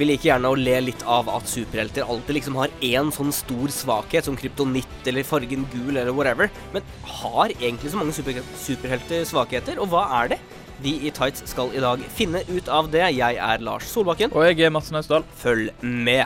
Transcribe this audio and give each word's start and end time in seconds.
Vi 0.00 0.06
liker 0.08 0.30
gjerne 0.30 0.48
å 0.48 0.56
le 0.56 0.78
litt 0.80 1.02
av 1.04 1.26
at 1.28 1.44
superhelter 1.50 2.08
alltid 2.08 2.38
liksom 2.38 2.54
har 2.56 2.72
én 2.80 3.10
sånn 3.12 3.28
stor 3.36 3.68
svakhet, 3.68 4.24
som 4.24 4.38
kryptonitt 4.38 5.08
eller 5.10 5.26
fargen 5.28 5.66
gul 5.74 5.92
eller 5.92 6.14
whatever. 6.16 6.48
Men 6.72 6.86
har 7.20 7.52
egentlig 7.52 7.92
så 7.92 8.00
mange 8.00 8.14
super 8.16 8.40
superhelter 8.56 9.26
svakheter, 9.28 9.76
og 9.76 9.92
hva 9.92 10.06
er 10.22 10.32
det? 10.32 10.38
Vi 10.80 10.94
i 11.04 11.12
Tights 11.12 11.44
skal 11.52 11.68
i 11.76 11.82
dag 11.84 12.00
finne 12.16 12.40
ut 12.48 12.68
av 12.72 12.88
det. 12.88 13.04
Jeg 13.12 13.36
er 13.36 13.60
Lars 13.60 13.84
Solbakken. 13.92 14.32
Og 14.32 14.46
jeg 14.48 14.64
er 14.64 14.72
Madsen 14.72 14.96
Austdal. 14.96 15.20
Følg 15.36 15.68
med. 15.84 16.24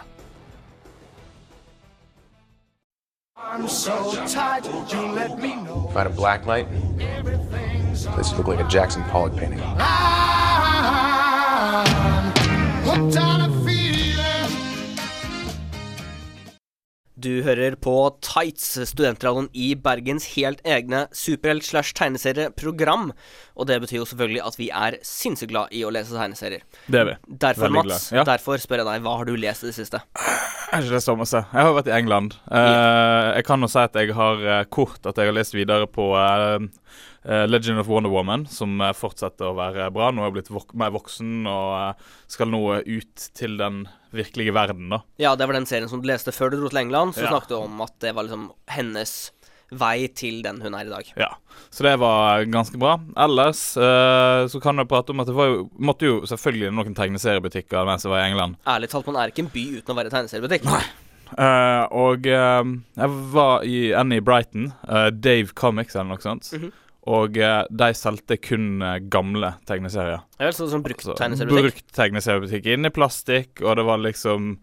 I'm 3.36 3.66
so 3.66 4.12
tired, 4.26 4.64
you 4.92 5.02
let 5.18 5.38
me 5.38 5.54
know. 5.54 5.88
If 5.90 5.96
I 5.96 5.98
had 5.98 6.06
a 6.06 6.10
black 6.10 6.46
light, 6.46 6.68
this 8.16 8.30
would 8.30 8.38
look 8.38 8.46
like 8.46 8.60
a 8.60 8.68
Jackson 8.68 9.02
Pollock 9.10 9.34
painting. 9.34 9.60
I'm 9.60 9.92
hooked 12.84 13.16
on 13.16 13.40
a 13.40 13.63
Du 17.24 17.40
hører 17.40 17.72
på 17.80 17.92
Tights, 18.20 18.74
studentradioen 18.90 19.46
i 19.56 19.70
Bergens 19.80 20.26
helt 20.34 20.58
egne 20.68 21.06
superhelt-slash-tegneserieprogram. 21.16 23.14
Og 23.54 23.68
det 23.70 23.76
betyr 23.84 24.00
jo 24.00 24.06
selvfølgelig 24.10 24.42
at 24.48 24.56
vi 24.58 24.66
er 24.74 24.96
sinnssykt 25.06 25.52
glad 25.52 25.74
i 25.74 25.84
å 25.86 25.92
lese 25.94 26.16
tegneserier. 26.16 26.64
Det 26.90 27.00
er 27.00 27.08
vi. 27.12 27.14
Derfor, 27.44 27.68
Veldig 27.68 27.84
Mats. 27.86 28.08
Ja. 28.14 28.24
derfor 28.26 28.58
spør 28.58 28.82
jeg 28.82 28.88
deg, 28.88 29.04
hva 29.04 29.16
har 29.20 29.28
du 29.28 29.36
lest 29.38 29.62
i 29.62 29.70
det 29.70 29.76
siste? 29.76 30.00
Jeg 30.18 30.80
Er 30.80 30.82
ikke 30.88 30.96
lest 30.96 31.06
så 31.06 31.14
å 31.14 31.26
se? 31.28 31.38
Jeg 31.52 31.68
har 31.68 31.74
vært 31.76 31.86
i 31.92 31.94
England. 31.94 32.34
Eh, 32.50 33.28
jeg 33.38 33.46
kan 33.46 33.62
jo 33.62 33.68
si 33.70 33.78
at 33.78 33.94
jeg 33.94 34.14
har 34.16 34.42
eh, 34.42 34.64
kort 34.74 35.06
at 35.06 35.20
jeg 35.20 35.30
har 35.30 35.36
lest 35.36 35.54
videre 35.54 35.86
på 35.86 36.08
uh, 36.18 36.58
Legend 37.46 37.78
of 37.78 37.86
Wonder 37.88 38.10
Woman, 38.10 38.42
som 38.50 38.82
fortsetter 38.98 39.52
å 39.52 39.54
være 39.56 39.86
bra. 39.94 40.10
Nå 40.10 40.24
er 40.24 40.32
jeg 40.32 40.36
blitt 40.40 40.50
vok 40.52 40.74
mer 40.74 40.90
voksen 40.96 41.46
og 41.46 42.02
skal 42.26 42.50
nå 42.50 42.60
ut 42.82 43.28
til 43.38 43.54
den 43.60 43.84
virkelige 44.14 44.54
verden, 44.54 44.90
da. 44.92 45.00
Ja, 45.22 45.36
det 45.38 45.46
var 45.46 45.56
den 45.56 45.66
serien 45.70 45.88
som 45.90 46.02
du 46.02 46.10
leste 46.10 46.34
før 46.34 46.50
du 46.52 46.58
dro 46.58 46.68
til 46.74 46.82
England. 46.82 47.14
Så 47.14 47.22
Ja. 47.24 47.30
snakket 47.30 47.54
du 47.54 47.56
om 47.62 47.80
at 47.86 47.94
det 48.00 48.14
var 48.14 48.26
liksom 48.26 48.50
hennes 48.68 49.30
vei 49.72 50.08
til 50.14 50.42
den 50.44 50.60
hun 50.62 50.74
er 50.74 50.86
i 50.86 50.92
dag. 50.92 51.08
Ja, 51.18 51.30
Så 51.70 51.82
det 51.86 51.94
var 52.02 52.44
ganske 52.50 52.78
bra. 52.78 52.98
Ellers 53.16 53.62
eh, 53.76 54.44
så 54.50 54.60
kan 54.62 54.78
jeg 54.78 54.88
prate 54.90 55.10
om 55.14 55.20
at 55.24 55.30
det 55.30 55.34
var 55.36 55.50
jo, 55.50 55.64
måtte 55.78 56.06
jo 56.08 56.20
selvfølgelig 56.28 56.72
noen 56.76 56.94
tegneseriebutikker 56.98 57.86
mens 57.88 58.04
jeg 58.06 58.12
var 58.12 58.22
i 58.22 58.28
England. 58.30 58.56
Ærlig 58.66 58.90
talt, 58.92 59.06
man 59.10 59.16
er 59.22 59.32
ikke 59.32 59.46
en 59.46 59.52
by 59.54 59.64
uten 59.80 59.94
å 59.94 59.98
være 59.98 60.12
tegneseriebutikk. 60.14 60.68
Eh, 61.34 61.84
og 61.90 62.26
eh, 62.30 62.62
jeg 63.00 63.18
var 63.34 63.64
i 63.66 63.78
en 63.96 64.12
i 64.14 64.20
Brighton, 64.22 64.72
eh, 64.86 65.08
Dave 65.10 65.54
Comics 65.58 65.96
eller 65.96 66.12
noe 66.14 66.22
sånt. 66.22 66.50
Mhm. 66.54 66.72
Og 67.10 67.36
eh, 67.36 67.66
de 67.68 67.90
solgte 67.98 68.38
kun 68.40 68.78
eh, 68.80 69.00
gamle 69.12 69.50
tegneserier. 69.68 70.22
Ja, 70.38 70.46
vel, 70.46 70.54
sånn 70.56 70.84
brukt 70.84 71.02
Altså, 71.04 71.18
tegneseriebutikk. 71.20 71.66
Brukt 71.66 71.96
tegneseriebutikk 71.98 72.68
inni 72.72 72.92
plastikk, 72.94 73.60
og 73.64 73.76
det 73.80 73.84
var 73.90 74.00
liksom 74.00 74.54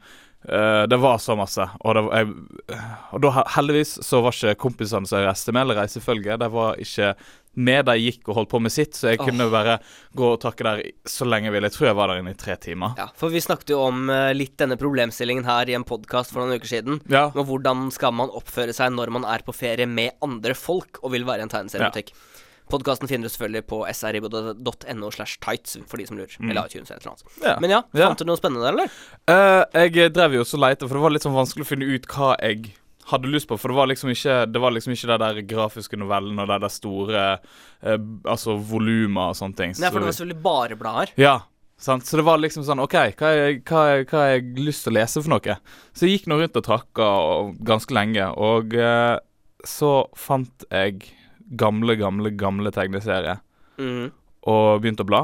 eh, 0.48 0.84
Det 0.88 0.98
var 0.98 1.18
så 1.18 1.36
masse. 1.40 1.68
Og, 1.82 1.96
var, 1.96 2.22
jeg, 2.22 2.80
og 3.12 3.22
da 3.24 3.44
heldigvis 3.58 3.98
så 4.06 4.22
var 4.24 4.36
ikke 4.36 4.60
kompisene 4.68 5.10
som 5.10 5.20
jeg 5.20 5.30
reiste 5.30 5.54
med, 5.54 5.66
eller 5.66 5.82
reisefølge, 5.84 6.40
de 6.42 6.50
var 6.52 6.82
ikke 6.82 7.14
med. 7.54 7.86
De 7.88 7.96
gikk 8.00 8.30
og 8.30 8.38
holdt 8.40 8.52
på 8.54 8.62
med 8.64 8.74
sitt, 8.74 8.96
så 8.98 9.12
jeg 9.12 9.22
oh. 9.22 9.28
kunne 9.28 9.50
bare 9.52 9.78
gå 10.18 10.34
og 10.34 10.40
takke 10.44 10.68
der 10.68 10.84
så 11.10 11.28
lenge 11.28 11.50
jeg 11.50 11.58
ville. 11.58 11.72
Jeg 11.72 11.78
tror 11.78 11.90
jeg 11.92 12.00
var 12.00 12.12
der 12.12 12.24
inne 12.24 12.36
i 12.36 12.42
tre 12.44 12.58
timer. 12.62 12.96
Ja, 13.00 13.10
for 13.18 13.34
vi 13.34 13.44
snakket 13.44 13.74
jo 13.76 13.82
om 13.86 14.12
eh, 14.14 14.32
litt 14.38 14.58
denne 14.62 14.80
problemstillingen 14.82 15.48
her 15.48 15.72
i 15.72 15.78
en 15.78 15.88
podkast 15.88 16.34
for 16.34 16.44
noen 16.44 16.60
uker 16.60 16.74
siden. 16.76 17.02
Ja, 17.12 17.28
hvordan 17.36 17.90
skal 17.94 18.16
man 18.18 18.34
oppføre 18.34 18.76
seg 18.76 18.96
når 18.96 19.14
man 19.18 19.28
er 19.28 19.44
på 19.46 19.56
ferie 19.56 19.90
med 19.90 20.18
andre 20.26 20.56
folk 20.58 21.02
og 21.04 21.16
vil 21.16 21.28
være 21.28 21.44
i 21.44 21.50
en 21.50 21.54
tegneseriebutikk. 21.54 22.14
Podkasten 22.72 23.08
finner 23.12 23.28
du 23.28 23.34
selvfølgelig 23.34 23.66
på 23.70 23.82
srib.no 23.94 25.12
slash 25.12 25.38
tights, 25.44 25.78
for 25.88 25.98
de 26.02 26.06
som 26.08 26.18
lurer. 26.20 26.36
Eller 26.42 26.66
iTunes 26.70 26.92
eller 26.92 27.04
noe 27.06 27.16
annet. 27.18 27.42
ja. 27.44 27.56
Men 27.60 27.70
ja, 27.76 27.82
Ja. 27.94 28.08
fant 28.08 28.20
du 28.24 28.26
noe 28.30 28.40
spennende 28.40 28.64
der, 28.64 28.78
eller? 28.78 28.90
Uh, 29.28 29.64
jeg 29.90 30.14
drev 30.16 30.34
jo 30.40 30.44
også 30.46 30.56
og 30.60 30.64
leita, 30.66 30.88
for 30.88 30.96
det 30.98 31.04
var 31.04 31.12
litt 31.16 31.26
sånn 31.28 31.36
vanskelig 31.36 31.66
å 31.68 31.72
finne 31.74 31.90
ut 31.92 32.08
hva 32.08 32.32
jeg 32.40 32.74
hadde 33.12 33.28
lyst 33.34 33.48
på. 33.50 33.58
For 33.60 33.68
det 33.74 33.76
var 33.76 33.88
liksom 33.92 34.12
ikke 34.14 34.36
Det 34.54 34.60
var 34.62 34.72
liksom 34.72 34.94
ikke 34.94 35.08
de 35.10 35.18
der 35.24 35.42
grafiske 35.50 35.98
novellen 36.00 36.40
og 36.40 36.48
det 36.48 36.60
der 36.62 36.72
store 36.72 37.24
eh, 37.82 37.98
Altså 38.30 38.56
volumer 38.58 39.34
og 39.34 39.36
sånne 39.36 39.58
ting. 39.58 39.74
Nei, 39.82 39.90
for 39.92 40.00
det 40.00 40.08
var 40.12 40.16
selvfølgelig 40.16 40.44
bare 40.46 40.78
blader. 40.80 41.12
ja, 41.18 41.40
sant? 41.82 42.06
Så 42.06 42.16
det 42.22 42.24
var 42.28 42.38
liksom 42.38 42.64
sånn 42.64 42.80
OK, 42.80 42.94
hva 43.18 43.32
har 43.34 44.38
jeg, 44.38 44.54
lyst 44.62 44.86
til 44.86 44.94
å 44.94 45.00
lese 45.02 45.22
for 45.26 45.34
noe? 45.34 45.58
Så 45.98 46.06
jeg 46.08 46.20
gikk 46.22 46.28
nå 46.32 46.38
rundt 46.40 46.56
og 46.62 46.64
trakka 46.64 47.04
og- 47.04 47.58
ganske 47.66 47.92
lenge, 47.92 48.30
og 48.38 48.74
eh, 48.76 49.18
så 49.66 50.08
fant 50.16 50.64
jeg 50.72 51.02
gamle, 51.58 51.96
gamle, 52.00 52.32
gamle 52.38 52.72
tegneserie 52.72 53.38
mm. 53.78 54.12
og 54.52 54.82
begynte 54.82 55.06
å 55.06 55.10
bla. 55.10 55.22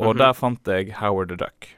Og 0.00 0.14
Mhm. 0.14 0.18
der 0.18 0.32
fant 0.32 0.66
jeg 0.66 0.94
Howard 1.00 1.28
the 1.28 1.36
Duck. 1.36 1.68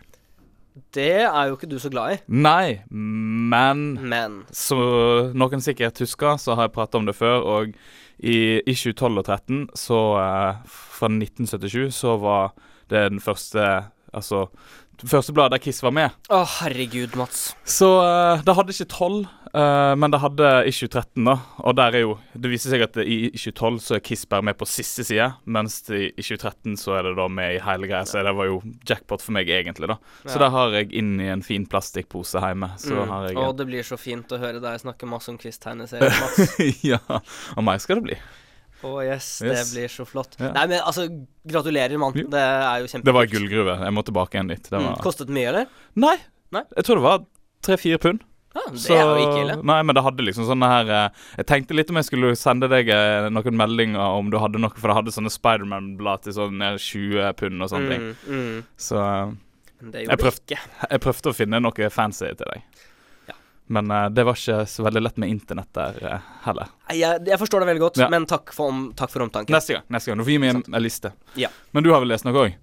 Det 0.94 1.22
er 1.24 1.48
jo 1.48 1.56
ikke 1.56 1.68
du 1.68 1.78
så 1.78 1.90
glad 1.90 2.12
i. 2.14 2.18
Nei, 2.28 2.80
men 2.90 3.98
Men 4.00 4.44
Så 4.50 5.32
noen 5.34 5.60
sikkert 5.60 5.98
husker, 5.98 6.38
så 6.38 6.54
har 6.54 6.68
jeg 6.68 6.72
prata 6.72 6.98
om 6.98 7.04
det 7.06 7.14
før. 7.14 7.42
Og 7.44 7.74
i 8.22 8.62
issue 8.66 8.92
12 8.92 9.18
og 9.18 9.24
13, 9.24 9.68
så 9.74 9.98
uh, 10.16 10.62
fra 10.64 11.08
1977, 11.08 11.90
så 11.92 12.16
var 12.20 12.52
det 12.88 13.10
den 13.10 13.20
første 13.20 13.84
Altså 14.14 14.46
første 15.08 15.32
bladet 15.32 15.52
der 15.52 15.58
Kiss 15.64 15.82
var 15.82 15.90
med. 15.90 16.10
Å, 16.30 16.44
herregud, 16.60 17.16
Mats. 17.16 17.54
Så 17.64 17.88
uh, 18.04 18.42
det 18.44 18.54
hadde 18.54 18.74
ikke 18.74 18.84
12, 18.92 19.26
eh, 19.54 19.94
men 19.96 20.10
det 20.10 20.20
hadde 20.22 20.48
issue 20.70 20.88
13, 20.88 21.24
da. 21.26 21.34
Og 21.62 21.74
der 21.76 21.94
er 21.98 22.00
jo 22.04 22.18
Det 22.34 22.50
viser 22.50 22.70
seg 22.72 22.82
at 22.86 22.96
i 23.04 23.30
issue 23.34 23.52
12 23.52 23.78
så 23.84 23.94
er 23.96 24.00
Kiss 24.04 24.24
bare 24.28 24.42
med 24.42 24.56
på 24.58 24.66
siste 24.68 25.04
side, 25.04 25.28
mens 25.46 25.78
i 25.90 26.10
issue 26.18 26.36
13 26.40 26.76
så 26.80 26.96
er 26.98 27.02
det 27.08 27.16
da 27.18 27.28
med 27.28 27.56
i 27.56 27.62
hele 27.62 27.86
greia. 27.90 28.04
Så 28.08 28.22
det 28.24 28.34
var 28.36 28.46
jo 28.48 28.60
jackpot 28.88 29.22
for 29.22 29.32
meg, 29.36 29.48
egentlig, 29.48 29.88
da. 29.92 29.98
Så 30.24 30.34
det 30.38 30.44
der 30.46 30.50
har 30.56 30.70
jeg 30.78 30.92
inn 30.92 31.14
i 31.20 31.28
en 31.32 31.42
fin 31.46 31.66
plastikkpose 31.66 32.40
hjemme. 32.42 32.72
Så 32.78 32.94
Mm. 32.94 33.08
har 33.08 33.28
jeg 33.28 33.36
Å, 33.36 33.56
det 33.56 33.66
blir 33.66 33.82
så 33.82 33.98
fint 33.98 34.28
å 34.32 34.38
høre 34.38 34.60
deg 34.60 34.80
snakke 34.80 35.06
masse 35.08 35.28
om 35.28 35.38
Quiz-tegneserier, 35.38 36.10
Mats. 36.20 36.56
ja, 36.92 36.98
og 37.56 37.64
meg 37.64 37.80
skal 37.80 37.96
det 38.00 38.04
bli. 38.10 38.18
Å 38.82 38.96
yes, 39.06 39.42
Yes. 39.44 39.70
det 39.70 39.78
blir 39.78 39.88
så 39.88 40.04
flott. 40.04 40.32
Ja. 40.40 40.48
Nei, 40.56 40.66
men 40.66 40.80
altså, 40.82 41.04
gratulerer, 41.46 41.94
mann. 42.02 42.12
Det 42.16 42.34
er 42.40 42.80
jo 42.82 42.88
kjempekult. 42.90 43.04
Det 43.06 43.14
var 43.14 43.26
gullgruve. 43.30 43.76
Jeg 43.84 43.94
må 43.94 44.02
tilbake 44.02 44.34
igjen 44.40 44.48
dit. 44.50 44.64
Det 44.70 44.80
Mm. 44.80 44.96
Kostet 45.04 45.28
mye, 45.30 45.48
eller? 45.52 45.66
Nei. 45.94 46.16
Nei. 46.50 46.64
Jeg 46.76 46.84
tror 46.88 46.96
det 46.98 47.04
var 47.04 47.22
tre-fire 47.62 47.98
pund. 48.02 48.24
Ja, 48.54 48.60
det 48.70 48.80
Så- 48.80 48.92
er 48.94 49.02
jo 49.06 49.14
ikke 49.22 49.40
ille. 49.46 49.54
Nei, 49.64 49.78
men 49.82 49.94
det 49.96 50.02
hadde 50.04 50.24
liksom 50.26 50.44
sånne 50.44 50.68
her 50.68 50.90
eh, 50.90 51.08
Jeg 51.38 51.46
tenkte 51.46 51.74
litt 51.74 51.88
om 51.90 51.96
jeg 51.96 52.04
skulle 52.10 52.34
sende 52.36 52.68
deg 52.68 52.88
eh, 52.92 53.28
noen 53.32 53.56
meldinger 53.56 54.00
om 54.18 54.28
du 54.30 54.36
hadde 54.38 54.60
noe, 54.60 54.68
for 54.76 54.88
det 54.92 54.96
hadde 54.98 55.14
sånne 55.14 55.32
Spiderman-blad 55.32 56.22
til 56.26 56.32
sånn 56.36 56.60
eh, 56.60 56.76
20 56.76 57.32
pund 57.40 57.62
og 57.64 57.70
sånne 57.72 57.88
ting. 57.94 58.08
Mm, 58.28 58.42
mm. 58.42 58.64
Så 58.76 58.98
eh, 59.00 59.32
det 59.82 60.02
Jeg 60.04 60.08
gjorde 60.08 60.22
prøvde- 60.26 60.44
ikke. 60.44 60.58
jeg 60.90 61.00
prøvde 61.00 61.30
å 61.32 61.34
finne 61.34 61.60
noe 61.64 61.88
fancy 61.90 62.28
til 62.36 62.46
deg. 62.52 62.62
Ja. 63.28 63.34
Men 63.72 63.90
uh, 63.90 64.08
det 64.12 64.24
var 64.28 64.34
ikke 64.36 64.60
så 64.68 64.84
veldig 64.84 65.02
lett 65.02 65.16
med 65.22 65.30
internett 65.32 65.72
der 65.72 65.96
uh, 66.04 66.18
heller. 66.44 66.68
Jeg, 66.92 67.24
jeg 67.26 67.38
forstår 67.40 67.60
det 67.64 67.68
veldig 67.72 67.80
godt, 67.88 67.96
Ja. 68.04 68.08
men 68.12 68.26
takk 68.26 68.52
for, 68.52 68.68
om, 68.68 68.92
takk 68.94 69.10
for 69.10 69.22
omtanken. 69.24 69.54
Neste 69.56 69.78
gang. 69.78 69.82
neste 69.88 70.10
gang 70.12 70.18
Du 70.20 70.24
får 70.28 70.34
gi 70.36 70.38
meg 70.44 70.54
en, 70.54 70.62
en 70.74 70.82
liste. 70.82 71.12
Ja. 71.40 71.48
Men 71.72 71.82
du 71.82 71.90
har 71.94 72.00
vel 72.04 72.12
lest 72.12 72.24
noe 72.28 72.34
òg? 72.36 72.54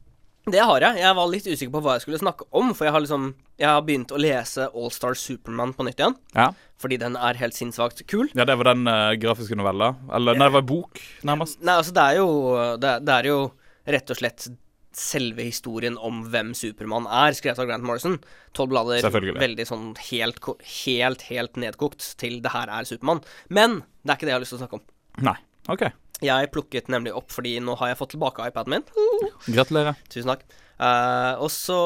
Det 0.52 0.62
har 0.66 0.82
jeg. 0.86 1.00
Jeg 1.02 1.16
var 1.18 1.28
litt 1.32 1.48
usikker 1.48 1.72
på 1.76 1.82
hva 1.86 1.98
jeg 1.98 2.06
skulle 2.06 2.22
snakke 2.22 2.48
om, 2.56 2.72
for 2.78 2.88
jeg 2.88 2.94
har 2.96 3.04
liksom 3.04 3.28
Jeg 3.60 3.68
har 3.68 3.82
begynt 3.84 4.12
å 4.16 4.20
lese 4.22 4.70
Allstar 4.72 5.18
Superman 5.20 5.74
på 5.76 5.84
nytt 5.88 6.00
igjen, 6.00 6.16
Ja. 6.36 6.52
fordi 6.80 6.98
den 7.02 7.16
er 7.20 7.34
helt 7.42 7.54
sinnssvakt 7.58 8.06
kul. 8.08 8.30
ja, 8.34 8.46
det 8.46 8.56
var 8.58 8.74
den 8.74 8.88
uh, 8.88 9.14
grafiske 9.20 9.56
novella? 9.60 9.96
Eller 10.14 10.36
nei, 10.40 10.48
det 10.48 10.54
var 10.54 10.62
bok, 10.70 11.02
nærmest. 11.28 11.60
Nei, 11.62 11.76
altså, 11.76 11.94
det 11.94 12.06
er 12.08 12.16
jo 12.22 12.30
Det, 12.80 12.94
det 13.06 13.14
er 13.18 13.30
jo 13.32 13.52
rett 13.90 14.10
og 14.10 14.18
slett 14.22 14.48
selve 15.00 15.44
historien 15.46 15.96
om 16.02 16.24
hvem 16.32 16.54
Supermann 16.58 17.06
er, 17.08 17.31
skrevet 17.38 17.60
av 17.62 17.68
Grant 17.70 17.86
Morrison. 17.86 18.18
Tolv 18.58 18.72
blader, 18.74 19.06
veldig 19.40 19.66
sånn 19.70 19.92
helt, 20.10 20.42
helt, 20.86 21.22
helt 21.30 21.56
nedkokt 21.62 22.18
til 22.20 22.42
det 22.42 22.52
her 22.52 22.68
er 22.74 22.84
Supermann. 22.90 23.22
Men 23.50 23.84
det 24.04 24.12
er 24.12 24.18
ikke 24.18 24.26
det 24.28 24.34
jeg 24.34 24.40
har 24.40 24.44
lyst 24.44 24.56
til 24.56 24.60
å 24.60 24.64
snakke 24.66 24.80
om. 24.81 24.86
Nei. 25.30 25.36
OK. 25.69 25.86
Jeg 26.25 26.50
plukket 26.51 26.89
nemlig 26.92 27.13
opp 27.16 27.31
fordi 27.31 27.56
nå 27.63 27.75
har 27.80 27.94
jeg 27.94 28.00
fått 28.01 28.12
tilbake 28.16 28.48
iPaden 28.50 28.75
min. 28.75 28.83
Gratulerer. 29.48 29.95
Tusen 30.12 30.31
takk. 30.33 30.44
Uh, 30.80 31.36
og 31.44 31.50
så 31.51 31.77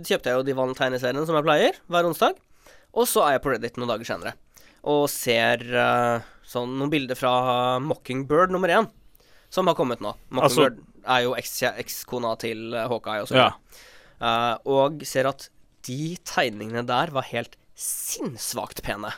kjøpte 0.00 0.30
jeg 0.30 0.38
jo 0.38 0.44
de 0.48 0.54
vanlige 0.56 0.80
tegneseriene 0.82 1.26
som 1.28 1.36
jeg 1.36 1.46
pleier, 1.46 1.80
hver 1.92 2.08
onsdag. 2.08 2.38
Og 2.96 3.08
så 3.08 3.24
er 3.26 3.36
jeg 3.36 3.42
på 3.44 3.52
Reddit 3.54 3.76
noen 3.80 3.92
dager 3.92 4.08
senere 4.08 4.36
og 4.80 5.10
ser 5.12 5.60
uh, 5.76 6.22
sånn 6.48 6.70
noen 6.80 6.88
bilder 6.92 7.18
fra 7.18 7.32
Mockingbird 7.84 8.48
nummer 8.54 8.72
én, 8.72 8.86
som 9.52 9.68
har 9.68 9.76
kommet 9.76 10.00
nå. 10.00 10.14
Mockingbird 10.32 10.78
er 11.04 11.26
jo 11.26 11.34
ekskona 11.36 12.30
til 12.40 12.72
eh, 12.72 12.86
Hawkeye 12.88 13.20
og 13.24 13.28
så 13.28 13.36
Ja. 13.36 13.44
videre. 13.50 13.84
Eh, 14.20 14.56
og 14.72 15.04
ser 15.08 15.28
at 15.28 15.46
de 15.88 16.16
tegningene 16.28 16.82
der 16.88 17.12
var 17.12 17.28
helt 17.28 17.56
sinnssvakt 17.76 18.82
pene. 18.84 19.12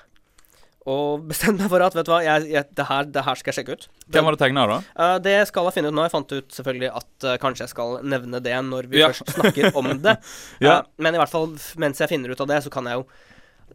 Og 0.90 1.22
bestemte 1.30 1.62
meg 1.62 1.70
for 1.70 1.84
at 1.86 1.94
vet 1.94 2.06
du 2.08 2.10
hva, 2.10 2.20
jeg, 2.26 2.48
jeg, 2.50 2.66
det, 2.74 2.86
her, 2.88 3.04
det 3.14 3.22
her 3.22 3.38
skal 3.38 3.52
jeg 3.52 3.58
sjekke 3.60 3.76
ut. 3.78 3.84
Hvem 4.10 4.24
var 4.26 4.34
det 4.34 4.40
tegna, 4.42 4.64
da? 4.66 4.78
Uh, 4.98 5.18
det 5.22 5.36
skal 5.46 5.68
jeg 5.68 5.76
finne 5.76 5.92
ut 5.92 5.94
nå. 5.94 6.02
Jeg 6.08 6.14
fant 6.16 6.32
ut 6.34 6.56
selvfølgelig 6.56 6.90
at 6.98 7.26
uh, 7.28 7.36
kanskje 7.44 7.62
jeg 7.68 7.70
skal 7.74 8.00
nevne 8.02 8.40
det 8.42 8.56
når 8.66 8.88
vi 8.90 8.98
Ja. 8.98 9.12
først 9.12 9.30
snakker 9.36 9.78
om 9.78 9.92
det. 10.06 10.16
Ja. 10.64 10.80
uh, 10.80 10.88
men 10.98 11.14
i 11.14 11.20
hvert 11.22 11.30
fall 11.30 11.52
mens 11.78 12.02
jeg 12.02 12.10
finner 12.10 12.34
ut 12.34 12.42
av 12.42 12.50
det, 12.50 12.58
så 12.66 12.72
kan 12.74 12.90
jeg 12.90 12.98
jo 12.98 13.06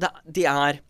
det, 0.03 0.11
De 0.35 0.43
er 0.51 0.81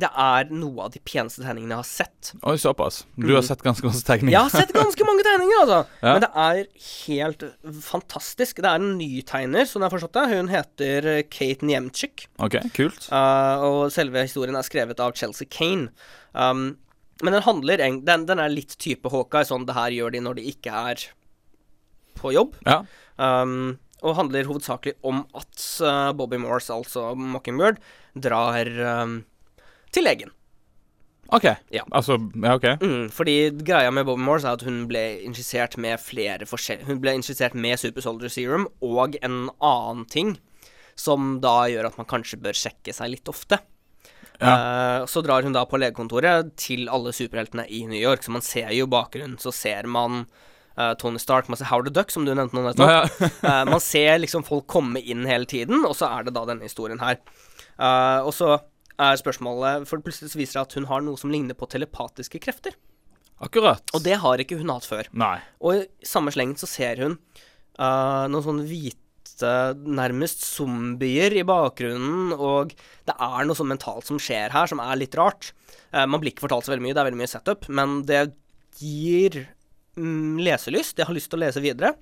det 0.00 0.08
er 0.08 0.48
noe 0.54 0.86
av 0.86 0.92
de 0.94 1.00
peneste 1.04 1.42
tegningene 1.42 1.76
jeg 1.76 1.82
har 1.82 1.88
sett. 1.88 2.30
Oi, 2.42 2.54
såpass. 2.60 3.02
Du 3.18 3.30
har 3.34 3.44
sett 3.46 3.62
ganske 3.64 3.86
masse 3.86 4.04
tegninger. 4.06 4.34
Jeg 4.34 4.46
har 4.46 4.54
sett 4.54 4.74
ganske 4.76 5.06
mange 5.08 5.26
tegninger, 5.26 5.62
altså. 5.64 5.80
Ja. 6.08 6.14
Men 6.14 6.22
det 6.24 6.30
er 6.44 6.58
helt 6.88 7.44
fantastisk. 7.84 8.60
Det 8.62 8.70
er 8.70 8.80
en 8.80 8.92
ny 9.00 9.22
tegner, 9.26 9.66
som 9.68 9.82
jeg 9.82 9.88
har 9.88 9.94
forstått 9.96 10.18
det. 10.18 10.26
Hun 10.30 10.50
heter 10.52 11.08
Kate 11.32 11.66
Niemczyk. 11.66 12.28
OK, 12.44 12.60
kult. 12.76 13.08
Uh, 13.10 13.64
og 13.66 13.80
selve 13.94 14.22
historien 14.28 14.58
er 14.58 14.66
skrevet 14.66 15.02
av 15.02 15.16
Chelsea 15.18 15.48
Kane. 15.50 15.90
Um, 16.32 16.70
men 17.24 17.34
den 17.34 17.42
handler 17.42 17.82
den, 17.82 18.02
den 18.28 18.38
er 18.38 18.52
litt 18.52 18.76
type 18.78 19.10
Hawkeye, 19.10 19.46
sånn 19.48 19.66
det 19.66 19.76
her 19.76 19.94
gjør 19.94 20.14
de 20.14 20.22
når 20.22 20.38
de 20.38 20.46
ikke 20.52 20.82
er 20.92 21.08
på 22.18 22.32
jobb. 22.34 22.54
Ja. 22.66 22.82
Um, 23.18 23.78
og 24.06 24.14
handler 24.18 24.46
hovedsakelig 24.46 24.94
om 25.06 25.24
at 25.34 25.64
uh, 25.82 26.12
Bobby 26.14 26.38
Morse, 26.38 26.70
altså 26.70 27.10
Mockingbird, 27.18 27.80
drar 28.14 28.70
um, 29.02 29.18
til 29.94 30.06
legen. 30.08 30.34
OK. 31.28 31.44
Ja. 31.74 31.84
Altså 31.92 32.16
Ja, 32.40 32.54
OK. 32.56 32.66
Mm, 32.80 33.08
fordi 33.12 33.50
greia 33.60 33.90
med 33.92 34.06
Bobby 34.08 34.24
Morse 34.24 34.48
er 34.48 34.56
at 34.56 34.64
hun 34.64 34.86
ble 34.88 35.20
injisert 35.26 35.76
med 35.76 36.00
flere 36.00 36.48
forskjell... 36.48 36.86
Hun 36.88 37.02
ble 37.04 37.18
injisert 37.18 37.56
med 37.56 37.76
Super 37.80 38.04
Soldier 38.04 38.32
Serum 38.32 38.68
og 38.80 39.18
en 39.20 39.50
annen 39.60 40.06
ting 40.08 40.38
som 40.98 41.36
da 41.42 41.68
gjør 41.70 41.90
at 41.90 41.98
man 42.00 42.08
kanskje 42.10 42.40
bør 42.42 42.56
sjekke 42.56 42.94
seg 42.96 43.12
litt 43.12 43.28
ofte. 43.30 43.60
Eh, 44.38 45.06
så 45.06 45.22
drar 45.22 45.42
hun 45.42 45.54
da 45.54 45.64
på 45.66 45.78
legekontoret 45.80 46.52
til 46.58 46.88
alle 46.90 47.12
superheltene 47.14 47.66
i 47.74 47.84
New 47.90 47.98
York, 47.98 48.22
så 48.22 48.34
man 48.34 48.44
ser 48.44 48.70
jo 48.74 48.88
bakgrunnen. 48.90 49.38
Så 49.42 49.52
ser 49.54 49.86
man 49.90 50.24
uh, 50.78 50.94
Tony 50.98 51.20
Stark, 51.22 51.50
man 51.50 51.58
ser 51.60 51.70
Howard 51.72 51.90
the 51.90 51.94
Duck, 51.94 52.14
som 52.14 52.26
du 52.26 52.32
nevnte 52.32 52.56
nå 52.56 52.64
nettopp. 52.66 52.90
Ja. 52.90 53.30
uh, 53.42 53.64
man 53.72 53.82
ser 53.82 54.18
liksom 54.22 54.46
folk 54.46 54.68
komme 54.70 55.02
inn 55.02 55.26
hele 55.28 55.48
tiden, 55.50 55.84
og 55.86 55.96
så 55.98 56.10
er 56.10 56.28
det 56.28 56.36
da 56.38 56.46
denne 56.48 56.66
historien 56.66 57.02
her. 57.02 57.20
Og 57.78 58.32
så 58.34 58.56
er 58.98 59.18
spørsmålet 59.20 59.86
For 59.88 60.02
plutselig 60.04 60.32
så 60.32 60.40
viser 60.40 60.58
det 60.58 60.66
at 60.66 60.78
hun 60.78 60.88
har 60.90 61.02
noe 61.04 61.20
som 61.20 61.32
ligner 61.32 61.58
på 61.58 61.68
telepatiske 61.70 62.40
krefter. 62.42 62.76
Akkurat. 63.44 63.84
Og 63.94 64.02
det 64.02 64.16
har 64.18 64.42
ikke 64.42 64.58
hun 64.58 64.72
hatt 64.72 64.88
før. 64.88 65.10
Nei. 65.14 65.36
Og 65.62 65.84
i 65.84 66.06
samme 66.06 66.32
slengen 66.34 66.58
så 66.58 66.66
ser 66.70 67.04
hun 67.04 67.14
uh, 67.78 68.26
noen 68.30 68.44
sånne 68.44 68.66
hvite, 68.66 69.52
nærmest 69.86 70.42
zombier 70.42 71.36
i 71.38 71.44
bakgrunnen, 71.46 72.32
og 72.34 72.72
det 73.06 73.14
er 73.14 73.46
noe 73.46 73.54
sånn 73.54 73.70
mentalt 73.70 74.08
som 74.08 74.18
skjer 74.18 74.50
her, 74.50 74.70
som 74.70 74.82
er 74.82 74.98
litt 74.98 75.14
rart. 75.18 75.52
Uh, 75.94 76.02
man 76.10 76.18
blir 76.18 76.34
ikke 76.34 76.48
fortalt 76.48 76.66
så 76.66 76.74
veldig 76.74 76.88
mye, 76.88 76.96
det 76.96 77.04
er 77.04 77.10
veldig 77.12 77.22
mye 77.22 77.30
setup, 77.30 77.68
men 77.70 78.00
det 78.08 78.24
gir 78.82 79.44
mm, 79.94 80.42
leselyst. 80.42 80.98
Jeg 80.98 81.06
har 81.06 81.14
lyst 81.14 81.30
til 81.30 81.38
å 81.38 81.44
lese 81.44 81.62
videre, 81.62 81.94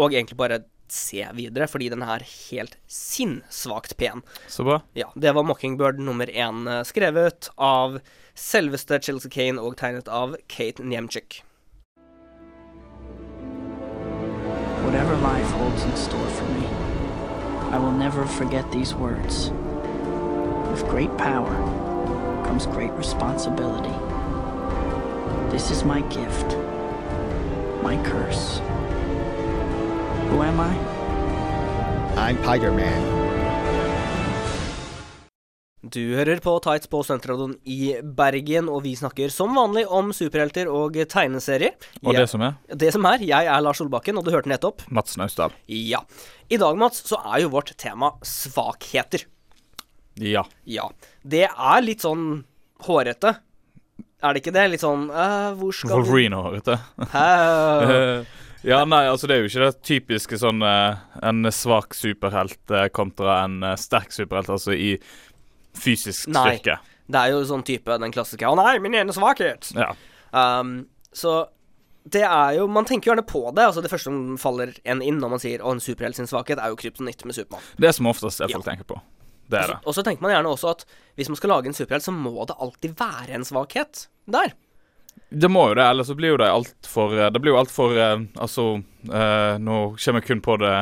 og 0.00 0.16
egentlig 0.16 0.40
bare 0.40 0.62
se 0.92 1.24
videre, 1.36 1.68
fordi 1.70 1.88
den 1.92 2.04
er 2.04 2.24
helt 2.50 2.76
sinnssvakt 2.90 3.96
pen. 3.96 4.22
Så 4.48 4.66
bra. 4.66 4.82
Ja, 4.98 5.08
det 5.16 5.32
var 5.34 5.46
Mockingbird 5.48 5.98
nummer 5.98 6.26
én, 6.26 6.66
eh, 6.68 6.82
skrevet 6.84 7.48
av 7.56 8.00
selveste 8.34 9.00
Chelsea 9.02 9.30
Kane 9.30 9.60
og 9.60 9.76
tegnet 9.76 10.08
av 10.08 10.36
Kate 10.48 10.82
Niemczyk. 10.82 11.42
Whatever 14.84 15.16
life 15.16 15.50
holds 15.56 15.84
in 15.84 15.96
store 15.96 16.30
for 16.36 16.44
me, 16.52 16.66
I 17.70 17.78
will 17.78 17.92
never 17.92 18.26
forget 18.26 18.70
these 18.72 18.94
words. 18.94 19.50
With 20.70 20.88
great 20.88 21.16
power 21.16 21.54
comes 22.44 22.66
great 22.66 22.92
responsibility. 22.92 23.94
This 25.50 25.70
is 25.70 25.84
my 25.84 26.00
gift, 26.10 26.56
my 27.82 27.96
curse. 28.04 28.60
Who 30.32 30.40
am 30.42 30.60
I? 30.60 30.72
I'm 32.16 32.38
Tiger 32.44 32.72
Man. 32.72 33.10
Du 35.92 36.00
hører 36.14 36.38
på 36.40 36.52
Tights 36.62 36.86
på 36.88 37.00
Studentradioen 37.04 37.56
i 37.68 37.96
Bergen, 38.16 38.68
og 38.70 38.84
vi 38.86 38.92
snakker 38.96 39.32
som 39.34 39.52
vanlig 39.58 39.82
om 39.92 40.12
superhelter 40.14 40.70
og 40.72 40.94
tegneserier. 41.10 41.74
Og 42.04 42.12
Jeg- 42.14 42.22
det 42.22 42.28
som 42.30 42.40
er 42.42 42.54
det 42.74 42.92
som 42.92 43.04
er, 43.04 43.18
jeg 43.18 43.46
er 43.46 43.60
Lars 43.60 43.78
Solbakken, 43.78 44.16
og 44.16 44.24
du 44.24 44.30
hørte 44.30 44.48
nettopp. 44.48 44.82
Mats 44.90 45.16
Naustdal. 45.16 45.50
Ja. 45.68 46.00
I 46.50 46.56
dag, 46.56 46.76
Mats, 46.78 47.02
så 47.02 47.16
er 47.34 47.40
jo 47.42 47.48
vårt 47.50 47.76
tema 47.76 48.12
svakheter. 48.22 49.24
Ja. 50.16 50.44
Ja. 50.66 50.88
Det 51.26 51.48
er 51.50 51.80
litt 51.82 52.00
sånn 52.00 52.44
hårete. 52.84 53.36
Er 54.22 54.32
det 54.34 54.42
ikke 54.44 54.52
det? 54.52 54.70
Litt 54.70 54.80
sånn 54.80 55.10
uh, 55.10 55.52
Hvor 55.56 55.72
skal 55.74 55.90
vi 55.90 55.94
Wolverine-hårete. 55.96 56.78
Ja, 58.62 58.84
nei, 58.86 59.02
altså 59.10 59.26
det 59.26 59.36
er 59.36 59.42
jo 59.42 59.50
ikke 59.50 59.64
det 59.64 59.82
typiske 59.86 60.38
sånn 60.38 60.62
eh, 60.62 61.00
En 61.26 61.42
svak 61.50 61.96
superhelt 61.98 62.70
eh, 62.70 62.86
kontra 62.94 63.40
en 63.44 63.62
eh, 63.66 63.78
sterk 63.80 64.14
superhelt, 64.14 64.52
altså 64.54 64.74
i 64.76 64.92
fysisk 65.74 66.28
Nei. 66.30 66.58
styrke. 66.58 66.78
Det 67.12 67.18
er 67.18 67.32
jo 67.34 67.40
sånn 67.48 67.64
type 67.66 67.96
den 67.98 68.12
klassiske 68.14 68.46
'Å 68.46 68.54
nei, 68.58 68.76
min 68.78 68.94
ene 68.94 69.14
svakhet'. 69.16 69.72
Ja. 69.74 69.90
Um, 70.32 70.86
så 71.12 71.48
det 72.08 72.22
er 72.24 72.56
jo 72.56 72.66
Man 72.68 72.84
tenker 72.84 73.10
jo 73.10 73.14
gjerne 73.14 73.26
på 73.26 73.42
det. 73.54 73.64
Altså 73.66 73.82
Det 73.82 73.90
første 73.90 74.10
som 74.10 74.36
faller 74.40 74.72
en 74.84 75.02
inn 75.02 75.18
når 75.20 75.30
man 75.34 75.42
sier 75.42 75.58
'Å, 75.58 75.72
en 75.72 75.80
superhelt 75.82 76.16
sin 76.16 76.26
svakhet', 76.30 76.62
er 76.62 76.70
jo 76.70 76.76
kryptonitt 76.76 77.24
med 77.24 77.34
Supermann. 77.34 77.62
Det 77.78 77.88
er 77.88 77.92
som 77.92 78.06
oftest 78.06 78.38
det 78.38 78.50
Ja. 78.50 78.58
tenker 78.58 78.84
på. 78.84 79.00
Det 79.50 79.58
er 79.60 79.66
det. 79.74 79.78
Og 79.86 79.94
så 79.94 80.02
tenker 80.04 80.22
man 80.22 80.32
gjerne 80.32 80.52
også 80.54 80.70
at 80.70 80.84
hvis 81.16 81.28
man 81.28 81.36
skal 81.36 81.50
lage 81.50 81.66
en 81.66 81.74
superhelt, 81.74 82.04
så 82.04 82.12
må 82.12 82.46
det 82.46 82.56
alltid 82.58 82.94
være 82.96 83.30
en 83.34 83.44
svakhet 83.44 84.06
der. 84.26 84.52
Det 85.32 85.48
må 85.48 85.68
jo 85.70 85.74
det, 85.74 85.84
ellers 85.88 86.06
så 86.10 86.14
blir 86.14 86.28
jo 86.34 86.36
det 86.36 86.48
altfor 86.52 87.14
Det 87.32 87.40
blir 87.40 87.52
jo 87.54 87.60
altfor 87.62 87.94
Altså, 88.36 88.84
eh, 89.08 89.58
nå 89.58 89.96
kommer 89.96 90.20
jeg 90.20 90.26
kun 90.28 90.40
på 90.44 90.58
det 90.60 90.74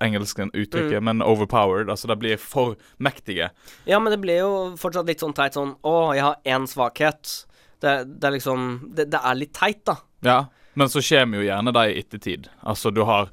engelske 0.00 0.46
uttrykket, 0.54 0.98
Mm. 1.00 1.04
men 1.04 1.22
overpowered. 1.22 1.88
Altså, 1.90 2.06
det 2.06 2.18
blir 2.18 2.36
for 2.38 2.76
mektige. 3.00 3.50
Ja, 3.84 3.98
men 3.98 4.12
det 4.12 4.20
blir 4.20 4.38
jo 4.38 4.76
fortsatt 4.78 5.06
litt 5.06 5.18
sånn 5.20 5.34
teit 5.34 5.54
sånn 5.54 5.74
'Å, 5.82 6.14
jeg 6.14 6.22
har 6.22 6.36
én 6.46 6.66
svakhet'. 6.66 7.46
Det, 7.80 8.20
det 8.20 8.24
er 8.24 8.30
liksom 8.38 8.94
det, 8.94 9.10
det 9.10 9.20
er 9.24 9.34
litt 9.34 9.52
teit, 9.52 9.84
da. 9.84 9.96
Ja, 10.22 10.46
men 10.76 10.86
så 10.88 11.00
kommer 11.02 11.38
jo 11.42 11.48
gjerne 11.50 11.72
de 11.72 11.78
i 11.92 11.98
ettertid. 12.00 12.46
Altså, 12.64 12.92
du 12.94 13.02
har 13.04 13.28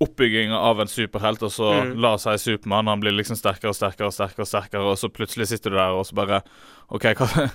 oppbygginga 0.00 0.56
av 0.56 0.80
en 0.80 0.86
superhelt, 0.88 1.42
og 1.42 1.50
så 1.52 1.82
Mm. 1.92 2.00
la 2.00 2.16
seg 2.16 2.38
Supermann, 2.40 2.86
han 2.86 3.00
blir 3.00 3.12
liksom 3.12 3.36
sterkere 3.36 3.68
og 3.68 3.76
sterkere 3.76 4.06
og 4.06 4.14
sterkere, 4.14 4.40
og 4.40 4.48
sterkere, 4.48 4.80
og 4.80 4.96
så 4.96 5.08
plutselig 5.12 5.48
sitter 5.48 5.70
du 5.70 5.76
der 5.76 5.92
og 5.92 6.06
så 6.06 6.14
bare 6.14 6.42
OK, 6.90 7.02
hva 7.14 7.50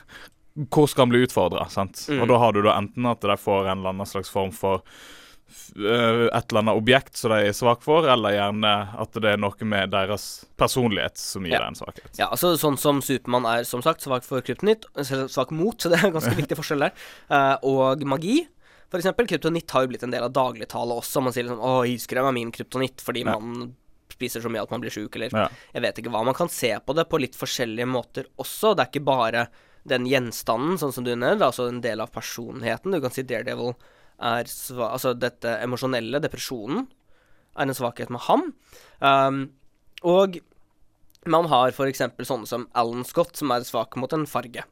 hvor 0.72 0.88
skal 0.88 1.06
han 1.06 1.10
bli 1.12 1.26
utfordra? 1.26 1.68
Mm. 1.68 2.22
Og 2.22 2.28
da 2.32 2.38
har 2.40 2.54
du 2.56 2.62
da 2.64 2.78
enten 2.80 3.06
at 3.12 3.22
de 3.22 3.36
får 3.38 3.68
en 3.68 3.78
eller 3.80 3.90
annen 3.96 4.08
slags 4.08 4.30
form 4.32 4.54
for 4.56 4.82
øh, 5.76 6.26
et 6.30 6.48
eller 6.52 6.62
annet 6.62 6.80
objekt 6.80 7.18
som 7.20 7.34
de 7.34 7.50
er 7.50 7.56
svak 7.56 7.84
for, 7.86 8.08
eller 8.10 8.36
gjerne 8.36 8.72
at 9.04 9.20
det 9.22 9.34
er 9.34 9.42
noe 9.42 9.68
med 9.68 9.92
deres 9.94 10.46
personlighet 10.60 11.20
som 11.22 11.46
gir 11.46 11.58
Ja. 11.60 11.68
en 11.68 11.76
svakhet. 11.78 12.10
Ja, 12.18 12.30
altså 12.32 12.56
Sånn 12.58 12.78
som 12.80 13.02
Supermann 13.02 13.46
er 13.46 13.64
som 13.68 13.84
sagt 13.86 14.02
svak 14.02 14.24
for 14.24 14.42
kryptonitt, 14.42 14.86
svak 15.04 15.52
mot, 15.52 15.78
så 15.78 15.92
det 15.92 16.00
er 16.02 16.08
en 16.10 16.16
ganske 16.18 16.36
viktig 16.42 16.58
forskjell 16.58 16.88
der, 16.88 16.94
uh, 17.30 17.58
og 17.64 18.04
magi. 18.08 18.48
For 18.92 19.02
eksempel, 19.02 19.28
kryptonitt 19.28 19.72
har 19.76 19.84
jo 19.84 19.92
blitt 19.92 20.04
en 20.08 20.14
del 20.14 20.24
av 20.24 20.32
dagligtale 20.32 20.96
også. 20.96 21.22
Man 21.22 21.34
sier 21.34 21.44
liksom 21.44 21.60
'Å, 21.60 21.84
iskrem 21.90 22.28
er 22.30 22.32
min 22.32 22.52
kryptonitt', 22.52 23.02
fordi 23.04 23.26
Ja. 23.26 23.38
man 23.40 23.76
spiser 24.14 24.40
så 24.40 24.48
mye 24.48 24.62
at 24.64 24.72
man 24.72 24.80
blir 24.80 24.94
sjuk, 24.94 25.16
eller 25.16 25.30
Ja. 25.34 25.50
Jeg 25.74 25.82
vet 25.82 25.96
ikke 26.00 26.12
hva. 26.14 26.24
Man 26.24 26.34
kan 26.38 26.48
se 26.48 26.72
på 26.80 26.96
det 26.96 27.10
på 27.10 27.20
litt 27.20 27.36
forskjellige 27.36 27.88
måter 27.90 28.26
også. 28.40 28.76
Det 28.76 28.86
er 28.86 28.92
ikke 28.94 29.04
bare 29.06 29.48
den 29.86 30.08
gjenstanden, 30.10 30.80
sånn 30.82 30.94
som 30.96 31.06
du 31.06 31.14
nevnte, 31.14 31.46
altså 31.46 31.68
en 31.70 31.84
del 31.84 32.02
av 32.02 32.14
personligheten. 32.14 32.96
Du 32.96 33.02
kan 33.04 33.14
si 33.14 33.26
Daredevil 33.28 33.76
er 34.16 34.48
sva 34.48 34.94
Altså 34.96 35.12
dette 35.18 35.58
emosjonelle, 35.60 36.22
depresjonen, 36.24 36.86
er 37.56 37.68
en 37.68 37.78
svakhet 37.78 38.12
med 38.12 38.24
ham. 38.28 38.50
Um, 39.00 39.40
og 40.08 40.40
man 41.26 41.48
har 41.52 41.74
eksempel 41.88 42.28
sånne 42.28 42.50
som 42.50 42.68
Alan 42.78 43.06
Scott, 43.08 43.36
som 43.38 43.54
er 43.54 43.66
svak 43.68 43.98
mot 44.00 44.12
en 44.14 44.28
farge. 44.30 44.66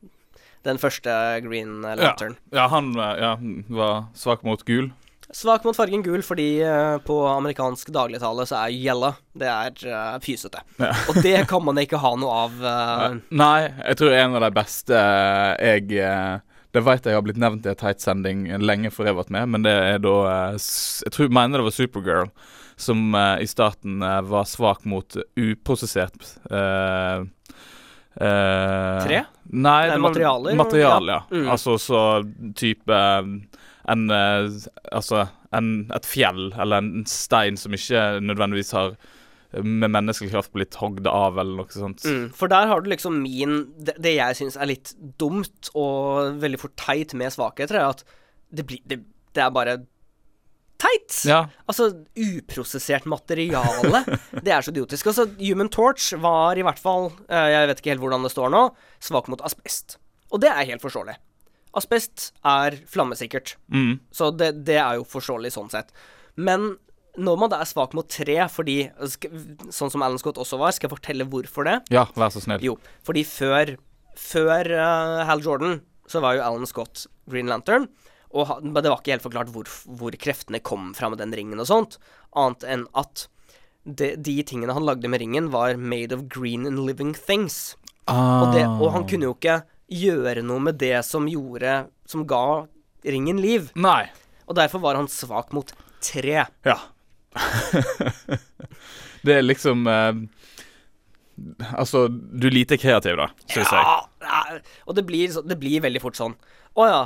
Den 0.64 0.80
første 0.80 1.12
Green 1.44 1.82
Lantern. 1.84 2.38
Ja, 2.56 2.70
han 2.72 2.94
øh, 2.96 3.16
ja, 3.20 3.32
var 3.68 4.06
svak 4.16 4.46
mot 4.48 4.64
gul. 4.68 4.92
Svak 5.32 5.64
mot 5.64 5.78
fargen 5.78 6.04
gul 6.04 6.24
fordi 6.26 6.48
uh, 6.66 6.98
på 7.06 7.16
amerikansk 7.30 7.94
dagligtale 7.96 8.46
så 8.50 8.60
er 8.66 8.74
yellow 8.76 9.16
Det 9.34 9.48
er 9.50 9.78
uh, 9.88 10.18
fysete. 10.24 10.64
Ja. 10.82 10.92
Og 11.10 11.22
det 11.24 11.38
kan 11.50 11.64
man 11.66 11.80
ikke 11.82 12.02
ha 12.04 12.16
noe 12.20 12.40
av. 12.46 12.58
Uh... 12.60 13.22
Nei, 13.32 13.70
jeg 13.70 14.00
tror 14.02 14.18
en 14.18 14.36
av 14.40 14.44
de 14.46 14.52
beste 14.56 14.98
eh, 14.98 15.78
jeg 15.78 16.02
eh, 16.04 16.42
Det 16.74 16.84
vet 16.86 17.08
jeg 17.08 17.18
har 17.18 17.24
blitt 17.26 17.40
nevnt 17.42 17.66
i 17.66 17.72
en 17.72 17.80
tight-sending 17.80 18.46
lenge 18.62 18.92
før 18.92 19.08
jeg 19.08 19.16
har 19.16 19.22
vært 19.22 19.34
med, 19.38 19.54
men 19.56 19.66
det 19.66 19.74
er 19.74 20.04
da 20.04 20.18
eh, 20.32 20.60
Jeg 21.08 21.16
tror 21.16 21.34
mener 21.34 21.62
det 21.62 21.70
var 21.70 21.78
Supergirl 21.78 22.34
som 22.76 23.16
eh, 23.16 23.40
i 23.46 23.48
starten 23.48 24.02
eh, 24.02 24.22
var 24.22 24.44
svak 24.50 24.86
mot 24.86 25.18
uprosessert 25.36 26.36
eh, 26.52 27.24
eh, 28.16 29.00
Tre? 29.06 29.24
Nei, 29.54 29.82
det, 29.88 29.94
det 29.94 30.02
materialer, 30.02 30.56
Material, 30.56 31.12
ja. 31.14 31.20
Mm. 31.32 31.50
Altså 31.54 31.78
så 31.82 32.02
type 32.58 32.94
eh, 32.94 33.22
en 33.92 34.10
eh, 34.14 34.48
Altså 34.92 35.28
en, 35.54 35.68
et 35.94 36.08
fjell 36.08 36.48
eller 36.58 36.82
en 36.82 37.04
stein 37.10 37.60
som 37.60 37.76
ikke 37.76 38.22
nødvendigvis 38.24 38.74
har 38.74 38.96
eh, 38.96 39.62
med 39.64 39.92
menneskelig 39.94 40.32
kraft 40.34 40.54
blitt 40.56 40.78
hogd 40.82 41.08
av, 41.10 41.38
eller 41.38 41.62
noe 41.62 41.74
sånt. 41.74 42.06
Mm, 42.08 42.28
for 42.36 42.52
der 42.52 42.70
har 42.72 42.82
du 42.82 42.90
liksom 42.90 43.22
min 43.22 43.60
Det, 43.78 43.98
det 44.02 44.16
jeg 44.18 44.40
syns 44.40 44.58
er 44.58 44.72
litt 44.72 44.96
dumt 45.22 45.72
og 45.78 46.40
veldig 46.42 46.62
for 46.62 46.74
teit 46.80 47.14
med 47.18 47.34
svakheter, 47.36 47.80
er 47.80 47.92
at 47.94 48.06
det 48.54 48.68
blir 48.70 48.82
det, 48.90 49.04
det 49.34 49.44
er 49.44 49.54
bare 49.54 49.80
teit! 50.84 51.20
Ja. 51.30 51.44
Altså, 51.70 51.90
uprosessert 52.18 53.06
materiale. 53.10 54.04
det 54.46 54.54
er 54.54 54.66
så 54.66 54.74
idiotisk. 54.74 55.12
Altså, 55.12 55.28
Human 55.40 55.72
Torch 55.74 56.12
var 56.22 56.60
i 56.60 56.66
hvert 56.66 56.82
fall, 56.82 57.12
eh, 57.30 57.52
jeg 57.54 57.70
vet 57.70 57.84
ikke 57.84 57.94
helt 57.94 58.04
hvordan 58.04 58.26
det 58.28 58.34
står 58.34 58.52
nå, 58.54 58.64
svak 59.04 59.30
mot 59.32 59.44
asbest. 59.46 59.98
Og 60.34 60.42
det 60.44 60.52
er 60.52 60.68
helt 60.74 60.84
forståelig. 60.84 61.16
Asbest 61.74 62.32
er 62.46 62.76
flammesikkert, 62.90 63.56
Mm. 63.74 64.00
så 64.14 64.30
det, 64.36 64.52
det 64.66 64.78
er 64.78 65.00
jo 65.00 65.04
forståelig 65.10 65.52
sånn 65.56 65.72
sett. 65.74 65.90
Men 66.36 66.76
når 67.18 67.38
man 67.40 67.50
da 67.50 67.60
er 67.62 67.70
svak 67.70 67.94
mot 67.94 68.08
tre, 68.10 68.36
fordi 68.50 68.90
Sånn 69.70 69.92
som 69.94 70.02
Alan 70.02 70.18
Scott 70.18 70.38
også 70.42 70.58
var, 70.58 70.72
skal 70.74 70.90
jeg 70.90 70.96
fortelle 70.98 71.26
hvorfor 71.30 71.66
det? 71.68 71.76
ja, 71.94 72.06
vær 72.18 72.30
så 72.34 72.42
snill. 72.42 72.62
Jo, 72.66 72.78
fordi 73.06 73.24
før 73.26 73.76
Før 74.18 74.70
uh, 74.78 75.24
Hal 75.26 75.42
Jordan 75.42 75.80
så 76.10 76.22
var 76.22 76.36
jo 76.38 76.44
Alan 76.46 76.66
Scott 76.70 77.08
Green 77.30 77.48
Lantern. 77.50 77.88
Og 78.34 78.50
det 78.74 78.90
var 78.90 79.00
ikke 79.02 79.14
helt 79.14 79.24
forklart 79.26 79.50
hvor, 79.54 79.66
hvor 79.98 80.14
kreftene 80.18 80.60
kom 80.62 80.92
fra 80.98 81.10
med 81.10 81.18
den 81.22 81.34
ringen 81.34 81.60
og 81.62 81.66
sånt. 81.70 81.98
Annet 82.38 82.64
enn 82.66 82.84
at 82.98 83.28
de, 83.86 84.12
de 84.18 84.36
tingene 84.46 84.74
han 84.74 84.86
lagde 84.86 85.10
med 85.10 85.22
ringen, 85.22 85.50
var 85.54 85.78
made 85.78 86.14
of 86.14 86.28
green 86.30 86.66
and 86.70 86.82
living 86.86 87.14
things. 87.14 87.76
Og, 88.10 88.54
det, 88.54 88.66
og 88.68 88.90
han 88.94 89.06
kunne 89.10 89.30
jo 89.30 89.34
ikke 89.38 89.62
gjøre 89.92 90.44
noe 90.46 90.64
med 90.64 90.80
det 90.82 90.96
som 91.06 91.28
gjorde 91.30 91.88
Som 92.10 92.26
ga 92.28 92.66
ringen 93.04 93.42
liv. 93.44 93.68
Nei. 93.76 94.08
Og 94.48 94.56
derfor 94.56 94.80
var 94.84 94.96
han 94.96 95.10
svak 95.12 95.52
mot 95.56 95.72
tre. 96.04 96.46
Ja. 96.64 96.78
det 99.26 99.36
er 99.40 99.44
liksom 99.44 99.88
eh, 99.90 100.14
Altså, 101.74 102.06
du 102.08 102.48
er 102.48 102.54
lite 102.54 102.78
kreativ, 102.78 103.18
da, 103.18 103.30
syns 103.50 103.72
jeg. 103.74 103.84
Ja, 103.84 103.96
ja, 104.22 104.60
og 104.86 104.96
det 104.96 105.06
blir, 105.08 105.34
det 105.34 105.58
blir 105.60 105.82
veldig 105.82 106.02
fort 106.04 106.20
sånn 106.20 106.36
Å 106.78 106.86
ja, 106.86 107.00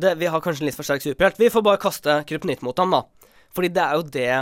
det, 0.00 0.14
vi 0.22 0.30
har 0.32 0.40
kanskje 0.40 0.64
en 0.64 0.70
litt 0.70 0.78
for 0.78 0.86
sterk 0.86 1.04
superhelt. 1.04 1.38
Vi 1.40 1.50
får 1.52 1.64
bare 1.66 1.80
kaste 1.82 2.22
kryptonitt 2.28 2.64
mot 2.64 2.78
ham, 2.80 2.94
da. 2.94 3.30
Fordi 3.54 3.70
det 3.74 3.84
er 3.84 3.98
jo 3.98 4.06
det 4.16 4.32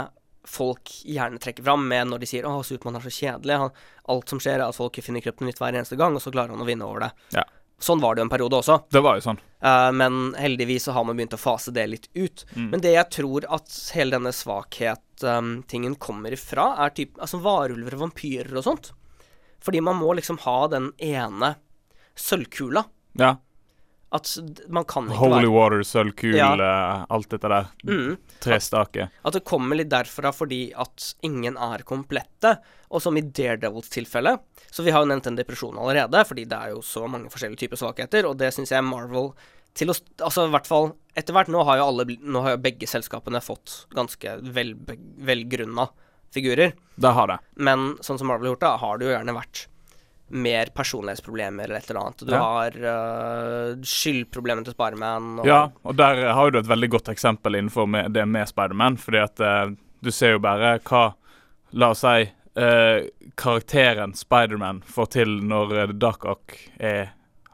folk 0.49 0.91
gjerne 1.05 1.39
trekker 1.41 1.65
fram 1.65 1.83
med 1.89 2.09
når 2.09 2.21
de 2.21 2.29
sier 2.29 2.45
'Å, 2.47 2.63
Supermann 2.65 2.99
er 2.99 3.05
så 3.05 3.13
kjedelig'. 3.13 3.63
Han, 3.63 3.71
alt 4.13 4.29
som 4.29 4.39
skjer, 4.39 4.59
er 4.59 4.69
at 4.69 4.77
folk 4.77 4.95
finner 5.03 5.23
kryptonitt 5.25 5.59
hver 5.59 5.75
eneste 5.75 5.97
gang, 5.99 6.15
og 6.15 6.23
så 6.23 6.31
klarer 6.33 6.55
han 6.55 6.63
å 6.63 6.69
vinne 6.69 6.87
over 6.87 7.07
det. 7.07 7.11
Ja. 7.35 7.43
Sånn 7.79 8.01
var 8.03 8.15
det 8.15 8.21
jo 8.21 8.27
en 8.27 8.31
periode 8.31 8.59
også. 8.59 8.75
Det 8.91 9.01
var 9.03 9.17
jo 9.19 9.23
sånn. 9.23 9.39
Uh, 9.63 9.89
men 9.95 10.33
heldigvis 10.39 10.87
så 10.87 10.95
har 10.95 11.05
man 11.07 11.15
begynt 11.19 11.35
å 11.35 11.39
fase 11.39 11.71
det 11.75 11.85
litt 11.87 12.07
ut. 12.13 12.45
Men 12.55 12.83
det 12.83 12.93
jeg 12.93 13.11
tror 13.15 13.47
at 13.47 13.75
hele 13.95 14.17
denne 14.17 14.33
svakhet-tingen 14.35 15.95
kommer 15.99 16.35
ifra, 16.35 16.73
er 16.83 16.95
typ, 16.95 17.15
altså 17.19 17.39
varulver 17.43 17.95
og 17.95 18.05
vampyrer 18.07 18.51
og 18.59 18.67
sånt. 18.67 18.91
Fordi 19.63 19.81
man 19.83 19.99
må 19.99 20.13
liksom 20.19 20.39
ha 20.45 20.59
den 20.71 20.91
ene 21.03 21.53
sølvkula. 22.19 22.85
Ja. 23.19 23.37
At 24.11 24.25
man 24.73 24.85
kan 24.89 25.05
ikke 25.05 25.19
Holy 25.21 25.45
være 25.45 25.51
water, 25.53 25.83
sølvkule, 25.85 26.37
Ja. 26.37 26.53
eh, 26.55 27.05
alt 27.13 27.29
dette 27.29 27.47
der. 27.51 27.67
mm, 27.85 28.17
Trestake. 28.41 29.09
At 29.23 29.33
det 29.33 29.43
kommer 29.45 29.75
litt 29.77 29.89
derfra 29.91 30.31
fordi 30.33 30.71
at 30.75 31.13
ingen 31.21 31.55
er 31.57 31.83
komplette. 31.85 32.55
Og 32.89 33.01
som 33.03 33.15
i 33.17 33.21
Daredevils 33.21 33.89
tilfelle 33.93 34.39
Så 34.71 34.81
vi 34.83 34.89
har 34.89 35.03
jo 35.03 35.09
nevnt 35.11 35.27
en 35.27 35.35
depresjon 35.37 35.77
allerede, 35.77 36.25
fordi 36.25 36.47
det 36.49 36.57
er 36.57 36.69
jo 36.73 36.79
så 36.81 37.07
mange 37.07 37.29
forskjellige 37.29 37.59
typer 37.67 37.77
svakheter, 37.77 38.25
og 38.25 38.37
det 38.39 38.49
syns 38.53 38.69
jeg 38.71 38.83
Marvel 38.83 39.33
til 39.75 39.89
å 39.89 39.93
Altså 40.25 40.47
i 40.47 40.51
hvert 40.51 40.65
fall 40.65 40.95
etter 41.15 41.31
hvert 41.33 41.47
Nå 41.53 41.63
har 41.65 41.77
jo 41.77 41.85
alle 41.85 42.05
Nå 42.23 42.41
har 42.41 42.55
jo 42.55 42.63
begge 42.63 42.87
selskapene 42.89 43.41
fått 43.45 43.85
ganske 43.93 44.39
velbe- 44.41 44.97
velgrunna 45.21 45.89
figurer. 46.33 46.73
Det 46.97 47.11
har 47.13 47.27
det. 47.27 47.37
Men 47.57 47.97
sånn 48.01 48.17
som 48.17 48.27
Marvel 48.27 48.47
har 48.49 48.55
gjort 48.55 48.65
det, 48.65 48.79
har 48.79 48.97
det 48.97 49.05
jo 49.05 49.13
gjerne 49.17 49.33
vært 49.37 49.67
mer 50.29 50.65
personlighetsproblemer 50.75 51.63
eller 51.63 51.75
et 51.81 51.89
eller 51.89 51.99
annet. 52.01 52.23
Du 52.25 52.31
Ja. 52.33 52.39
har 52.39 52.71
uh, 52.77 53.75
skyldproblemer 53.83 54.63
til 54.65 54.73
Spiderman. 54.73 55.39
og- 55.39 55.45
Ja, 55.47 55.69
og 55.83 55.95
der 55.95 56.33
har 56.33 56.51
du 56.51 56.59
et 56.59 56.67
veldig 56.67 56.89
godt 56.89 57.09
eksempel 57.09 57.55
innenfor 57.55 57.87
med, 57.87 58.11
det 58.13 58.25
med 58.27 58.47
Spiderman. 58.47 58.97
Fordi 58.97 59.17
at 59.23 59.39
uh, 59.39 59.75
du 60.01 60.11
ser 60.11 60.31
jo 60.37 60.39
bare 60.39 60.79
hva 60.79 61.13
La 61.73 61.89
oss 61.93 61.99
si 62.01 62.29
uh, 62.57 63.07
karakteren 63.37 64.15
Spiderman 64.17 64.81
får 64.85 65.09
til 65.09 65.27
når 65.45 65.93
Dark 65.99 66.25
Ock 66.25 66.55
er, 66.79 67.11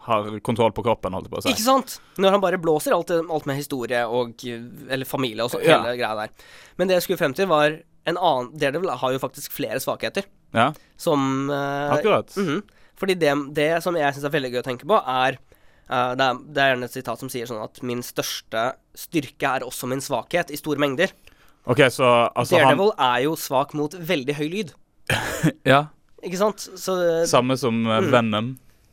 har 0.08 0.39
kontroll 0.39 0.72
på 0.72 0.84
kroppen, 0.86 1.12
holdt 1.13 1.25
jeg 1.27 1.32
på 1.34 1.38
å 1.38 1.44
si. 1.44 1.50
Ikke 1.55 1.65
sant? 1.65 2.00
Når 2.17 2.32
han 2.32 2.41
bare 2.41 2.58
blåser 2.62 2.94
alt, 2.96 3.12
alt 3.12 3.46
med 3.46 3.58
historie 3.58 4.05
og 4.08 4.36
Eller 4.46 5.05
familie 5.05 5.44
og 5.44 5.51
så, 5.51 5.60
Ja. 5.63 5.82
hele 5.82 5.98
greia 5.98 6.15
der. 6.15 6.29
Men 6.77 6.88
det 6.88 6.96
jeg 6.96 7.03
skulle 7.03 7.17
frem 7.17 7.34
til, 7.36 7.48
var 7.48 7.79
en 8.08 8.17
annen 8.17 8.51
Daredevil 8.58 8.89
har 9.01 9.12
jo 9.12 9.20
faktisk 9.20 9.51
flere 9.51 9.79
svakheter. 9.82 10.24
Ja, 10.55 10.69
Som 10.97 11.50
uh, 11.51 11.91
akkurat. 11.97 12.31
mhm. 12.39 12.63
Fordi 12.95 13.17
det, 13.19 13.33
det 13.57 13.69
som 13.83 13.95
jeg 14.00 14.15
syns 14.15 14.24
er 14.24 14.31
veldig 14.31 14.53
gøy 14.53 14.62
å 14.63 14.67
tenke 14.71 14.88
på, 14.88 15.01
er 15.03 15.38
Uh, 15.85 16.15
det, 16.17 16.25
er 16.25 16.38
det 16.50 16.62
er 16.63 16.69
gjerne 16.71 16.88
et 16.88 16.93
sitat 16.95 17.19
som 17.21 17.29
sier 17.29 17.45
sånn 17.45 17.59
at 17.62 17.75
min 17.85 18.00
største 18.01 18.62
styrke 18.97 19.45
er 19.45 19.62
også 19.67 19.85
min 19.85 20.00
svakhet, 20.01 20.50
i 20.50 20.57
store 20.57 20.81
mengder. 20.81 21.12
OK, 21.69 21.77
så 21.93 22.07
altså 22.33 22.57
han 22.57 22.71
Daredevil 22.71 22.89
er 23.05 23.19
jo 23.27 23.35
svak 23.38 23.75
mot 23.77 23.93
veldig 23.93 24.33
høy 24.39 24.47
lyd. 24.50 24.71
Ja, 25.69 25.83
Ikke 26.25 26.39
sant? 26.41 26.65
Så 26.81 26.95
samme 27.29 27.53
som 27.62 27.83
eh, 27.85 28.00
Mm. 28.01 28.09
Venom. 28.15 28.47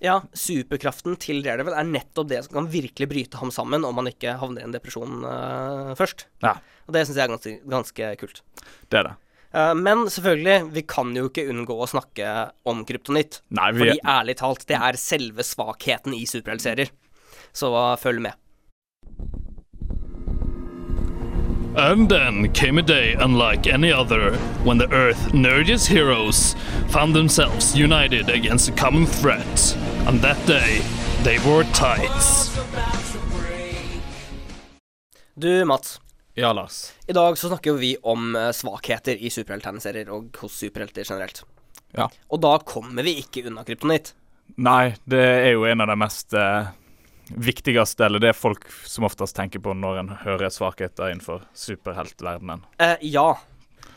ja, 0.04 0.18
superkraften 0.36 1.16
til 1.16 1.40
Daredevil 1.46 1.78
er 1.80 1.88
nettopp 1.88 2.28
det 2.28 2.42
som 2.44 2.58
kan 2.58 2.68
virkelig 2.68 3.08
bryte 3.08 3.40
ham 3.40 3.48
sammen 3.56 3.88
om 3.88 3.96
han 4.02 4.12
ikke 4.12 4.36
havner 4.42 4.60
i 4.60 4.68
en 4.68 4.76
depresjon 4.76 5.24
uh, 5.24 5.94
først. 5.96 6.26
Ja, 6.44 6.58
Og 6.84 6.92
det 6.92 7.06
syns 7.06 7.16
jeg 7.16 7.24
er 7.24 7.32
ganske, 7.32 7.54
ganske 7.72 8.12
kult. 8.20 8.42
det 8.92 9.00
er 9.00 9.08
det. 9.08 9.16
Eh, 9.52 9.74
men 9.74 10.10
selvfølgelig, 10.10 10.72
vi 10.72 10.82
kan 10.88 11.12
jo 11.16 11.28
ikke 11.28 11.44
unngå 11.52 11.76
å 11.76 11.88
snakke 11.90 12.28
om 12.68 12.84
kryptonitt. 12.88 13.42
Nei, 13.52 13.72
vi 13.76 13.84
Fordi 13.84 13.98
ærlig 14.08 14.38
talt, 14.40 14.64
det 14.68 14.78
er 14.78 15.00
selve 15.00 15.44
svakheten 15.44 16.16
i 16.16 16.24
superheltserier. 16.28 16.92
Så 17.52 17.68
uh, 17.76 17.96
følg 18.00 18.22
med. 18.24 18.38
And 21.76 22.08
then 22.08 22.52
came 22.52 22.78
a 22.78 22.82
day 22.82 23.14
unlike 23.14 23.66
any 23.66 23.90
other 23.92 24.36
when 24.62 24.76
the 24.76 24.88
Earth's 24.88 25.32
nerdiest 25.32 25.88
heroes 25.88 26.54
found 26.88 27.14
themselves 27.14 27.74
united 27.74 28.28
against 28.28 28.68
a 28.68 28.72
common 28.72 29.06
threat. 29.06 29.76
On 30.06 30.18
that 30.20 30.36
day, 30.46 30.80
they 31.24 31.38
wore 31.46 31.64
tights. 31.72 32.50
Du, 35.38 35.64
Mats. 35.64 35.98
Ja, 36.34 36.52
Lars. 36.56 36.92
I 37.06 37.12
dag 37.12 37.38
så 37.38 37.48
snakker 37.48 37.76
vi 37.76 37.96
om 38.02 38.36
eh, 38.36 38.50
svakheter 38.56 39.18
i 39.20 39.30
superhelttegneserier 39.30 40.08
og 40.14 40.36
hos 40.40 40.54
superhelter 40.62 41.04
generelt. 41.04 41.42
Ja. 41.92 42.08
Og 42.32 42.40
da 42.40 42.56
kommer 42.64 43.04
vi 43.04 43.18
ikke 43.20 43.44
unna 43.50 43.64
kryptonitt. 43.68 44.14
Nei, 44.56 44.94
det 45.04 45.20
er 45.20 45.50
jo 45.52 45.66
en 45.68 45.84
av 45.84 45.92
de 45.92 45.96
mest 46.00 46.32
eh, 46.36 46.72
viktigste, 47.36 48.06
eller 48.06 48.22
det 48.22 48.32
folk 48.36 48.64
som 48.88 49.04
oftest 49.08 49.36
tenker 49.36 49.60
på 49.62 49.74
når 49.76 50.00
en 50.00 50.12
hører 50.24 50.52
svakheter 50.52 51.12
innenfor 51.12 51.44
superheltverdenen. 51.52 52.64
Eh, 52.80 52.96
ja. 53.12 53.34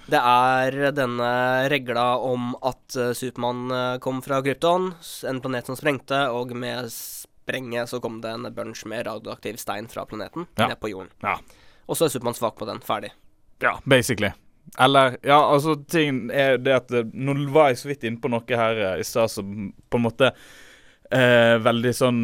Det 0.06 0.20
er 0.22 0.92
denne 0.94 1.30
regla 1.72 2.20
om 2.22 2.52
at 2.62 2.94
uh, 2.94 3.10
Supermann 3.18 3.72
eh, 3.74 3.96
kom 4.04 4.20
fra 4.22 4.38
Krypton, 4.46 4.92
en 5.26 5.40
planet 5.42 5.66
som 5.66 5.80
sprengte, 5.80 6.20
og 6.30 6.54
med 6.54 6.92
sprenge 6.94 7.88
så 7.90 7.98
kom 8.04 8.20
det 8.22 8.36
en 8.36 8.46
bunch 8.54 8.84
med 8.86 9.08
radioaktiv 9.08 9.58
stein 9.58 9.90
fra 9.90 10.06
planeten 10.06 10.46
Ja. 10.60 10.68
ned 10.70 10.80
på 10.84 10.92
jorden. 10.94 11.10
Ja. 11.26 11.40
Og 11.86 11.98
så 11.98 12.08
er 12.08 12.14
Supermann 12.14 12.38
svak 12.38 12.58
på 12.60 12.68
den. 12.70 12.82
Ferdig. 12.86 13.12
Ja, 13.64 13.78
basically. 13.86 14.32
Eller 14.80 15.18
Ja, 15.22 15.54
altså, 15.54 15.76
ting 15.76 16.32
er 16.34 16.58
det 16.58 16.74
at 16.74 16.92
eh, 16.92 17.06
Nå 17.14 17.36
var 17.54 17.70
jeg 17.72 17.80
så 17.80 17.92
vidt 17.92 18.04
inne 18.08 18.20
på 18.22 18.32
noe 18.34 18.58
her 18.60 18.82
eh, 18.82 19.00
i 19.00 19.06
stad 19.06 19.32
som 19.32 19.70
på 19.72 20.00
en 20.00 20.06
måte 20.08 20.32
eh, 21.14 21.56
Veldig 21.62 21.94
sånn 21.96 22.22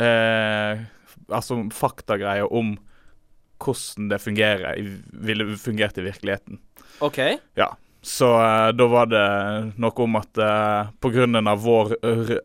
eh, 0.00 0.82
Altså 1.28 1.60
faktagreier 1.72 2.48
om 2.48 2.74
hvordan 3.64 4.10
det 4.10 4.18
fungerer 4.20 4.80
ville 5.24 5.54
fungert 5.56 5.96
i 5.96 6.02
virkeligheten. 6.04 6.58
OK. 7.00 7.20
Ja. 7.56 7.70
Så 8.04 8.28
eh, 8.42 8.72
da 8.76 8.86
var 8.92 9.06
det 9.08 9.22
noe 9.80 10.04
om 10.04 10.18
at 10.18 10.36
eh, 10.36 10.90
på 11.00 11.12
grunn 11.14 11.38
av 11.40 11.62
vår, 11.64 11.94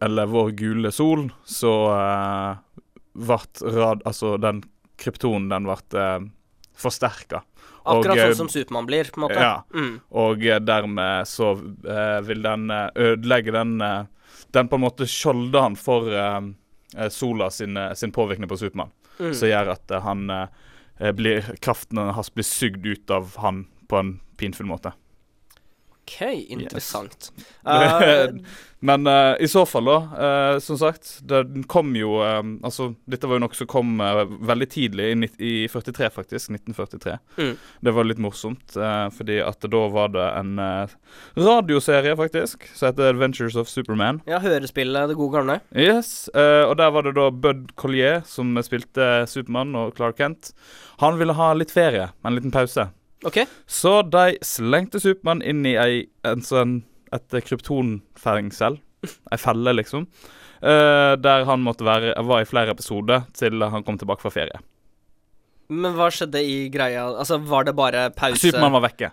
eller 0.05 0.29
vår 0.31 0.53
gule 0.61 0.91
sol, 0.95 1.25
så 1.43 1.73
uh, 1.91 2.85
ble 3.19 3.73
rad... 3.75 4.05
Altså, 4.07 4.37
den 4.39 4.61
kryptonen, 4.99 5.49
den 5.51 5.67
ble 5.67 5.77
uh, 5.95 6.27
forsterka. 6.79 7.43
Akkurat 7.89 8.17
eh, 8.17 8.29
sånn 8.31 8.45
som 8.45 8.51
Supermann 8.51 8.87
blir, 8.87 9.07
på 9.09 9.19
en 9.21 9.25
måte. 9.25 9.41
Ja. 9.41 9.63
Mm. 9.73 9.99
Og 10.21 10.45
eh, 10.45 10.59
dermed 10.61 11.27
så 11.29 11.53
eh, 11.55 12.19
vil 12.27 12.43
den 12.45 12.69
eh, 12.73 12.87
ødelegge 13.09 13.55
den 13.55 13.81
eh, 13.81 14.01
Den 14.53 14.69
på 14.69 14.79
en 14.79 14.81
måte 14.81 15.05
skjolder 15.09 15.61
han 15.61 15.75
for 15.77 16.09
eh, 16.09 16.39
eh, 16.97 17.09
sola 17.13 17.49
sin, 17.53 17.77
eh, 17.77 17.93
sin 17.93 18.11
påvirkning 18.11 18.49
på 18.49 18.57
Supermann. 18.57 18.93
Mm. 19.19 19.33
Som 19.33 19.51
gjør 19.51 19.73
at 19.75 19.91
eh, 19.91 20.01
han 20.05 20.29
eh, 20.33 21.11
blir 21.15 21.45
Kraften 21.61 21.97
hans 21.97 22.33
blir 22.33 22.47
sugd 22.47 22.85
ut 22.85 23.13
av 23.13 23.35
han 23.43 23.65
på 23.89 23.99
en 23.99 24.15
pinfull 24.37 24.69
måte. 24.69 24.93
OK. 26.09 26.49
interessant. 26.57 27.29
interessant. 27.29 27.31
Uh, 27.69 28.39
Men 28.79 29.07
uh, 29.07 29.35
i 29.39 29.47
så 29.47 29.65
fall, 29.67 29.85
da, 29.85 29.97
eh, 30.25 30.59
som 30.63 30.77
sagt 30.79 31.17
den 31.27 31.65
kom 31.67 31.91
jo 31.99 32.21
eh, 32.23 32.39
Altså, 32.63 32.93
dette 33.11 33.27
var 33.27 33.35
jo 33.35 33.43
noe 33.43 33.57
som 33.57 33.67
kom 33.69 33.99
veldig 33.99 34.67
tidlig, 34.71 35.09
i, 35.11 35.29
i 35.43 35.67
43 35.67 36.09
faktisk. 36.15 36.51
1943. 36.55 37.17
Mm. 37.39 37.51
Det 37.83 37.93
var 37.95 38.07
litt 38.07 38.21
morsomt, 38.23 38.75
fordi 39.15 39.39
at 39.43 39.65
da 39.71 39.81
var 39.91 40.11
det 40.13 40.25
en 40.37 40.61
radioserie, 41.37 42.15
faktisk, 42.19 42.67
som 42.75 42.89
heter 42.89 43.11
Adventures 43.11 43.57
of 43.59 43.69
Superman. 43.71 44.21
ja, 44.29 44.39
hørespillet, 44.43 45.11
det 45.11 45.17
gode 45.19 45.37
gamle. 45.37 45.59
Yes, 45.75 46.29
og 46.33 46.77
der 46.79 46.93
var 46.95 47.07
det 47.07 47.15
da 47.17 47.29
Bud 47.31 47.73
Collier 47.79 48.21
som 48.27 48.55
spilte 48.65 49.09
Supermann 49.29 49.75
og 49.79 49.97
Clark 49.99 50.19
Kent. 50.21 50.53
Han 51.03 51.19
ville 51.19 51.35
ha 51.35 51.51
litt 51.57 51.73
ferie, 51.73 52.09
en 52.23 52.37
liten 52.37 52.55
pause. 52.55 52.89
OK. 53.27 53.41
Så 53.67 54.01
de 54.09 54.37
slengte 54.45 54.99
Supermann 55.03 55.41
inn 55.41 55.65
i 55.67 55.75
ei, 55.79 56.05
en 56.23 56.41
sånn, 56.45 56.83
et 57.11 57.39
kryptonfengsel. 57.43 58.79
Ei 59.31 59.37
felle, 59.39 59.73
liksom. 59.75 60.05
Uh, 60.59 61.15
der 61.19 61.45
han 61.47 61.61
måtte 61.63 61.85
være 61.87 62.13
var 62.27 62.43
i 62.43 62.47
flere 62.47 62.73
episoder 62.75 63.23
til 63.37 63.63
han 63.63 63.83
kom 63.87 63.97
tilbake 63.99 64.23
fra 64.23 64.31
ferie. 64.33 64.59
Men 65.69 65.93
hva 65.95 66.09
skjedde 66.11 66.41
i 66.43 66.67
greia? 66.73 67.05
Altså, 67.13 67.37
var 67.45 67.67
det 67.67 67.75
bare 67.77 68.07
pause, 68.17 68.39
Supermann 68.41 68.73
var 68.75 68.87
vekke. 68.89 69.11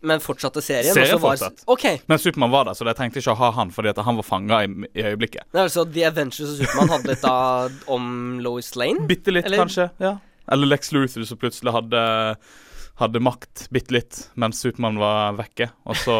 men 0.00 0.20
fortsatte 0.22 0.62
serien? 0.62 0.94
Serien 0.94 1.18
så 1.18 1.18
var- 1.18 1.50
Okay. 1.66 1.98
Men 2.06 2.18
Supermann 2.22 2.50
var 2.52 2.64
der, 2.64 2.72
så 2.78 2.84
de 2.86 2.94
trengte 2.94 3.18
ikke 3.18 3.32
å 3.34 3.36
ha 3.40 3.50
han 3.50 3.70
fordi 3.74 3.92
han 3.96 4.16
var 4.16 4.22
fanga 4.22 4.62
i, 4.64 4.68
i 4.94 5.02
øyeblikket. 5.02 5.42
Det 5.52 5.58
er 5.58 5.64
altså 5.66 5.84
The 5.92 6.04
Adventures 6.06 6.52
og 6.54 6.56
Supermann 6.62 6.88
handlet 6.88 7.20
da 7.20 7.68
om 7.88 8.38
Lois 8.40 8.76
Lane? 8.76 9.06
Bitte 9.08 9.32
litt, 9.34 9.44
Eller- 9.46 9.58
kanskje. 9.64 9.90
ja 9.98 10.18
Eller 10.50 10.66
Lex 10.66 10.92
Luthor 10.92 11.24
som 11.26 11.36
plutselig 11.36 11.72
hadde 11.74 12.36
Hadde 12.98 13.20
makt 13.22 13.68
bitte 13.70 13.94
litt 13.94 14.24
mens 14.34 14.60
Supermann 14.64 14.98
var 14.98 15.36
vekke. 15.38 15.70
Og 15.86 15.96
så 15.96 16.18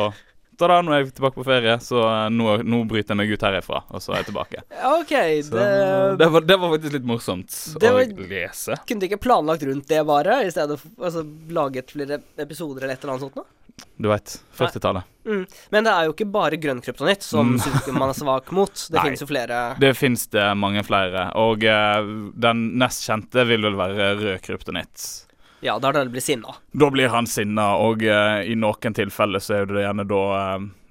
Da 0.58 0.66
nå 0.82 0.90
er 0.90 1.04
jeg 1.04 1.12
tilbake 1.14 1.38
på 1.38 1.44
ferie, 1.46 1.76
så 1.78 2.00
eh, 2.02 2.28
nå, 2.34 2.56
nå 2.66 2.80
bryter 2.90 3.14
jeg 3.14 3.18
meg 3.20 3.30
ut 3.30 3.42
herifra, 3.46 3.84
og 3.94 4.02
så 4.02 4.10
er 4.16 4.24
jeg 4.24 4.26
tilbake. 4.32 4.62
OK, 4.90 5.12
Så, 5.46 5.54
det, 5.54 5.66
det, 6.18 6.26
var, 6.34 6.40
det 6.48 6.56
var 6.58 6.72
faktisk 6.72 6.96
litt 6.96 7.06
morsomt 7.06 7.54
Det 7.78 7.92
var- 7.94 8.10
å 8.10 8.26
lese. 8.32 8.78
Kunne 8.88 9.04
du 9.04 9.06
ikke 9.06 9.20
planlagt 9.22 9.62
rundt 9.68 9.86
det, 9.86 10.00
bare? 10.08 10.40
I 10.42 10.50
stedet 10.50 10.80
for 10.82 11.06
altså, 11.06 11.22
laget 11.54 11.94
flere 11.94 12.18
episoder 12.42 12.82
eller 12.82 12.94
et 12.98 13.04
eller 13.06 13.14
annet 13.14 13.26
sånt 13.28 13.38
noe? 13.38 13.46
Du 14.02 14.08
veit, 14.10 14.32
40-tallet. 14.58 15.06
Mm. 15.30 15.44
Men 15.70 15.86
det 15.86 15.92
er 15.94 16.08
jo 16.08 16.12
ikke 16.16 16.26
bare 16.34 16.58
grønn 16.58 16.82
kryptonitt 16.82 17.22
som 17.22 17.52
Mm. 17.54 17.60
Supermann 17.62 18.10
er 18.10 18.18
svak 18.18 18.50
mot. 18.50 18.74
Det 18.90 18.98
fins 19.06 19.22
jo 19.22 19.30
flere 19.30 19.62
Det 19.78 19.92
fins 19.94 20.26
det 20.34 20.48
mange 20.58 20.82
flere, 20.86 21.28
og 21.38 21.62
uh, 21.62 22.02
den 22.34 22.64
nest 22.82 23.06
kjente 23.06 23.46
vil 23.46 23.62
vel 23.62 23.78
være 23.78 24.10
rød 24.18 24.42
kryptonitt. 24.42 25.06
Ja, 25.60 25.78
da 25.78 25.88
er 25.88 25.92
det 25.98 26.04
blir 26.06 26.18
bli 26.18 26.20
sinna. 26.22 26.54
Da 26.72 26.90
blir 26.94 27.08
han 27.10 27.26
sinna, 27.26 27.70
og 27.82 28.02
eh, 28.06 28.44
i 28.52 28.54
noen 28.54 28.94
tilfeller 28.94 29.42
så 29.42 29.60
er 29.62 29.66
det 29.70 29.82
gjerne 29.82 30.04
da 30.06 30.22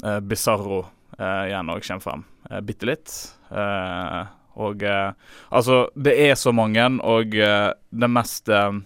uh, 0.03 0.19
Bizarro 0.19 0.81
uh, 1.19 1.43
igjen 1.47 1.69
òg 1.71 1.85
kommer 1.87 2.03
frem. 2.03 2.25
Uh, 2.51 2.59
Bitte 2.67 2.89
litt. 2.89 3.13
Eh, 3.51 4.25
og 4.57 4.81
altså, 5.53 5.83
det 5.95 6.15
er 6.17 6.33
så 6.35 6.49
mange, 6.51 6.81
og 7.05 7.29
det 7.31 8.07
mest 8.09 8.49
eh, 8.49 8.79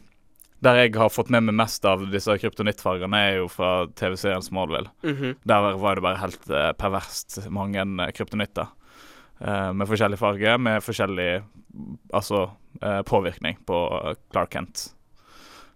Der 0.62 0.76
jeg 0.78 0.92
har 1.00 1.10
fått 1.10 1.32
med 1.34 1.48
meg 1.48 1.56
mest 1.58 1.86
av 1.90 2.04
disse 2.12 2.36
kryptonittfargene, 2.38 3.18
er 3.18 3.38
jo 3.40 3.48
fra 3.50 3.88
TV-serien 3.98 4.44
Smallville. 4.46 4.92
Mhm. 5.02 5.38
Der 5.48 5.72
var 5.82 5.96
det 5.98 6.04
bare 6.06 6.20
helt 6.22 6.50
eh, 6.52 6.72
perverst 6.78 7.40
mange 7.50 8.12
kryptonitter. 8.14 8.68
eh, 9.40 9.72
med 9.74 9.88
forskjellig 9.90 10.20
farge, 10.20 10.58
med 10.62 10.84
forskjellig 10.86 11.42
altså 12.14 12.52
eh, 12.82 13.02
påvirkning 13.02 13.58
på 13.66 13.80
Clark 14.32 14.52
Kent. 14.54 14.92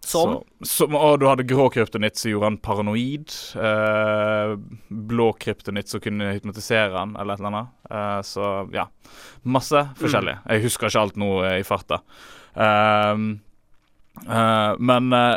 Som? 0.05 0.35
Så, 0.61 0.85
som 0.85 0.95
og 0.97 1.19
du 1.19 1.25
hadde 1.25 1.47
grå 1.49 1.65
kryptonitt 1.73 2.19
som 2.19 2.31
gjorde 2.31 2.49
han 2.51 2.57
paranoid. 2.61 3.33
eh, 3.57 4.53
blå 4.89 5.31
kryptonitt 5.41 5.89
som 5.89 6.03
kunne 6.03 6.33
hypnotisere 6.35 6.93
han, 6.93 7.15
eller 7.17 7.33
et 7.33 7.41
eller 7.41 7.51
annet. 7.51 7.73
Eh, 7.89 8.19
så 8.27 8.51
ja. 8.73 8.85
Masse 9.43 9.81
forskjellig. 9.99 10.37
Jeg 10.45 10.65
husker 10.67 10.91
ikke 10.91 11.03
alt 11.07 11.17
nå 11.21 11.31
eh, 11.45 11.59
i 11.61 11.65
farta. 11.67 12.01
Ehm, 12.55 13.27
eh, 14.27 14.71
men 14.79 15.13
eh, 15.13 15.35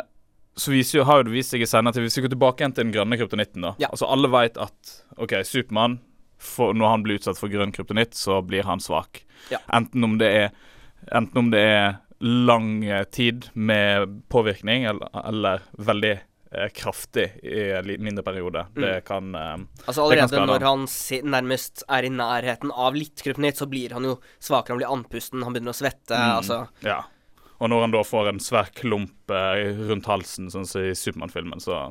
så 0.59 0.73
jo, 0.75 1.03
har 1.07 1.21
jo 1.21 1.29
det 1.29 1.33
vist 1.33 1.53
seg 1.53 1.63
i 1.63 1.67
senere 1.69 1.95
tid 1.95 2.03
Hvis 2.03 2.17
vi 2.17 2.25
går 2.25 2.33
tilbake 2.33 2.63
igjen 2.63 2.73
til 2.75 2.85
den 2.85 2.93
grønne 2.95 3.17
kryptonitten, 3.19 3.63
da. 3.63 3.73
Ja. 3.79 3.89
Altså 3.93 4.09
Alle 4.11 4.27
vet 4.31 4.59
at 4.59 4.93
OK, 5.17 5.37
Supermann 5.47 5.99
Når 6.57 6.87
han 6.87 7.05
blir 7.05 7.19
utsatt 7.19 7.39
for 7.39 7.51
grønn 7.51 7.71
kryptonitt, 7.75 8.15
så 8.15 8.41
blir 8.43 8.67
han 8.67 8.83
svak. 8.83 9.23
Ja. 9.53 9.61
Enten 9.75 10.03
om 10.03 10.17
det 10.19 10.29
er 10.35 10.51
Enten 11.15 11.45
om 11.45 11.51
det 11.53 11.63
er 11.63 11.97
lang 12.19 12.83
eh, 12.83 13.03
tid 13.03 13.49
med 13.53 14.17
påvirkning, 14.29 14.83
eller, 14.89 15.11
eller 15.27 15.61
veldig 15.77 16.11
eh, 16.15 16.69
kraftig 16.75 17.27
i 17.43 17.69
en 17.77 17.93
mindre 18.03 18.23
periode. 18.23 18.65
Det 18.75 19.01
kan 19.07 19.35
eh, 19.35 19.55
Altså 19.85 20.03
allerede 20.03 20.33
kan 20.33 20.47
når 20.49 20.65
han. 20.67 20.87
si, 20.91 21.21
nærmest 21.23 21.85
er 21.87 22.07
i 22.07 22.11
nærheten 22.13 22.73
av 22.75 22.97
litt 22.97 23.23
kryptonitt, 23.23 23.59
så 23.59 23.69
blir 23.71 23.95
han 23.95 24.07
jo 24.07 24.17
svakere, 24.39 24.75
han 24.75 24.83
blir 24.83 24.91
andpusten, 24.91 25.45
han 25.47 25.55
begynner 25.55 25.75
å 25.75 25.81
svette. 25.81 26.15
Mm. 26.15 26.35
Altså 26.41 26.65
Ja. 26.85 27.03
Og 27.59 27.67
når 27.67 27.81
han 27.83 27.91
da 27.91 28.01
får 28.07 28.29
en 28.29 28.37
svær 28.39 28.69
klump 28.75 29.31
eh, 29.35 29.65
rundt 29.89 30.07
halsen, 30.07 30.47
sånn 30.51 30.67
som 30.67 30.85
i 30.85 30.93
Supermann-filmen, 30.95 31.59
så 31.59 31.89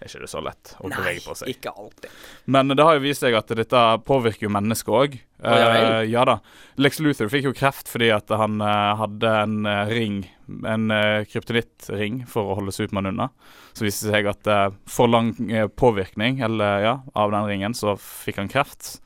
er 0.00 0.08
ikke 0.08 0.22
det 0.24 0.30
så 0.30 0.42
lett 0.44 0.72
å 0.78 0.90
Nei, 0.90 0.96
bevege 0.98 1.22
på 1.24 1.34
seg. 1.38 1.50
ikke 1.54 1.72
alltid. 1.72 2.10
Men 2.44 2.72
det 2.74 2.84
har 2.84 2.96
jo 2.96 3.02
vist 3.04 3.24
seg 3.24 3.36
at 3.38 3.50
dette 3.58 3.82
påvirker 4.06 4.46
jo 4.46 4.52
mennesket 4.52 4.92
òg. 4.92 5.16
ja 5.42 5.68
vel? 5.72 6.10
ja 6.10 6.24
da. 6.28 6.38
Lex 6.80 7.00
Luthor 7.00 7.30
fikk 7.32 7.48
jo 7.48 7.54
kreft 7.56 7.90
fordi 7.92 8.10
at 8.14 8.30
han 8.32 8.60
uh, 8.62 8.96
hadde 9.00 9.32
en 9.42 9.56
uh, 9.68 9.88
ring, 9.90 10.20
en 10.66 10.90
uh, 10.92 11.24
kryptonittring, 11.28 12.22
for 12.30 12.52
å 12.52 12.58
holde 12.60 12.74
Supermann 12.74 13.10
unna. 13.12 13.30
Så 13.76 13.86
viste 13.86 14.08
det 14.08 14.16
seg 14.16 14.30
at 14.30 14.50
uh, 14.50 14.68
for 14.90 15.10
lang 15.12 15.34
påvirkning 15.76 16.40
eller, 16.44 16.84
ja, 16.84 16.94
av 17.14 17.34
den 17.34 17.50
ringen, 17.50 17.76
så 17.76 17.96
fikk 18.00 18.40
han 18.42 18.52
kreft. 18.52 18.96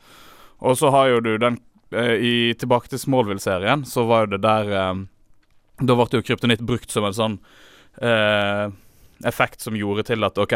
Og 0.61 0.77
så 0.79 0.93
har 0.93 1.11
jo 1.11 1.25
du 1.25 1.35
den 1.41 1.61
i, 1.91 2.55
Tilbake 2.55 2.87
til 2.87 3.01
Smallville-serien, 3.03 3.83
så 3.89 4.05
var 4.07 4.23
jo 4.23 4.37
det 4.37 4.45
der 4.45 4.69
Da 5.83 5.97
ble 5.99 6.05
jo 6.13 6.23
kryptonitt 6.23 6.63
brukt 6.63 6.93
som 6.95 7.09
en 7.09 7.17
sånn 7.17 7.39
effekt 9.27 9.61
som 9.61 9.77
gjorde 9.77 10.07
til 10.09 10.25
at 10.25 10.39
OK, 10.39 10.55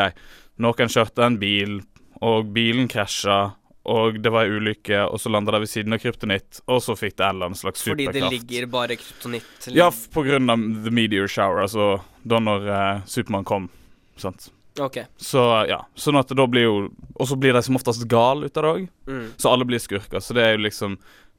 noen 0.64 0.90
kjørte 0.90 1.26
en 1.26 1.38
bil, 1.40 1.80
og 2.24 2.50
bilen 2.54 2.88
krasja, 2.88 3.54
og 3.84 4.16
det 4.24 4.30
var 4.32 4.46
ei 4.48 4.56
ulykke, 4.56 5.02
og 5.12 5.20
så 5.20 5.28
landa 5.28 5.52
det 5.52 5.64
ved 5.66 5.68
siden 5.74 5.92
av 5.92 6.00
kryptonitt, 6.00 6.62
og 6.72 6.80
så 6.80 6.94
fikk 6.96 7.18
det 7.18 7.26
en 7.26 7.34
eller 7.36 7.50
annen 7.50 7.60
slags 7.60 7.82
Fordi 7.84 8.06
superkraft. 8.06 8.30
det 8.30 8.38
ligger 8.38 8.66
bare 8.72 8.96
kryptonitt 8.96 9.66
Ja, 9.76 9.90
på 10.14 10.24
grunn 10.24 10.48
av 10.50 10.62
the 10.86 10.92
meteor 10.94 11.28
shower, 11.28 11.60
altså 11.66 12.00
da 12.24 12.40
når 12.40 12.68
eh, 12.72 13.02
Supermann 13.04 13.44
kom. 13.44 13.68
Sant. 14.16 14.48
OK. 14.80 15.02
Så 15.20 15.42
ja, 15.68 15.82
sånn 15.94 16.16
at 16.16 16.30
det 16.32 16.38
da 16.38 16.46
blir 16.50 16.64
jo 16.64 16.78
Og 17.14 17.28
så 17.30 17.36
blir 17.38 17.54
de 17.54 17.60
som 17.62 17.76
oftest 17.78 18.08
gal 18.10 18.42
ut 18.42 18.56
av 18.56 18.64
det 18.64 18.70
òg. 18.72 18.86
Mm. 19.06 19.26
Så 19.38 19.52
alle 19.52 19.66
blir 19.68 19.78
skurker. 19.78 20.18
Så 20.18 20.34
det 20.34 20.42
er 20.42 20.56
jo 20.56 20.64
liksom 20.64 20.96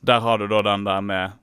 Der 0.07 0.21
har 0.23 0.39
du 0.39 0.47
da 0.47 0.61
den 0.63 0.85
der 0.87 1.01
med 1.03 1.33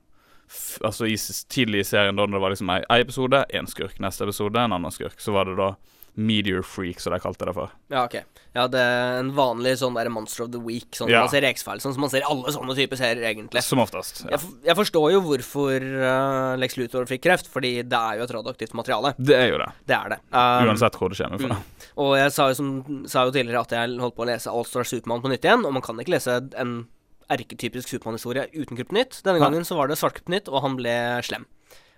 Altså 0.83 1.07
i 1.09 1.17
tidlig 1.49 1.83
i 1.83 1.87
serien, 1.87 2.15
da 2.17 2.27
når 2.27 2.37
det 2.37 2.43
var 2.45 2.55
liksom 2.55 2.71
ei 2.73 2.81
ei 2.89 3.01
episode, 3.05 3.45
én 3.53 3.69
skurk. 3.69 3.99
Neste 4.03 4.27
episode, 4.27 4.59
en 4.59 4.75
annen 4.75 4.93
skurk. 4.93 5.19
Så 5.21 5.35
var 5.35 5.49
det 5.49 5.57
da 5.59 5.73
Meteor 6.15 6.61
Freak, 6.61 6.99
som 7.01 7.13
de 7.13 7.19
kalte 7.19 7.45
det 7.47 7.53
for. 7.55 7.71
Ja, 7.89 8.03
OK. 8.05 8.19
Ja, 8.53 8.67
det 8.69 8.77
er 8.77 9.15
en 9.17 9.31
vanlig 9.33 9.73
sånn 9.79 9.95
der 9.97 10.11
Monster 10.13 10.43
of 10.45 10.51
the 10.53 10.61
Week, 10.61 10.91
sånn 10.93 11.09
Ja. 11.09 11.23
man 11.25 11.31
ser 11.31 11.45
X-Files, 11.47 11.81
sånn 11.81 11.95
som 11.95 12.03
man 12.05 12.11
ser 12.13 12.21
i 12.21 12.27
alle 12.29 12.53
sånne 12.53 12.75
typer 12.77 12.99
serier, 12.99 13.23
egentlig. 13.31 13.63
Som 13.65 13.81
oftest. 13.81 14.21
Ja. 14.27 14.37
Jeg, 14.37 14.53
jeg 14.69 14.77
forstår 14.77 15.07
jo 15.15 15.23
hvorfor 15.25 15.81
uh, 15.81 16.53
Lex 16.61 16.77
Luthor 16.77 17.09
fikk 17.09 17.23
kreft, 17.25 17.49
fordi 17.49 17.81
det 17.81 17.97
er 17.97 18.19
jo 18.19 18.27
et 18.27 18.35
radioaktivt 18.37 18.77
materiale. 18.77 19.15
Det 19.17 19.39
er 19.39 19.49
jo 19.55 19.57
det. 19.57 19.71
Det 19.89 19.97
er 19.97 20.13
det. 20.13 20.19
Um, 20.29 20.69
Uansett 20.69 20.99
hvor 21.01 21.09
det 21.09 21.17
kommer 21.17 21.41
fra. 21.47 21.57
Mm. 21.57 21.87
Og 22.05 22.13
jeg 22.17 22.35
sa 22.37 22.49
jo, 22.51 22.59
som, 22.61 22.69
sa 23.09 23.25
jo 23.25 23.33
tidligere 23.33 23.65
at 23.65 23.73
jeg 23.73 23.97
holdt 24.05 24.17
på 24.17 24.25
å 24.25 24.29
lese 24.29 24.53
Allstar 24.53 24.85
Supermann 24.85 25.25
på 25.25 25.33
nytt 25.33 25.49
igjen, 25.49 25.65
og 25.65 25.73
man 25.73 25.85
kan 25.85 25.97
ikke 25.97 26.13
lese 26.13 26.37
en 26.61 26.83
erketypisk 27.31 27.89
Supermann-historie 27.93 28.47
uten 28.53 28.77
kryptonitt. 28.77 29.21
Denne 29.23 29.39
gangen 29.39 29.65
så 29.67 29.75
var 29.79 29.87
det 29.91 29.97
svart 29.99 30.17
kryptonitt, 30.19 30.49
og 30.51 30.61
han 30.65 30.75
ble 30.79 30.95
slem. 31.23 31.45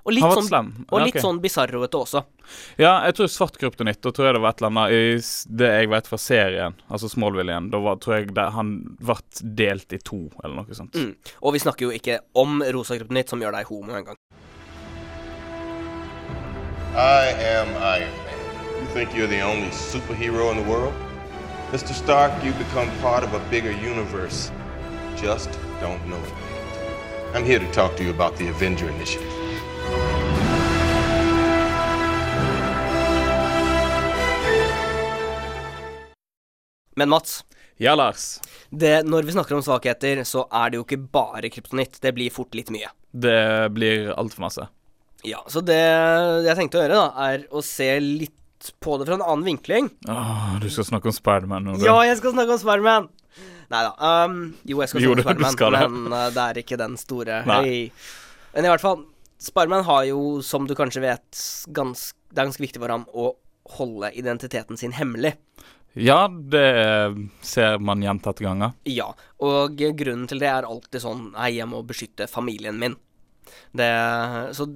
Og 0.05 0.13
litt 0.13 0.21
sånn, 0.21 0.45
slem. 0.45 0.67
og 0.91 0.99
Ja, 0.99 1.05
litt 1.07 1.15
ok. 1.15 1.21
sånn 1.23 1.39
bisarroete 1.41 1.97
også. 1.97 2.19
Ja, 2.77 2.91
jeg 3.07 3.15
tror 3.17 3.29
svart 3.33 3.55
kryptonitt. 3.57 4.01
Da 4.05 4.11
tror 4.13 4.27
jeg 4.27 4.35
det 4.37 4.41
var 4.43 4.53
et 4.53 4.61
eller 4.61 4.69
annet 4.69 4.91
i 4.93 5.55
det 5.57 5.69
jeg 5.71 5.89
vet 5.89 6.07
fra 6.11 6.17
serien, 6.21 6.75
altså 6.93 7.09
Smallville 7.09 7.49
igjen. 7.49 7.71
Da 7.73 7.79
var, 7.81 7.97
tror 7.97 8.19
jeg 8.19 8.35
det, 8.35 8.45
han 8.53 8.75
ble 9.01 9.15
delt 9.41 9.93
i 9.97 9.97
to, 9.97 10.29
eller 10.43 10.61
noe 10.61 10.77
sånt. 10.77 10.93
Mm. 10.93 11.15
Og 11.41 11.53
vi 11.57 11.63
snakker 11.65 11.87
jo 11.87 11.95
ikke 11.97 12.19
om 12.37 12.61
rosa 12.61 12.99
kryptonitt, 12.99 13.33
som 13.33 13.41
gjør 13.41 13.57
deg 13.57 13.65
homo 13.65 13.97
engang. 13.97 14.21
I 16.95 17.33
am 17.57 17.67
Iron 17.97 18.13
Man. 18.29 18.39
You 18.79 18.87
think 18.93 19.09
you're 19.15 19.27
the 19.27 19.41
only 19.41 19.69
superhero 19.71 20.51
in 20.51 20.57
the 20.57 20.69
world? 20.69 20.93
Mr. 21.71 21.93
Stark, 21.93 22.31
you 22.45 22.53
become 22.53 22.89
part 23.01 23.23
of 23.23 23.33
a 23.33 23.39
bigger 23.49 23.71
universe. 23.71 24.51
Just 25.21 25.49
don't 25.81 26.05
know 26.07 26.17
it. 26.21 26.33
I'm 27.35 27.45
here 27.45 27.59
to 27.59 27.71
talk 27.71 27.95
to 27.97 28.03
you 28.03 28.11
about 28.11 28.35
the 28.37 28.47
Avenger 28.49 28.87
Initiative. 28.89 29.31
Men 36.95 37.09
Mats, 37.09 37.45
Ja, 37.77 37.95
Lars. 37.95 38.41
det, 38.69 39.03
når 39.05 39.23
vi 39.27 39.31
snakker 39.31 39.55
om 39.55 39.61
svakheter, 39.63 40.21
så 40.23 40.45
er 40.51 40.69
det 40.71 40.77
jo 40.79 40.85
ikke 40.85 41.01
bare 41.11 41.49
kryptonitt. 41.51 41.97
Det 42.01 42.13
blir 42.15 42.31
fort 42.31 42.55
litt 42.55 42.69
mye. 42.71 42.87
Det 43.11 43.71
blir 43.75 44.13
altfor 44.15 44.45
masse. 44.45 44.67
Ja, 45.27 45.41
så 45.51 45.59
det 45.65 45.75
jeg 46.45 46.55
tenkte 46.55 46.79
å 46.79 46.85
gjøre, 46.85 47.01
da, 47.01 47.27
er 47.33 47.43
å 47.51 47.63
se 47.65 47.89
litt 47.99 48.69
på 48.81 48.95
det 48.97 49.09
fra 49.09 49.17
en 49.17 49.25
annen 49.25 49.43
vinkling. 49.45 49.89
Åh, 50.07 50.55
du 50.63 50.69
skal 50.71 50.87
snakke 50.87 51.11
om 51.11 51.15
Spiderman 51.17 51.67
nå. 51.67 51.75
du. 51.81 51.83
Ja, 51.85 51.97
jeg 52.07 52.15
skal 52.21 52.31
snakke 52.37 52.55
om 52.55 52.61
Spiderman! 52.63 53.09
Nei 53.73 53.81
da. 53.87 53.93
Um, 54.25 54.39
jo, 54.67 54.79
jeg 54.83 54.91
skal 54.91 55.01
snakke 55.01 55.69
om 55.69 55.75
men 56.05 56.13
uh, 56.13 56.27
det 56.33 56.43
er 56.43 56.61
ikke 56.61 56.79
den 56.79 56.97
store 57.01 57.41
Hey. 57.49 57.89
Men 58.55 58.67
i 58.67 58.71
hvert 58.71 58.83
fall, 58.83 59.01
Spiderman 59.41 59.83
har 59.87 60.05
jo, 60.07 60.19
som 60.45 60.67
du 60.67 60.75
kanskje 60.77 61.03
vet, 61.03 61.41
gans, 61.75 62.07
det 62.31 62.39
er 62.39 62.49
ganske 62.49 62.63
viktig 62.63 62.81
for 62.81 62.93
ham 62.93 63.03
å 63.11 63.33
holde 63.75 64.11
identiteten 64.15 64.79
sin 64.79 64.93
hemmelig. 64.95 65.33
Ja, 65.95 66.27
det 66.27 66.67
ser 67.43 67.79
man 67.79 68.03
gjentatte 68.03 68.43
ganger. 68.43 68.75
Ja, 68.87 69.09
og 69.43 69.79
grunnen 69.79 70.27
til 70.27 70.41
det 70.43 70.49
er 70.51 70.67
alltid 70.67 71.03
sånn 71.03 71.29
Nei, 71.31 71.53
jeg 71.55 71.69
må 71.71 71.79
beskytte 71.87 72.27
familien 72.27 72.75
min. 72.79 72.97
Det 73.75 73.87
Så 74.57 74.67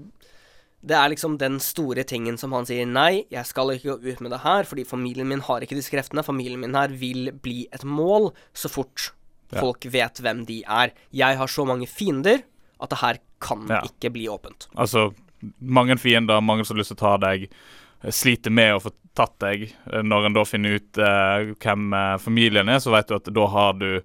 det 0.81 0.95
er 0.95 1.09
liksom 1.11 1.37
den 1.37 1.57
store 1.59 2.03
tingen 2.07 2.37
som 2.39 2.53
han 2.55 2.65
sier 2.65 2.85
nei, 2.87 3.25
jeg 3.31 3.45
skal 3.45 3.73
ikke 3.73 3.97
gå 3.99 4.13
ut 4.13 4.21
med 4.23 4.31
det 4.31 4.39
her, 4.45 4.63
fordi 4.63 4.85
familien 4.87 5.27
min 5.27 5.41
har 5.43 5.59
ikke 5.65 5.75
disse 5.75 5.91
kreftene. 5.91 6.23
Familien 6.23 6.59
min 6.61 6.73
her 6.77 6.87
vil 6.95 7.31
bli 7.43 7.67
et 7.75 7.83
mål 7.83 8.31
så 8.53 8.69
fort 8.71 9.11
Ja. 9.51 9.59
folk 9.63 9.83
vet 9.89 10.19
hvem 10.21 10.45
de 10.45 10.63
er. 10.69 10.91
Jeg 11.11 11.35
har 11.37 11.47
så 11.47 11.65
mange 11.65 11.87
fiender 11.89 12.43
at 12.79 12.89
det 12.89 12.99
her 12.99 13.17
kan 13.41 13.65
Ja. 13.67 13.81
ikke 13.81 14.11
bli 14.13 14.27
åpent. 14.29 14.67
Altså, 14.77 15.11
mange 15.59 15.97
fiender, 15.97 16.39
mange 16.41 16.63
som 16.65 16.75
har 16.77 16.83
lyst 16.83 16.93
til 16.93 16.97
å 16.97 16.99
ta 16.99 17.17
deg, 17.17 17.49
sliter 18.09 18.51
med 18.51 18.75
å 18.75 18.79
få 18.83 18.91
tatt 19.15 19.39
deg. 19.39 19.73
Når 19.91 20.25
en 20.27 20.33
da 20.37 20.43
finner 20.45 20.75
ut 20.79 20.97
uh, 21.01 21.49
hvem 21.59 21.93
eh, 21.93 22.17
familien 22.17 22.69
er, 22.69 22.77
så 22.79 22.91
vet 22.93 23.07
du 23.09 23.15
at 23.15 23.25
da 23.33 23.47
har 23.47 23.73
du 23.73 24.01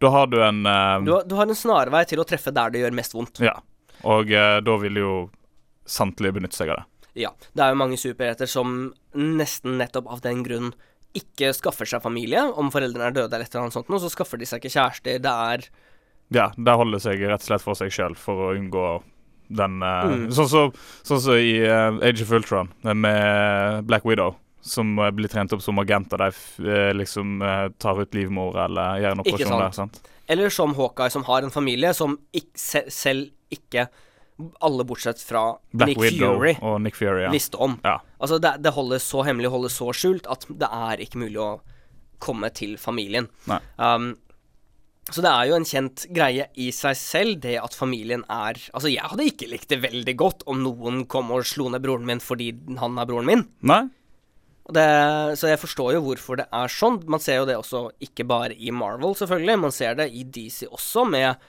Da 0.00 0.10
har 0.10 0.26
du 0.26 0.36
en 0.42 0.60
uh, 0.66 1.00
Du, 1.04 1.12
har- 1.14 1.24
du 1.24 1.34
har 1.34 1.46
en 1.46 1.54
snarvei 1.54 2.04
til 2.06 2.18
å 2.20 2.26
treffe 2.28 2.52
der 2.52 2.70
det 2.70 2.80
gjør 2.84 2.92
mest 2.94 3.14
vondt. 3.14 3.40
Ja. 3.40 3.54
Og 4.04 4.30
uh, 4.30 4.60
da 4.60 4.76
vil 4.78 4.94
jo 5.00 5.30
samtlige 5.88 6.36
benytte 6.38 6.58
seg 6.60 6.72
av 6.74 6.82
det. 6.82 6.86
Ja. 7.24 7.32
Det 7.56 7.64
er 7.64 7.72
jo 7.72 7.80
mange 7.80 7.98
superhelter 7.98 8.50
som 8.50 8.92
nesten 9.16 9.78
nettopp 9.80 10.08
av 10.12 10.22
den 10.22 10.44
grunn 10.46 10.72
ikke 11.16 11.50
skaffer 11.56 11.88
seg 11.88 12.02
familie. 12.04 12.44
Om 12.60 12.70
foreldrene 12.74 13.10
er 13.10 13.16
døde 13.16 13.32
eller 13.32 13.46
et 13.48 13.54
eller 13.54 13.66
annet 13.66 13.76
sånt, 13.78 13.90
så 14.04 14.10
skaffer 14.12 14.40
de 14.40 14.48
seg 14.48 14.62
ikke 14.62 14.74
kjærester. 14.76 15.22
Det 15.24 15.36
er 15.52 15.68
Ja, 16.34 16.50
det 16.56 16.74
holder 16.76 17.00
seg 17.00 17.22
rett 17.24 17.40
og 17.40 17.48
slett 17.48 17.64
for 17.64 17.78
seg 17.78 17.92
sjøl 17.94 18.16
for 18.18 18.48
å 18.48 18.56
unngå 18.56 18.88
den 19.48 19.80
eh, 19.82 20.04
Mm. 20.04 20.26
Sånn 20.36 20.48
som 20.50 20.74
sånn 21.02 21.22
så, 21.24 21.38
i 21.40 21.56
eh, 21.64 22.02
Age 22.04 22.22
of 22.22 22.34
Ultron, 22.36 22.68
med 22.84 23.86
Black 23.88 24.04
Widow. 24.04 24.36
Som 24.60 24.98
eh, 24.98 25.10
blir 25.10 25.32
trent 25.32 25.54
opp 25.56 25.64
som 25.64 25.80
agenter. 25.80 26.20
De 26.20 26.68
eh, 26.68 26.92
liksom 26.94 27.40
eh, 27.42 27.68
tar 27.80 28.02
ut 28.02 28.14
livmor 28.14 28.58
eller 28.66 29.00
gjør 29.00 29.16
en 29.16 29.24
operasjon 29.24 29.54
sant. 29.54 29.64
der. 29.64 29.78
sant? 29.80 30.02
Eller 30.28 30.52
som 30.52 30.74
Hawkeye, 30.76 31.10
som 31.10 31.24
har 31.24 31.42
en 31.42 31.54
familie 31.54 31.94
som 31.96 32.18
ikke, 32.36 32.84
selv 32.92 33.30
ikke 33.54 33.88
alle 34.60 34.84
bortsett 34.86 35.20
fra 35.22 35.58
Black 35.72 35.88
Nick 35.88 36.00
Widow 36.02 36.36
Fury 36.36 36.54
og 36.62 36.78
Nick 36.84 36.98
Fury, 36.98 37.24
ja. 37.26 37.32
visste 37.34 37.58
om. 37.62 37.78
ja. 37.84 37.98
Altså, 38.18 38.38
det, 38.42 38.56
det 38.62 38.74
holdes 38.74 39.06
så 39.06 39.24
hemmelig, 39.26 39.50
holdes 39.52 39.76
så 39.78 39.90
skjult, 39.94 40.28
at 40.30 40.46
det 40.48 40.70
er 40.70 41.02
ikke 41.02 41.20
mulig 41.24 41.40
å 41.42 41.50
komme 42.22 42.50
til 42.54 42.76
familien. 42.80 43.28
Um, 43.78 44.16
så 45.08 45.22
det 45.24 45.30
er 45.30 45.48
jo 45.48 45.56
en 45.56 45.66
kjent 45.68 46.04
greie 46.14 46.48
i 46.60 46.68
seg 46.74 46.96
selv, 46.98 47.38
det 47.44 47.54
at 47.62 47.76
familien 47.76 48.24
er 48.28 48.58
Altså, 48.74 48.90
jeg 48.92 49.08
hadde 49.08 49.28
ikke 49.30 49.48
likt 49.48 49.70
det 49.72 49.80
veldig 49.80 50.14
godt 50.20 50.42
om 50.50 50.60
noen 50.60 51.06
kom 51.08 51.30
og 51.32 51.46
slo 51.48 51.70
ned 51.72 51.84
broren 51.84 52.04
min 52.08 52.20
fordi 52.20 52.50
han 52.80 52.98
er 53.00 53.08
broren 53.08 53.30
min. 53.30 53.46
Nei? 53.66 53.86
Det, 54.68 54.84
så 55.40 55.48
jeg 55.48 55.60
forstår 55.62 55.94
jo 55.96 56.02
hvorfor 56.04 56.42
det 56.42 56.44
er 56.52 56.68
sånn. 56.68 56.98
Man 57.08 57.22
ser 57.24 57.40
jo 57.40 57.46
det 57.48 57.56
også 57.56 57.86
ikke 58.04 58.26
bare 58.28 58.52
i 58.52 58.68
Marvel, 58.74 59.16
selvfølgelig. 59.16 59.62
Man 59.62 59.72
ser 59.72 59.96
det 59.96 60.10
i 60.12 60.26
DC 60.28 60.66
også, 60.68 61.06
med 61.08 61.40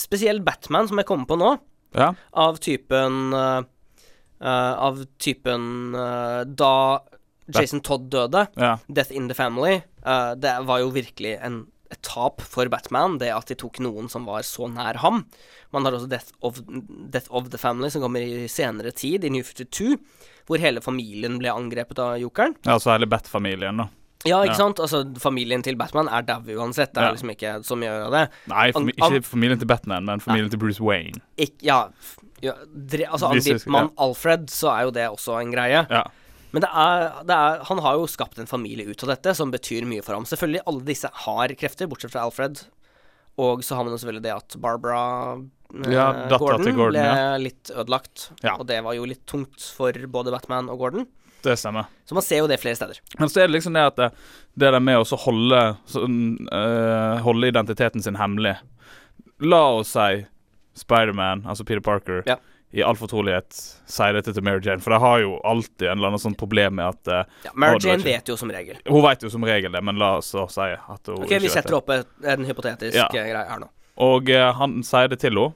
spesielt 0.00 0.40
Batman, 0.46 0.88
som 0.88 1.02
jeg 1.02 1.08
kommer 1.10 1.28
på 1.28 1.36
nå. 1.36 1.50
Ja. 1.98 2.12
Av 2.32 2.56
typen 2.62 3.34
uh, 3.36 3.62
Av 4.42 5.02
typen 5.20 5.94
uh, 5.94 6.42
Da 6.48 6.74
Jason 7.52 7.82
Todd 7.84 8.06
døde, 8.10 8.46
ja. 8.56 8.76
Death 8.88 9.12
in 9.12 9.28
the 9.28 9.34
Family, 9.36 9.80
uh, 10.06 10.32
det 10.38 10.54
var 10.64 10.80
jo 10.80 10.92
virkelig 10.94 11.34
en, 11.42 11.58
et 11.92 12.00
tap 12.06 12.40
for 12.40 12.70
Batman, 12.72 13.18
det 13.20 13.32
at 13.34 13.50
de 13.50 13.56
tok 13.58 13.80
noen 13.82 14.08
som 14.08 14.24
var 14.28 14.46
så 14.46 14.70
nær 14.72 15.00
ham. 15.02 15.24
Man 15.74 15.84
har 15.84 15.96
også 15.98 16.08
Death 16.08 16.32
of, 16.40 16.60
Death 17.12 17.28
of 17.34 17.50
the 17.52 17.60
Family, 17.60 17.90
som 17.92 18.04
kommer 18.04 18.24
i 18.24 18.46
senere 18.48 18.94
tid, 18.94 19.26
i 19.26 19.32
New 19.34 19.44
52, 19.44 19.98
hvor 20.48 20.62
hele 20.62 20.80
familien 20.84 21.36
ble 21.42 21.52
angrepet 21.52 22.00
av 22.02 22.14
jokeren. 22.22 22.56
Ja, 22.62 22.78
altså 22.78 22.94
hele 22.94 23.10
Bat-familien, 23.10 23.82
da. 23.82 23.90
Ja, 24.24 24.38
ikke 24.44 24.52
Ja. 24.54 24.54
sant? 24.54 24.78
Altså, 24.78 25.02
familien 25.18 25.62
til 25.62 25.74
Batman 25.76 26.08
er 26.08 26.22
dau 26.22 26.40
uansett. 26.42 26.92
Det 26.94 26.98
er 27.02 27.08
Ja. 27.08 27.12
liksom 27.12 27.30
ikke 27.34 27.64
så 27.66 27.76
mye 27.76 27.90
å 27.90 27.98
gjøre 28.00 28.10
det. 28.12 28.30
Nei, 28.48 28.70
fami 28.72 28.92
An- 29.02 29.12
ikke 29.12 29.24
familien 29.26 29.58
til 29.58 29.66
Batman, 29.66 30.04
men 30.04 30.20
familien 30.20 30.50
til 30.50 30.58
Bruce 30.58 30.80
Wayne. 30.80 31.20
Ik 31.36 31.54
ja, 31.60 31.88
ja 32.40 32.52
Altså, 32.52 33.30
angriper 33.30 33.66
man 33.68 33.90
Alfred, 33.98 34.46
så 34.50 34.70
er 34.78 34.84
jo 34.84 34.90
det 34.90 35.08
også 35.10 35.40
en 35.40 35.52
greie. 35.52 35.86
Ja. 35.90 36.04
Men 36.52 36.60
det 36.60 36.70
er, 36.70 37.24
det 37.24 37.30
er, 37.34 37.64
han 37.64 37.78
har 37.78 37.94
jo 37.96 38.06
skapt 38.06 38.38
en 38.38 38.46
familie 38.46 38.86
ut 38.86 39.02
av 39.02 39.08
dette, 39.16 39.34
som 39.34 39.50
betyr 39.50 39.86
mye 39.88 40.02
for 40.04 40.14
ham. 40.14 40.24
Selvfølgelig, 40.24 40.60
alle 40.66 40.82
disse 40.84 41.08
har 41.12 41.48
krefter, 41.48 41.88
bortsett 41.88 42.10
fra 42.12 42.20
Alfred. 42.26 42.60
Og 43.38 43.60
så 43.64 43.74
har 43.74 43.84
man 43.84 43.94
jo 43.94 43.98
selvfølgelig 43.98 44.22
det 44.22 44.32
at 44.36 44.60
Barbara 44.60 45.40
eh, 45.86 45.90
Ja, 45.90 46.28
Gordon, 46.28 46.66
Gordon, 46.76 46.92
ble 46.92 47.38
litt 47.40 47.70
ødelagt. 47.72 48.30
Og 48.58 48.66
det 48.66 48.82
var 48.84 48.92
jo 48.94 49.06
litt 49.08 49.24
tungt 49.26 49.58
for 49.74 49.90
både 49.92 50.30
Batman 50.30 50.68
og 50.68 50.78
Gordon. 50.78 51.06
Det 51.42 51.56
stemmer. 51.58 51.88
Så 52.06 52.14
man 52.14 52.22
ser 52.22 52.38
jo 52.42 52.46
det 52.50 52.60
flere 52.62 52.76
steder. 52.78 53.00
Men 53.18 53.28
så 53.28 53.42
er 53.42 53.48
det 53.50 53.56
liksom 53.56 53.74
det 53.74 53.82
at 53.90 53.96
det, 53.98 54.10
det 54.54 54.70
der 54.76 54.80
med 54.80 55.00
å 55.02 55.18
holde 55.24 55.62
sånn, 55.90 56.20
eh, 56.52 57.22
Holde 57.24 57.48
identiteten 57.50 58.02
sin 58.04 58.18
hemmelig 58.20 58.56
La 59.42 59.62
oss 59.80 59.94
si 59.96 60.24
Spiderman, 60.78 61.42
altså 61.46 61.64
Peter 61.66 61.80
Parker, 61.84 62.22
Ja. 62.26 62.36
i 62.72 62.80
all 62.82 62.94
fortrolighet 62.96 63.52
sier 63.84 64.14
dette 64.16 64.32
til 64.32 64.42
Mary 64.46 64.60
Jane, 64.64 64.80
for 64.80 64.94
de 64.94 64.98
har 65.02 65.18
jo 65.20 65.34
alltid 65.44 65.88
en 65.90 65.98
eller 65.98 66.12
annen 66.12 66.22
sånn 66.22 66.36
problem 66.38 66.78
med 66.78 66.86
at 66.94 67.10
uh, 67.12 67.24
Ja, 67.44 67.50
Mary 67.54 67.78
Jane 67.82 68.02
vet 68.06 68.30
jo 68.30 68.36
som 68.40 68.48
regel. 68.54 68.78
Hun 68.88 69.02
vet 69.04 69.22
jo 69.26 69.28
som 69.34 69.44
regel 69.44 69.72
det, 69.74 69.82
men 69.84 69.98
la 70.00 70.14
oss 70.22 70.30
si 70.32 70.38
at 70.70 71.10
hun 71.10 71.26
Ok, 71.26 71.34
vi 71.42 71.50
setter 71.52 71.76
opp 71.76 71.90
en 71.92 72.46
hypotetisk 72.48 72.96
Ja. 72.96 73.10
eh, 73.12 73.32
greie 73.34 73.44
her 73.50 73.60
nå. 73.60 73.68
Og 74.00 74.30
uh, 74.32 74.52
han 74.56 74.78
sier 74.86 75.10
det 75.12 75.20
til 75.20 75.36
henne. 75.36 75.52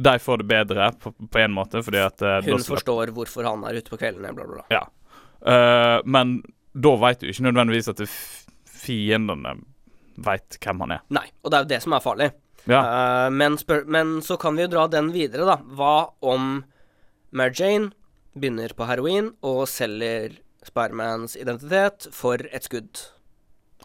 De 0.00 0.12
får 0.18 0.38
det 0.42 0.46
bedre 0.48 0.92
på, 1.00 1.12
på 1.28 1.38
en 1.40 1.52
måte, 1.52 1.80
fordi 1.84 1.98
at 2.04 2.20
uh, 2.22 2.40
Hun 2.44 2.62
forstår 2.64 3.10
hvorfor 3.16 3.44
han 3.48 3.64
er 3.68 3.80
ute 3.80 3.90
på 3.90 3.98
kveldene, 4.00 4.34
bla, 4.36 4.44
bla, 4.44 4.60
bla. 4.60 4.64
Ja. 4.72 4.84
Eh, 5.46 5.98
men 6.04 6.40
da 6.72 6.94
vet 7.02 7.22
du 7.22 7.30
ikke 7.30 7.46
nødvendigvis 7.48 7.90
at 7.92 8.02
fiendene 8.70 9.56
veit 10.20 10.58
hvem 10.60 10.84
han 10.84 10.96
er. 10.98 11.04
Nei, 11.12 11.26
og 11.42 11.50
det 11.52 11.58
er 11.58 11.64
jo 11.64 11.70
det 11.72 11.80
som 11.84 11.96
er 11.96 12.04
farlig. 12.04 12.28
Ja. 12.68 12.80
Uh, 12.84 13.30
men, 13.32 13.56
men 13.88 14.18
så 14.22 14.36
kan 14.40 14.56
vi 14.56 14.66
jo 14.66 14.72
dra 14.74 14.84
den 14.92 15.10
videre, 15.14 15.46
da. 15.48 15.56
Hva 15.64 16.12
om 16.20 16.60
Mary 17.32 17.56
Jane 17.56 17.92
begynner 18.36 18.74
på 18.76 18.86
heroin 18.88 19.32
og 19.46 19.64
selger 19.70 20.36
Spidermans 20.66 21.38
identitet 21.40 22.10
for 22.14 22.42
et 22.52 22.68
skudd? 22.68 23.06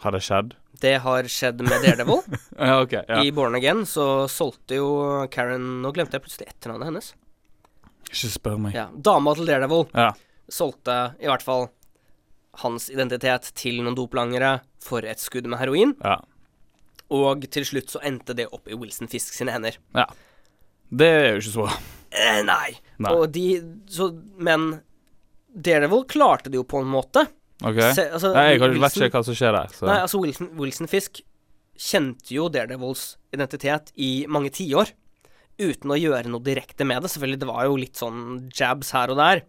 Har 0.03 0.11
det 0.11 0.25
skjedd? 0.25 0.55
Det 0.81 0.97
har 1.05 1.27
skjedd 1.31 1.63
med 1.63 1.85
Daredevil. 1.85 2.23
Ja, 2.59 2.81
OK. 2.81 2.93
Ja. 2.97 3.21
I 3.23 3.31
Born 3.35 3.55
Again 3.55 3.85
så 3.87 4.27
solgte 4.31 4.77
jo 4.79 4.89
Karen 5.31 5.81
Nå 5.83 5.91
glemte 5.95 6.17
jeg 6.17 6.25
plutselig 6.25 6.49
etternavnet 6.51 6.89
hennes. 6.89 7.09
Ikke 8.11 8.31
spør 8.33 8.59
meg. 8.67 8.75
Ja, 8.75 8.89
Dama 8.91 9.33
til 9.37 9.47
Daredevil 9.49 9.87
Ja. 9.95 10.11
Solgte 10.51 11.15
i 11.21 11.27
hvert 11.29 11.43
fall 11.45 11.69
hans 12.63 12.89
identitet 12.93 13.49
til 13.57 13.81
noen 13.83 13.95
doplangere 13.97 14.61
for 14.83 15.03
et 15.07 15.19
skudd 15.19 15.47
med 15.51 15.59
heroin. 15.59 15.95
ja. 16.03 16.19
Og 17.13 17.43
til 17.53 17.61
slutt 17.67 17.91
så 17.93 17.99
endte 18.01 18.33
det 18.33 18.47
opp 18.49 18.65
i 18.67 18.73
Wilson 18.73 19.05
Fisk 19.07 19.33
sine 19.37 19.51
hender. 19.53 19.75
ja. 19.93 20.07
Det 20.95 21.05
er 21.05 21.27
jo 21.35 21.37
ikke 21.41 21.51
så. 21.53 21.65
Eh, 22.13 22.41
nei. 22.45 22.75
Nei. 23.01 23.11
Og 23.11 23.31
de 23.33 23.43
så, 23.89 24.11
Men 24.37 24.81
Daredevil 25.55 26.03
klarte 26.05 26.49
det 26.51 26.59
jo 26.59 26.63
på 26.63 26.79
en 26.81 26.87
måte. 26.89 27.23
OK? 27.65 27.79
Se, 27.95 28.05
altså, 28.13 28.33
Nei, 28.35 28.43
jeg 28.53 28.59
vet 28.61 28.75
Wilson- 28.77 29.05
ikke 29.07 29.17
hva 29.17 29.23
som 29.25 29.35
skjer 29.37 29.55
der. 29.57 29.67
Så. 29.73 29.85
Nei, 29.89 29.97
altså 30.03 30.19
Wilson, 30.21 30.49
Wilson 30.59 30.87
Fisk 30.91 31.21
kjente 31.77 32.31
jo 32.35 32.47
Daredevils 32.53 33.17
identitet 33.33 33.91
i 33.97 34.25
mange 34.29 34.51
tiår. 34.53 34.91
Uten 35.59 35.91
å 35.91 35.97
gjøre 35.99 36.29
noe 36.29 36.43
direkte 36.45 36.85
med 36.85 37.01
det. 37.01 37.09
Selvfølgelig, 37.13 37.39
det 37.39 37.47
var 37.49 37.65
jo 37.65 37.75
litt 37.79 37.95
sånn 38.01 38.49
jabs 38.53 38.91
her 38.95 39.09
og 39.13 39.17
der. 39.17 39.41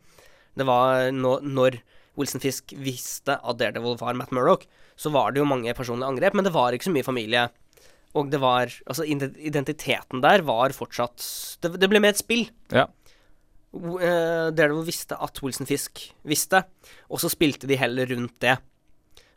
Det 0.57 0.67
var 0.69 1.11
no, 1.15 1.37
når 1.45 1.81
Wilson 2.17 2.43
Fisk 2.43 2.73
visste 2.81 3.37
at 3.37 3.61
Daredevil 3.61 3.99
var 4.01 4.17
Matt 4.17 4.33
Murdoch, 4.35 4.65
så 4.97 5.13
var 5.13 5.33
det 5.33 5.43
jo 5.43 5.49
mange 5.49 5.75
personlige 5.77 6.09
angrep, 6.09 6.37
men 6.37 6.47
det 6.47 6.55
var 6.55 6.73
ikke 6.73 6.89
så 6.89 6.95
mye 6.95 7.07
familie. 7.07 7.49
Og 8.17 8.31
det 8.33 8.41
var 8.41 8.73
Altså, 8.89 9.05
identiteten 9.05 10.23
der 10.25 10.41
var 10.47 10.73
fortsatt 10.73 11.21
Det, 11.61 11.75
det 11.77 11.91
ble 11.91 12.01
med 12.01 12.15
et 12.15 12.23
spill. 12.23 12.47
Ja. 12.73 12.87
Eh, 13.77 14.49
Daredevil 14.57 14.87
visste 14.87 15.19
at 15.21 15.43
Wilson 15.45 15.69
Fisk 15.69 16.07
visste, 16.25 16.63
og 17.11 17.21
så 17.21 17.29
spilte 17.33 17.69
de 17.69 17.77
heller 17.77 18.09
rundt 18.15 18.39
det. 18.41 18.57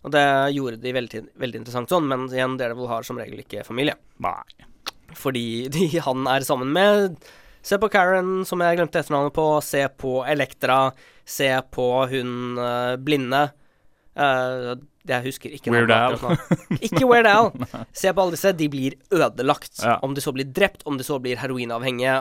Og 0.08 0.14
det 0.16 0.24
gjorde 0.56 0.80
de 0.80 0.96
veldig, 0.96 1.22
veldig 1.42 1.60
interessant 1.60 1.92
sånn, 1.92 2.08
men 2.08 2.30
igjen, 2.32 2.56
Daredevil 2.60 2.88
har 2.88 3.04
som 3.08 3.20
regel 3.20 3.42
ikke 3.44 3.66
familie. 3.68 3.98
Nei. 4.24 4.70
Fordi 5.18 5.68
de 5.76 5.90
han 6.06 6.30
er 6.32 6.48
sammen 6.48 6.72
med 6.76 7.20
Se 7.70 7.78
på 7.78 7.90
Karen, 7.94 8.42
som 8.50 8.64
jeg 8.66 8.80
glemte 8.80 8.98
etternavnet 8.98 9.36
på. 9.36 9.46
Se 9.62 9.84
på 10.02 10.20
Elektra. 10.26 10.88
Se 11.22 11.52
på 11.70 11.86
hun 12.10 12.58
uh, 12.58 12.96
blinde. 12.98 13.44
Uh, 14.18 14.74
jeg 15.10 15.26
husker 15.28 15.54
ikke 15.54 15.74
Weird 15.76 15.94
Al. 15.94 16.18
Ikke 16.88 17.06
Weird 17.06 17.30
Al. 17.30 17.52
Se 17.94 18.10
på 18.10 18.24
alle 18.24 18.34
disse. 18.34 18.56
De 18.58 18.72
blir 18.74 18.98
ødelagt. 19.14 19.84
Ja. 19.84 20.00
Om 20.06 20.18
de 20.18 20.26
så 20.26 20.34
blir 20.34 20.50
drept, 20.50 20.82
om 20.90 20.98
de 20.98 21.06
så 21.06 21.20
blir 21.22 21.38
heroinavhengige 21.42 22.18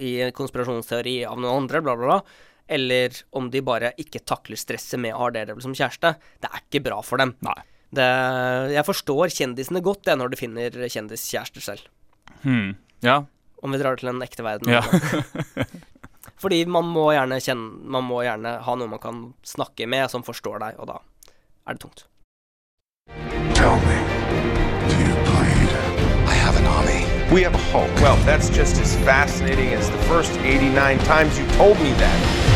i 0.00 0.16
konspirasjonsteori 0.36 1.18
av 1.28 1.38
noen 1.40 1.62
andre, 1.62 1.84
bla, 1.84 1.96
bla, 1.96 2.08
bla. 2.16 2.50
eller 2.68 3.14
om 3.38 3.46
de 3.52 3.62
bare 3.64 3.92
ikke 4.00 4.24
takler 4.26 4.58
stresset 4.60 5.00
med 5.00 5.14
å 5.14 5.22
ha 5.22 5.30
Daredevil 5.32 5.64
som 5.64 5.76
kjæreste. 5.76 6.16
Det 6.42 6.50
er 6.50 6.64
ikke 6.64 6.84
bra 6.88 6.98
for 7.04 7.22
dem. 7.22 7.36
Det, 7.96 8.08
jeg 8.74 8.88
forstår 8.88 9.32
kjendisene 9.32 9.84
godt, 9.84 10.04
det, 10.08 10.18
når 10.20 10.32
du 10.32 10.40
finner 10.40 10.76
kjendiskjærester 10.92 11.64
selv. 11.64 11.88
Hmm. 12.42 12.74
Ja. 13.04 13.22
Om 13.66 13.74
vi 13.74 13.78
drar 13.82 13.98
til 13.98 14.06
den 14.12 14.22
ekte 14.22 14.46
verden. 14.46 14.70
ja. 14.70 14.82
Fordi 16.42 16.58
man 16.68 16.84
må 16.92 17.06
gjerne 17.14 17.38
kjenne 17.40 17.88
Man 17.96 18.04
må 18.04 18.18
gjerne 18.26 18.58
ha 18.62 18.74
noe 18.76 18.90
man 18.92 19.00
kan 19.00 19.22
snakke 19.46 19.86
med, 19.88 20.10
som 20.12 20.22
forstår 20.26 20.60
deg, 20.62 20.76
og 20.78 20.90
da 20.90 20.98
er 21.66 21.74
det 21.78 21.80
tungt. 21.82 22.04
Tell 23.56 23.78
me, 23.88 23.96
do 24.90 24.98
you 25.02 25.14
bleed? 25.26 25.70
I 26.28 26.36
have 26.44 26.54
an 26.60 26.66
army. 26.66 27.00
We 27.34 27.42
have 27.42 27.54
a 27.56 27.64
Hulk. 27.72 27.90
Well, 28.04 28.18
that's 28.28 28.50
just 28.50 28.78
as 28.80 28.94
fascinating 29.08 29.72
as 29.74 29.90
the 29.90 29.98
first 30.12 30.36
89 30.44 30.98
times 31.10 31.38
you 31.40 31.46
told 31.56 31.80
me 31.80 31.90
that. 32.04 32.55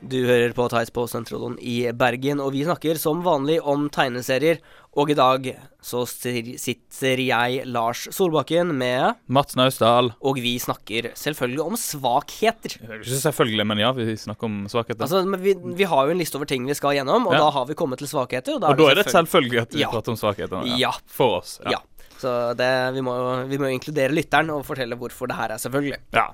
Du 0.00 0.16
hører 0.24 0.54
på 0.56 0.64
Theis 0.72 0.88
på 0.96 1.02
Sentralen 1.10 1.58
i 1.60 1.82
Bergen, 1.92 2.40
og 2.40 2.54
vi 2.54 2.62
snakker 2.64 2.96
som 2.98 3.18
vanlig 3.24 3.58
om 3.68 3.82
tegneserier. 3.92 4.56
Og 4.96 5.10
i 5.12 5.16
dag 5.18 5.44
så 5.84 6.00
sitter 6.08 7.20
jeg, 7.20 7.66
Lars 7.68 8.06
Solbakken, 8.16 8.72
med 8.80 9.18
Mats 9.30 9.58
Naustdal. 9.60 10.08
Og 10.24 10.40
vi 10.40 10.54
snakker 10.62 11.10
selvfølgelig 11.20 11.60
om 11.66 11.76
svakheter. 11.78 12.78
Det 12.80 12.88
er 12.88 13.02
Ikke 13.04 13.20
selvfølgelig, 13.26 13.66
men 13.68 13.82
ja, 13.84 13.90
vi 13.92 14.06
snakker 14.18 14.48
om 14.48 14.56
svakheter. 14.72 15.04
Altså, 15.04 15.20
men 15.28 15.42
vi, 15.44 15.52
vi 15.82 15.84
har 15.92 16.08
jo 16.08 16.16
en 16.16 16.22
liste 16.22 16.40
over 16.40 16.48
ting 16.48 16.64
vi 16.66 16.78
skal 16.78 16.96
gjennom, 16.96 17.28
og 17.28 17.36
Ja. 17.36 17.42
da 17.44 17.50
har 17.58 17.68
vi 17.68 17.74
kommet 17.78 18.00
til 18.00 18.08
svakheter. 18.08 18.56
Og 18.56 18.60
da 18.64 18.72
og 18.72 18.78
da 18.80 18.88
er 18.88 18.94
det 19.02 19.04
selvfølgelig- 19.04 19.28
selvfølgelig 19.28 19.62
at 19.62 19.74
vi 19.74 19.80
Ja. 19.84 19.90
prater 19.92 20.10
om 20.10 20.16
svakheter. 20.16 20.78
Ja. 20.80 20.90
For 21.06 21.38
oss. 21.42 21.60
Ja. 21.70 21.78
Så 22.18 22.56
det, 22.56 22.94
vi, 22.94 23.00
må, 23.04 23.14
jo- 23.20 23.46
vi 23.46 23.58
må 23.58 23.68
jo 23.68 23.76
inkludere 23.78 24.08
lytteren 24.16 24.48
og 24.50 24.64
fortelle 24.64 24.96
hvorfor 24.96 25.28
det 25.28 25.36
her 25.36 25.48
er 25.52 25.58
selvfølgelig. 25.58 25.98
ja. 26.14 26.26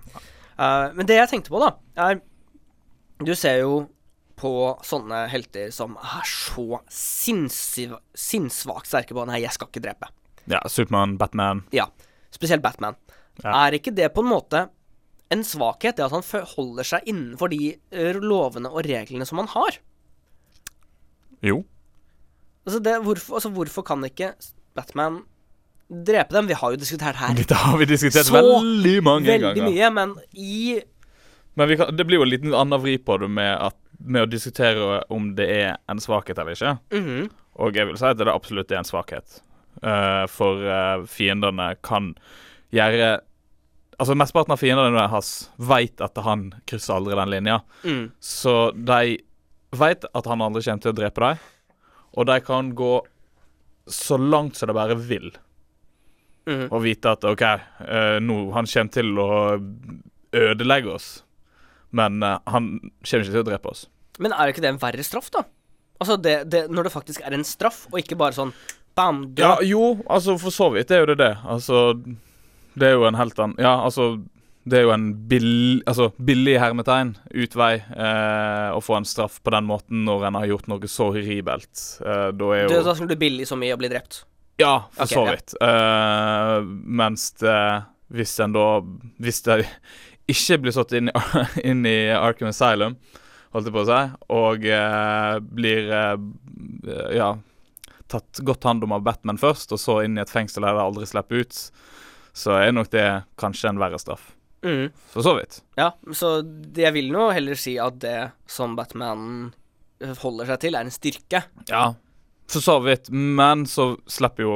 Uh, 0.58 0.88
men 0.96 1.04
det 1.04 1.16
jeg 1.18 1.28
tenkte 1.28 1.50
på, 1.50 1.60
da, 1.60 1.74
er 2.00 2.20
Du 3.24 3.32
ser 3.38 3.60
jo 3.62 3.86
på 4.36 4.50
sånne 4.84 5.22
helter 5.32 5.70
som 5.72 5.94
er 5.96 6.26
så 6.28 6.80
sinnssvakt 6.92 8.88
sterke 8.90 9.16
på 9.16 9.24
Nei, 9.28 9.40
jeg 9.46 9.54
skal 9.56 9.70
ikke 9.70 9.84
drepe. 9.86 10.10
ja. 10.46 10.60
Supermann, 10.68 11.16
Batman. 11.18 11.62
Ja. 11.72 11.86
Spesielt 12.34 12.62
Batman. 12.62 12.96
Ja. 13.42 13.66
Er 13.66 13.76
ikke 13.78 13.94
det 13.96 14.10
på 14.14 14.20
en 14.24 14.28
måte 14.30 14.66
en 15.32 15.42
svakhet, 15.44 15.96
det 15.96 16.04
at 16.04 16.12
han 16.14 16.22
holder 16.56 16.86
seg 16.86 17.08
innenfor 17.10 17.50
de 17.50 17.72
eh, 17.90 18.12
lovene 18.20 18.68
og 18.70 18.84
reglene 18.86 19.26
som 19.26 19.40
han 19.40 19.48
har? 19.54 19.78
Jo. 21.42 21.62
Altså, 22.66 22.78
det, 22.82 22.94
hvorfor, 23.02 23.38
altså, 23.38 23.50
hvorfor 23.54 23.82
kan 23.86 24.04
ikke 24.06 24.34
Batman 24.76 25.22
drepe 25.88 26.34
dem? 26.36 26.48
Vi 26.50 26.54
har 26.60 26.74
jo 26.74 26.80
diskutert 26.80 27.18
her 27.20 27.34
Dette 27.40 27.58
har 27.58 27.76
vi 27.80 27.88
diskutert 27.90 28.28
Så 28.28 28.36
veldig 28.36 28.96
mange 29.06 29.26
veldig 29.32 29.54
ganger. 29.56 29.70
mye, 29.72 29.90
men 29.96 30.14
i 30.34 30.78
Men 31.56 31.68
vi 31.68 31.76
kan, 31.80 31.96
det 31.96 32.04
blir 32.04 32.20
jo 32.20 32.26
en 32.26 32.32
liten 32.32 32.54
annen 32.54 32.82
vri 32.82 32.98
på 33.00 33.16
det 33.22 33.28
med, 33.32 33.52
at, 33.70 33.76
med 33.98 34.26
å 34.26 34.28
diskutere 34.28 35.00
om 35.12 35.30
det 35.38 35.46
er 35.52 35.78
en 35.88 36.02
svakhet 36.02 36.38
eller 36.38 36.56
ikke. 36.56 36.76
Mhm. 36.92 37.28
Og 37.56 37.76
jeg 37.78 37.88
vil 37.88 37.96
si 37.96 38.04
at 38.04 38.18
det 38.20 38.28
absolutt 38.28 38.72
er 38.72 38.82
en 38.82 38.88
svakhet. 38.88 39.38
Uh, 39.80 40.24
for 40.28 40.60
uh, 40.60 41.04
fiendene 41.08 41.74
kan 41.84 42.14
gjøre 42.72 43.18
Altså 43.96 44.12
Mesteparten 44.16 44.52
av 44.52 44.60
fiendene 44.60 45.02
hans 45.08 45.30
veit 45.56 46.00
at 46.04 46.18
han 46.20 46.50
krysser 46.68 46.98
aldri 46.98 47.16
den 47.16 47.30
linja. 47.32 47.54
Mm. 47.80 48.10
Så 48.20 48.52
de 48.76 49.14
veit 49.72 50.04
at 50.04 50.28
han 50.28 50.42
aldri 50.44 50.60
kommer 50.66 50.84
til 50.84 50.92
å 50.92 50.96
drepe 50.98 51.22
dem. 51.22 51.46
Og 52.12 52.28
de 52.28 52.36
kan 52.44 52.74
gå 52.76 52.90
så 53.88 54.18
langt 54.20 54.60
som 54.60 54.68
de 54.68 54.76
bare 54.76 54.98
vil. 55.00 55.30
Mhm. 56.44 56.68
Og 56.68 56.82
vite 56.84 57.14
at 57.16 57.24
OK, 57.24 57.46
uh, 57.88 58.18
nå 58.20 58.36
han 58.52 58.68
kommer 58.68 58.92
til 58.92 59.16
å 59.16 59.30
ødelegge 60.44 60.92
oss. 60.92 61.08
Men 61.96 62.20
uh, 62.24 62.38
han 62.52 62.76
kommer 62.80 63.26
ikke 63.26 63.34
til 63.34 63.44
å 63.44 63.48
drepe 63.50 63.72
oss. 63.72 63.86
Men 64.22 64.34
er 64.36 64.52
ikke 64.52 64.64
det 64.64 64.72
en 64.74 64.80
verre 64.82 65.04
straff, 65.06 65.30
da? 65.34 65.44
Altså, 66.00 66.18
det, 66.20 66.36
det, 66.52 66.66
når 66.72 66.88
det 66.88 66.92
faktisk 66.92 67.24
er 67.24 67.36
en 67.36 67.44
straff, 67.46 67.86
og 67.92 68.00
ikke 68.00 68.18
bare 68.20 68.36
sånn 68.36 68.52
bam, 68.96 69.24
Ja, 69.40 69.56
jo, 69.64 69.96
altså 70.08 70.36
for 70.40 70.52
så 70.54 70.70
vidt 70.74 70.92
er 70.92 71.04
jo 71.04 71.10
det 71.12 71.20
det. 71.20 71.34
Altså, 71.44 71.92
det 72.76 72.90
er 72.90 72.96
jo 72.96 73.06
en 73.08 73.16
helt 73.16 73.38
annen 73.40 73.60
Ja, 73.60 73.78
altså 73.84 74.16
det 74.66 74.80
er 74.80 74.88
jo 74.88 74.92
en 74.96 75.10
bill, 75.30 75.82
altså, 75.86 76.08
billig 76.26 76.56
hermetegn, 76.58 77.12
utvei, 77.38 77.76
eh, 77.86 78.70
å 78.74 78.80
få 78.82 78.96
en 78.98 79.06
straff 79.06 79.36
på 79.46 79.52
den 79.54 79.68
måten 79.68 80.02
når 80.08 80.24
en 80.26 80.38
har 80.40 80.48
gjort 80.50 80.66
noe 80.72 80.90
så 80.90 81.12
horribelt. 81.14 81.82
Eh, 82.02 82.30
da 82.34 82.48
er 82.56 82.66
Det, 82.66 82.80
jo 82.80 82.86
da 82.88 82.94
skulle 82.96 83.14
du 83.14 83.20
billig 83.20 83.46
så 83.46 83.58
mye 83.60 83.76
å 83.76 83.78
bli 83.78 83.92
drept. 83.92 84.24
Ja, 84.58 84.88
for 84.96 85.06
okay, 85.06 85.14
så 85.14 85.22
ja. 85.22 85.36
vidt. 85.36 85.54
Eh, 85.68 86.66
mens 86.98 87.28
det, 87.44 87.60
hvis 88.16 88.34
en 88.42 88.54
da 88.56 88.66
Hvis 89.22 89.42
de 89.46 89.60
ikke 90.30 90.58
blir 90.64 90.74
satt 90.74 90.92
inn, 90.98 91.10
i- 91.10 91.46
inn 91.70 91.84
i 91.86 91.96
Arkham 92.16 92.48
Asylum, 92.52 92.96
holdt 93.54 93.68
jeg 93.70 93.74
på 93.76 93.82
å 93.84 93.88
si, 93.88 94.00
og 94.36 94.64
eh, 94.68 95.34
blir 95.58 95.90
eh, 95.90 96.16
ja 97.16 97.34
tatt 98.06 98.38
godt 98.46 98.62
hånd 98.68 98.84
om 98.86 98.92
av 98.94 99.02
Batman 99.02 99.38
først, 99.40 99.72
og 99.74 99.80
så 99.82 99.96
inn 100.06 100.14
i 100.18 100.22
et 100.22 100.30
fengsel 100.30 100.62
der 100.62 100.76
de 100.76 100.82
aldri 100.84 101.06
slipper 101.10 101.40
ut, 101.42 101.56
så 102.38 102.52
er 102.60 102.70
nok 102.76 102.90
det 102.92 103.06
kanskje 103.40 103.72
en 103.72 103.80
verre 103.82 103.98
straff. 103.98 104.28
Mm. 104.62 104.92
For 105.10 105.26
så 105.26 105.32
vidt. 105.40 105.56
Ja, 105.78 105.88
så 106.14 106.36
jeg 106.78 106.92
vil 106.94 107.10
nå 107.14 107.24
heller 107.34 107.58
si 107.58 107.74
at 107.82 107.98
det 108.02 108.28
som 108.50 108.76
Batman 108.78 109.50
holder 110.22 110.52
seg 110.52 110.60
til, 110.62 110.78
er 110.78 110.86
en 110.86 110.94
styrke. 110.94 111.42
Ja, 111.70 111.82
for 112.46 112.62
så 112.62 112.76
vidt. 112.84 113.10
Men 113.10 113.66
så 113.66 113.96
slipper 114.06 114.46
jo 114.46 114.54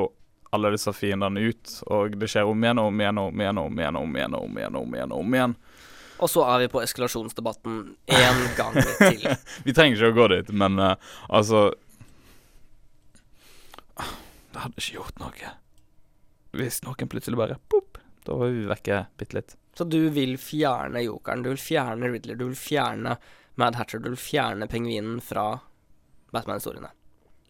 alle 0.50 0.72
disse 0.74 0.92
fiendene 0.96 1.40
ut, 1.50 1.74
og 1.86 2.16
det 2.18 2.28
skjer 2.30 2.48
om 2.50 2.64
igjen 2.64 2.80
og 2.82 2.90
om 2.90 3.02
igjen 3.02 3.20
og 3.22 3.30
om 3.30 3.42
igjen 3.42 3.60
og 3.60 3.68
om 3.68 3.78
igjen 3.80 3.98
og 3.98 4.08
om 4.08 4.18
igjen 4.18 4.34
og 4.34 4.48
om 4.48 4.58
igjen 4.58 4.74
og 4.76 4.82
om 4.82 4.96
igjen. 4.96 5.12
Og 5.14 5.24
om 5.24 5.36
igjen. 5.38 5.54
Og 6.20 6.28
så 6.28 6.42
er 6.44 6.58
vi 6.60 6.72
på 6.72 6.82
eskalasjonsdebatten 6.82 7.78
en 8.18 8.42
gang 8.58 8.74
til. 8.98 9.22
Vi 9.64 9.72
trenger 9.72 9.96
ikke 9.96 10.10
å 10.12 10.18
gå 10.18 10.26
dit, 10.34 10.50
men 10.52 10.76
uh, 10.76 10.90
altså 11.32 11.70
Det 14.50 14.60
hadde 14.60 14.76
ikke 14.76 14.98
gjort 14.98 15.22
noe 15.22 15.54
hvis 16.56 16.80
noen 16.82 17.08
plutselig 17.10 17.38
bare 17.38 17.58
pop, 17.70 17.98
Da 18.26 18.34
var 18.36 18.50
vi 18.50 18.66
vekke 18.68 19.04
bitte 19.16 19.36
litt. 19.38 19.56
Så 19.78 19.84
du 19.86 20.10
vil 20.12 20.36
fjerne 20.38 21.02
jokeren, 21.04 21.44
du 21.44 21.52
vil 21.52 21.62
fjerne 21.62 22.10
Riddler, 22.10 22.36
du 22.36 22.50
vil 22.50 22.58
fjerne 22.58 23.16
Mad 23.54 23.78
Hatcher, 23.78 24.02
du 24.02 24.10
vil 24.10 24.20
fjerne 24.20 24.66
pingvinen 24.68 25.20
fra 25.24 25.60
Batman-historiene. 26.34 26.90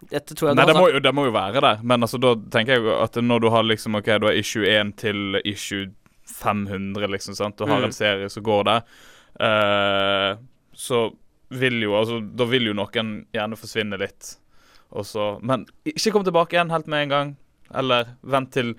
Dette 0.08 0.34
tror 0.34 0.48
jeg 0.50 0.56
Nei, 0.56 0.64
det 0.66 0.74
må, 0.78 0.86
jo, 0.94 1.00
det 1.04 1.12
må 1.14 1.26
jo 1.28 1.32
være 1.34 1.60
der, 1.60 1.80
men 1.84 2.00
altså 2.06 2.18
da 2.22 2.34
tenker 2.54 2.78
jeg 2.78 2.94
at 3.04 3.18
når 3.20 3.40
du 3.44 3.48
har 3.52 3.62
liksom 3.68 3.94
OK, 3.98 4.06
du 4.22 4.26
har 4.30 4.38
issue 4.38 4.64
1 4.64 4.94
til 4.96 5.40
issue 5.44 5.90
500, 6.30 7.08
liksom, 7.10 7.34
sant, 7.36 7.56
du 7.58 7.66
har 7.66 7.80
Mm. 7.80 7.84
en 7.84 7.92
serie 7.92 8.28
som 8.30 8.42
går 8.42 8.64
der, 8.64 8.82
uh, 9.40 10.38
så 10.74 11.10
vil 11.50 11.80
jo 11.82 11.96
Altså, 11.98 12.20
da 12.36 12.44
vil 12.46 12.70
jo 12.70 12.76
noen 12.78 13.26
gjerne 13.34 13.58
forsvinne 13.58 13.98
litt, 14.00 14.36
og 14.92 15.04
så 15.04 15.38
Men 15.42 15.66
ikke 15.84 16.12
kom 16.14 16.24
tilbake 16.24 16.54
igjen 16.56 16.70
helt 16.70 16.86
med 16.90 17.02
en 17.08 17.08
gang, 17.14 17.36
eller 17.74 18.14
vent 18.22 18.52
til 18.52 18.74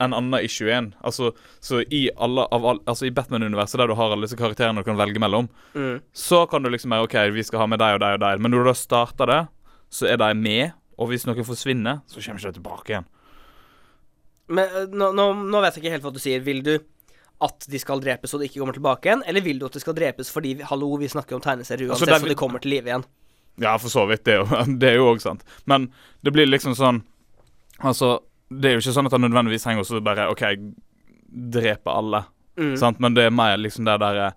en 0.00 0.12
annen 0.14 0.38
issue 0.44 0.68
1. 0.70 0.92
Altså, 1.02 1.32
så 1.60 1.80
i 1.90 2.08
all, 2.16 2.38
Altså 2.86 3.06
i 3.08 3.10
Batman-universet, 3.10 3.78
der 3.80 3.88
du 3.90 3.94
har 3.98 4.12
alle 4.14 4.26
disse 4.28 4.36
karakterene 4.38 4.78
du 4.78 4.84
kan 4.86 4.96
velge 4.98 5.18
mellom, 5.18 5.48
Mm. 5.74 6.00
så 6.14 6.44
kan 6.48 6.62
du 6.62 6.70
liksom 6.70 6.90
være 6.90 7.02
OK, 7.08 7.16
vi 7.34 7.42
skal 7.42 7.60
ha 7.60 7.66
med 7.66 7.78
deg 7.80 7.94
og 7.94 8.00
deg 8.00 8.14
og 8.14 8.20
deg, 8.20 8.40
men 8.40 8.50
når 8.52 8.62
du 8.62 8.68
da 8.70 8.74
starter 8.74 9.26
det, 9.26 9.40
så 9.90 10.08
er 10.10 10.20
de 10.20 10.32
med, 10.36 10.76
og 10.98 11.10
hvis 11.12 11.26
noen 11.28 11.46
forsvinner, 11.46 12.02
så 12.10 12.20
kommer 12.20 12.42
ikke 12.42 12.52
de 12.52 12.60
tilbake 12.60 12.92
igjen. 12.92 13.08
Men 14.48 14.64
eh, 14.64 14.86
nå, 14.92 15.10
nå, 15.16 15.28
nå 15.48 15.64
vet 15.64 15.76
jeg 15.76 15.84
ikke 15.84 15.96
helt 15.96 16.06
hva 16.06 16.14
du 16.14 16.22
sier. 16.22 16.44
Vil 16.44 16.62
du 16.66 16.74
at 17.44 17.68
de 17.70 17.78
skal 17.78 18.00
drepes 18.02 18.32
og 18.34 18.42
de 18.42 18.48
ikke 18.48 18.58
kommer 18.58 18.74
tilbake 18.74 19.06
igjen, 19.06 19.22
eller 19.30 19.44
vil 19.44 19.60
du 19.60 19.68
at 19.68 19.76
de 19.76 19.82
skal 19.82 19.94
drepes 19.94 20.32
fordi 20.34 20.56
hallo, 20.66 20.90
vi 20.98 21.10
snakker 21.10 21.36
om 21.36 21.42
tegneserier 21.44 21.92
Altså, 21.92 22.08
uansett, 22.08 22.16
er 22.16 22.26
så 22.26 22.32
de 22.32 22.38
kommer 22.38 22.62
til 22.62 22.74
live 22.74 22.90
igjen? 22.90 23.04
Ja, 23.62 23.76
for 23.78 23.92
så 23.92 24.06
vidt. 24.10 24.24
Det 24.80 24.88
er 24.90 24.98
jo, 24.98 25.12
også 25.12 25.30
sant. 25.30 25.44
Men 25.70 25.88
det 26.22 26.34
blir 26.34 26.50
liksom 26.50 26.74
sånn 26.78 27.04
Altså, 27.78 28.16
det 28.50 28.70
er 28.70 28.74
jo 28.74 28.82
ikke 28.82 28.94
sånn 28.96 29.06
at 29.06 29.14
han 29.14 29.22
nødvendigvis 29.22 29.62
trenger 29.62 29.84
også 29.84 30.00
bare 30.02 30.26
OK, 30.32 30.42
dreper 31.28 31.92
alle. 31.94 32.24
Mm. 32.58 32.72
Sant? 32.80 32.98
Men 32.98 33.14
det 33.14 33.28
er 33.28 33.34
mer 33.34 33.54
liksom 33.60 33.86
det 33.86 34.00
derre 34.02 34.32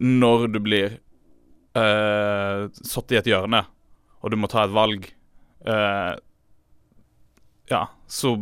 Når 0.00 0.46
du 0.54 0.60
blir 0.64 0.94
uh, 1.76 2.64
satt 2.72 3.12
i 3.12 3.18
et 3.20 3.28
hjørne, 3.28 3.66
og 4.22 4.30
du 4.32 4.36
må 4.40 4.48
ta 4.50 4.64
et 4.66 4.72
valg 4.74 5.06
eh, 5.66 6.14
Ja, 7.70 7.82
så 8.08 8.32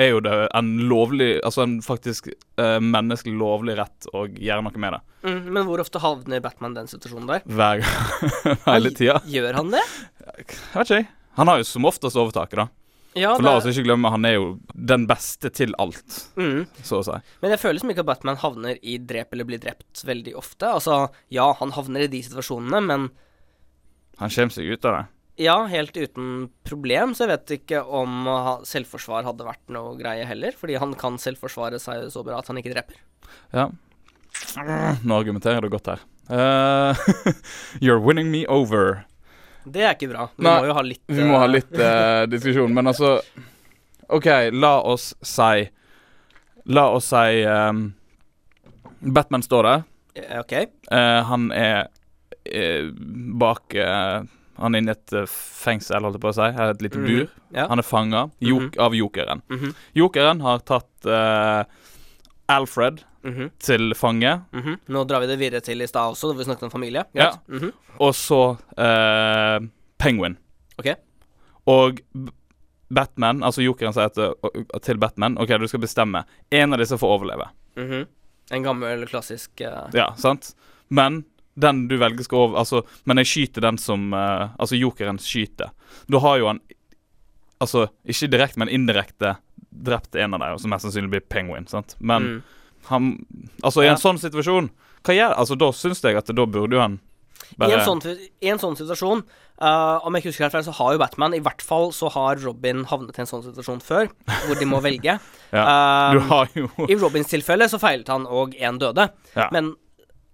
er 0.00 0.14
jo 0.14 0.20
det 0.24 0.34
en 0.56 0.70
lovlig 0.88 1.34
Altså 1.44 1.62
en 1.66 1.74
faktisk 1.84 2.30
eh, 2.32 2.78
menneskelig 2.80 3.34
lovlig 3.38 3.76
rett 3.78 4.08
å 4.16 4.24
gjøre 4.30 4.64
noe 4.64 4.80
med 4.80 4.96
det. 4.96 5.00
Mm, 5.28 5.40
men 5.52 5.66
hvor 5.68 5.82
ofte 5.84 6.00
havner 6.02 6.40
Batman 6.42 6.74
den 6.78 6.88
situasjonen 6.90 7.28
der? 7.28 7.42
Hver 7.46 7.82
gang. 7.84 8.60
Hele 8.70 8.90
tida. 8.96 9.20
Gjør 9.28 9.58
han 9.60 9.74
det? 9.74 9.82
Jeg 10.22 10.46
vet 10.46 10.86
ikke, 10.86 11.02
jeg. 11.02 11.10
Han 11.38 11.48
har 11.52 11.60
jo 11.62 11.68
som 11.68 11.86
oftest 11.88 12.16
overtaket, 12.20 12.58
da. 12.64 12.68
Ja, 13.12 13.34
For 13.36 13.44
la 13.44 13.52
oss 13.58 13.66
ikke 13.68 13.84
glemme, 13.84 14.08
han 14.12 14.24
er 14.24 14.38
jo 14.38 14.44
den 14.72 15.04
beste 15.08 15.50
til 15.52 15.74
alt, 15.80 16.14
Mm. 16.40 16.62
så 16.80 17.02
å 17.02 17.04
si. 17.04 17.18
Men 17.44 17.52
jeg 17.52 17.60
føler 17.60 17.82
som 17.82 17.92
ikke 17.92 18.00
at 18.06 18.08
Batman 18.08 18.38
havner 18.40 18.78
i 18.80 18.96
drep 18.96 19.34
eller 19.36 19.44
blir 19.48 19.60
drept 19.60 20.00
veldig 20.08 20.32
ofte. 20.40 20.70
Altså, 20.78 21.02
ja, 21.32 21.50
han 21.60 21.74
havner 21.76 22.06
i 22.06 22.10
de 22.12 22.22
situasjonene, 22.24 22.80
men 22.88 23.10
Han 24.20 24.32
kommer 24.32 24.54
seg 24.54 24.68
ut 24.68 24.84
av 24.88 24.98
det. 24.98 25.04
Ja, 25.42 25.56
helt 25.64 25.96
uten 25.96 26.50
problem, 26.68 27.14
så 27.16 27.24
jeg 27.24 27.32
vet 27.32 27.54
ikke 27.56 27.80
om 27.88 28.26
selvforsvar 28.68 29.24
hadde 29.24 29.46
vært 29.46 29.72
noe 29.72 29.94
greie 29.98 30.26
heller, 30.28 30.52
fordi 30.52 30.76
han 30.78 30.92
kan 30.98 31.16
selvforsvare 31.18 31.80
seg 31.80 32.10
så 32.12 32.24
bra 32.26 32.42
at 32.42 32.50
han 32.52 32.60
ikke 32.60 32.74
dreper. 32.74 33.00
Ja. 33.56 33.70
Nå 35.02 35.16
argumenterer 35.16 35.64
du 35.64 35.72
godt 35.72 35.88
her. 35.94 36.04
Uh, 36.28 36.94
you're 37.80 38.00
winning 38.00 38.30
me 38.30 38.46
over. 38.46 39.04
Det 39.64 39.82
er 39.82 39.96
ikke 39.96 40.10
bra. 40.12 40.28
Vi 40.36 40.44
Nei, 40.46 40.58
må 40.58 40.68
jo 40.68 40.76
ha 40.76 40.82
litt 40.86 41.02
Vi 41.06 41.24
må 41.26 41.38
ha 41.38 41.46
eh, 41.46 41.52
litt 41.52 41.74
uh, 41.78 42.22
diskusjon, 42.30 42.72
men 42.74 42.90
altså 42.90 43.16
OK, 44.12 44.28
la 44.52 44.74
oss 44.82 45.12
si 45.22 45.66
La 46.66 46.88
oss 46.94 47.10
si 47.10 47.42
um, 47.46 47.84
Batman 49.00 49.42
står 49.42 49.66
der. 49.66 49.84
OK. 50.38 50.52
Han 51.26 51.48
er 51.56 51.88
bak 53.38 53.74
eh, 53.74 54.22
Han 54.62 54.74
er 54.76 54.82
inne 54.82 54.92
i 54.92 54.96
et 54.98 55.12
eh, 55.16 55.24
fengsel, 55.26 56.04
holdt 56.04 56.18
jeg 56.18 56.22
på 56.22 56.30
å 56.30 56.34
si. 56.36 56.48
Eller 56.52 56.74
et 56.74 56.82
lite 56.84 56.98
Mhm. 57.00 57.06
bur. 57.08 57.30
Ja. 57.56 57.66
Han 57.70 57.78
er 57.80 57.82
fanga 57.88 58.30
jok 58.40 58.74
Mhm. 58.76 58.80
av 58.84 58.92
jokeren. 58.94 59.42
Mhm, 59.48 59.74
Jokeren 59.94 60.40
har 60.44 60.58
tatt 60.58 61.06
eh, 61.06 61.64
Alfred 62.52 63.00
mhm, 63.24 63.50
til 63.58 63.94
fange, 63.94 64.42
mhm. 64.52 64.76
Nå 64.88 65.04
drar 65.08 65.20
vi 65.20 65.26
det 65.30 65.38
videre 65.38 65.60
til 65.64 65.80
i 65.80 65.86
stad 65.86 66.12
også, 66.12 66.32
da 66.32 66.38
vi 66.38 66.44
snakket 66.44 66.64
om 66.68 66.70
familie. 66.70 67.04
Ja. 67.14 67.30
Greit. 67.48 67.48
Mhm. 67.62 67.72
og 67.98 68.12
så 68.14 68.58
eh, 68.76 69.58
Penguin. 69.98 70.36
OK. 70.78 70.94
Og 71.66 72.00
Batman, 72.92 73.42
altså 73.42 73.62
jokeren 73.64 73.94
sier 73.94 74.10
til, 74.12 74.34
til 74.82 74.98
Batman 74.98 75.38
OK, 75.40 75.48
du 75.58 75.66
skal 75.70 75.80
bestemme. 75.80 76.24
En 76.50 76.72
av 76.74 76.78
disse 76.82 76.98
får 76.98 77.08
overleve. 77.18 77.46
En 78.52 78.62
gammel, 78.66 79.06
klassisk 79.08 79.62
uh... 79.64 79.88
Ja, 79.94 80.10
sant? 80.20 80.54
Men 80.90 81.22
den 81.54 81.86
du 81.88 81.96
velger 82.00 82.24
skal 82.24 82.38
over 82.46 82.58
Altså, 82.62 82.80
men 83.04 83.20
jeg 83.20 83.26
skyter 83.28 83.60
den 83.66 83.78
som 83.78 84.12
uh, 84.16 84.48
Altså, 84.58 84.76
jokeren 84.80 85.18
skyter. 85.20 85.70
Da 86.08 86.18
har 86.24 86.38
jo 86.40 86.46
han 86.48 86.60
Altså, 87.62 87.86
ikke 88.08 88.30
direkte, 88.32 88.58
men 88.58 88.68
indirekte 88.72 89.36
drept 89.70 90.16
en 90.18 90.34
av 90.34 90.40
dem, 90.42 90.58
som 90.58 90.72
mest 90.72 90.82
sannsynlig 90.86 91.10
blir 91.14 91.22
Penguin, 91.30 91.68
sant? 91.70 91.94
Men 92.00 92.22
mm. 92.22 92.42
han 92.90 93.12
Altså, 93.62 93.82
i 93.82 93.86
Ja. 93.86 93.92
en 93.94 94.00
sånn 94.02 94.18
situasjon 94.20 94.70
Hva 95.04 95.14
gjør 95.14 95.36
Altså, 95.38 95.56
da 95.60 95.70
syns 95.76 96.02
jeg 96.02 96.16
at 96.18 96.26
da 96.32 96.46
burde 96.46 96.74
jo 96.76 96.80
han 96.82 96.98
I, 97.60 97.68
en 97.74 97.84
sånn, 97.84 98.00
I 98.40 98.48
en 98.48 98.58
sånn 98.58 98.76
situasjon, 98.78 99.22
uh, 99.60 100.00
om 100.06 100.14
jeg 100.14 100.22
ikke 100.22 100.30
husker 100.32 100.44
helt 100.46 100.54
feil, 100.56 100.64
så 100.64 100.72
har 100.78 100.94
jo 100.94 101.00
Batman 101.02 101.34
I 101.36 101.40
hvert 101.44 101.60
fall 101.60 101.90
så 101.92 102.08
har 102.14 102.40
Robin 102.40 102.84
havnet 102.88 103.18
i 103.18 103.20
en 103.20 103.28
sånn 103.28 103.42
situasjon 103.44 103.82
før, 103.84 104.08
hvor 104.46 104.56
de 104.56 104.64
må 104.70 104.80
velge. 104.80 105.18
Ja, 105.52 105.66
Eh, 105.68 106.14
Du 106.16 106.20
har 106.30 106.48
jo 106.56 106.70
I 106.88 106.96
Robins 106.96 107.28
tilfelle 107.28 107.68
så 107.68 107.76
feilet 107.82 108.08
han, 108.08 108.24
og 108.26 108.54
én 108.56 108.78
døde. 108.80 109.10
Ja. 109.36 109.50
Men 109.52 109.74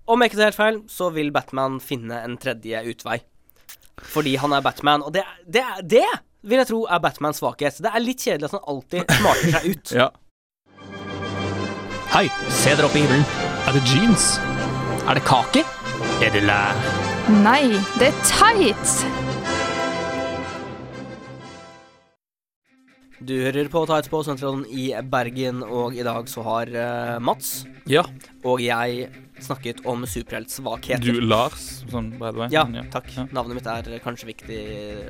om 0.09 0.23
jeg 0.23 0.31
ikke 0.31 0.39
tar 0.39 0.49
helt 0.49 0.59
feil, 0.59 0.79
så 0.89 1.11
vil 1.13 1.33
Batman 1.35 1.77
finne 1.85 2.23
en 2.25 2.39
tredje 2.41 2.81
utvei. 2.89 3.19
Fordi 4.09 4.37
han 4.41 4.55
er 4.55 4.65
Batman, 4.65 5.05
og 5.05 5.13
det, 5.13 5.25
det, 5.45 5.65
det 5.85 6.07
vil 6.47 6.63
jeg 6.63 6.71
tro 6.71 6.85
er 6.87 7.03
Batmans 7.03 7.43
svakhet. 7.43 7.81
Det 7.83 7.93
er 7.93 8.05
litt 8.05 8.23
kjedelig 8.25 8.49
at 8.49 8.57
han 8.57 8.69
alltid 8.73 9.15
smarter 9.19 9.55
seg 9.57 9.69
ut. 9.75 9.95
Ja. 10.03 10.09
Hei, 12.09 12.25
se 12.57 12.73
dere 12.73 12.89
opp 12.89 12.95
i 12.97 13.03
himmelen. 13.05 13.27
Er 13.69 13.77
det 13.77 13.83
jeans? 13.91 14.31
Er 15.05 15.19
det 15.19 15.27
kake? 15.29 15.61
Er 16.25 16.33
det 16.33 16.47
lær? 16.49 16.79
Nei, 17.45 17.77
det 18.01 18.09
er 18.09 18.23
tights! 18.25 19.03
Du 23.19 23.35
hører 23.43 23.69
på 23.69 23.83
Tights 23.91 24.09
på 24.09 24.23
Sentralen 24.25 24.63
i 24.71 24.89
Bergen, 25.05 25.61
og 25.67 25.97
i 25.99 26.05
dag 26.07 26.31
så 26.31 26.45
har 26.47 26.71
uh, 26.73 27.17
Mats 27.21 27.67
ja. 27.91 28.05
og 28.47 28.63
jeg 28.63 29.09
snakket 29.45 29.85
om 29.89 30.05
superheltsvakheter. 30.07 31.05
Du, 31.05 31.21
Lars, 31.21 31.85
sånn 31.91 32.13
by 32.19 32.31
the 32.33 32.39
way. 32.43 32.53
Ja, 32.55 32.67
ja. 32.75 32.85
takk. 32.93 33.11
Ja. 33.17 33.27
Navnet 33.33 33.61
mitt 33.61 33.67
er 33.73 33.99
kanskje 34.05 34.31
viktig 34.33 34.61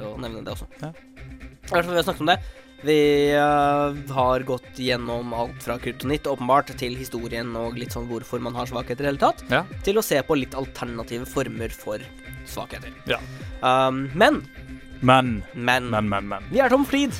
å 0.05 0.15
nevne 0.21 0.45
det 0.47 0.55
også. 0.55 0.69
Ja. 0.83 0.93
I 0.93 1.71
hvert 1.73 1.85
fall 1.85 1.93
vi 1.95 2.01
har 2.01 2.07
snakket 2.09 2.25
om 2.25 2.33
det. 2.33 2.39
Vi 2.87 2.99
uh, 3.35 4.13
har 4.15 4.45
gått 4.47 4.79
gjennom 4.79 5.33
alt 5.35 5.65
fra 5.65 5.75
kryptonitt, 5.83 6.29
åpenbart, 6.31 6.71
til 6.79 6.95
historien 6.95 7.51
og 7.59 7.75
litt 7.81 7.97
sånn 7.97 8.07
hvorfor 8.07 8.39
man 8.45 8.55
har 8.55 8.71
svakheter 8.71 9.03
i 9.03 9.09
det 9.09 9.11
hele 9.11 9.23
tatt, 9.25 9.43
Ja. 9.51 9.65
til 9.83 9.99
å 9.99 10.05
se 10.07 10.21
på 10.23 10.37
litt 10.39 10.55
alternative 10.55 11.27
former 11.27 11.75
for 11.75 11.99
svakheter. 12.47 12.95
Ja. 13.11 13.19
Um, 13.63 14.07
men, 14.15 14.45
Men, 15.01 15.43
men, 15.55 15.91
men, 15.91 16.09
men, 16.09 16.29
men. 16.31 16.47
Vi 16.51 16.63
er 16.63 16.71
tom 16.71 16.87
for 16.87 16.95
tid. 16.99 17.15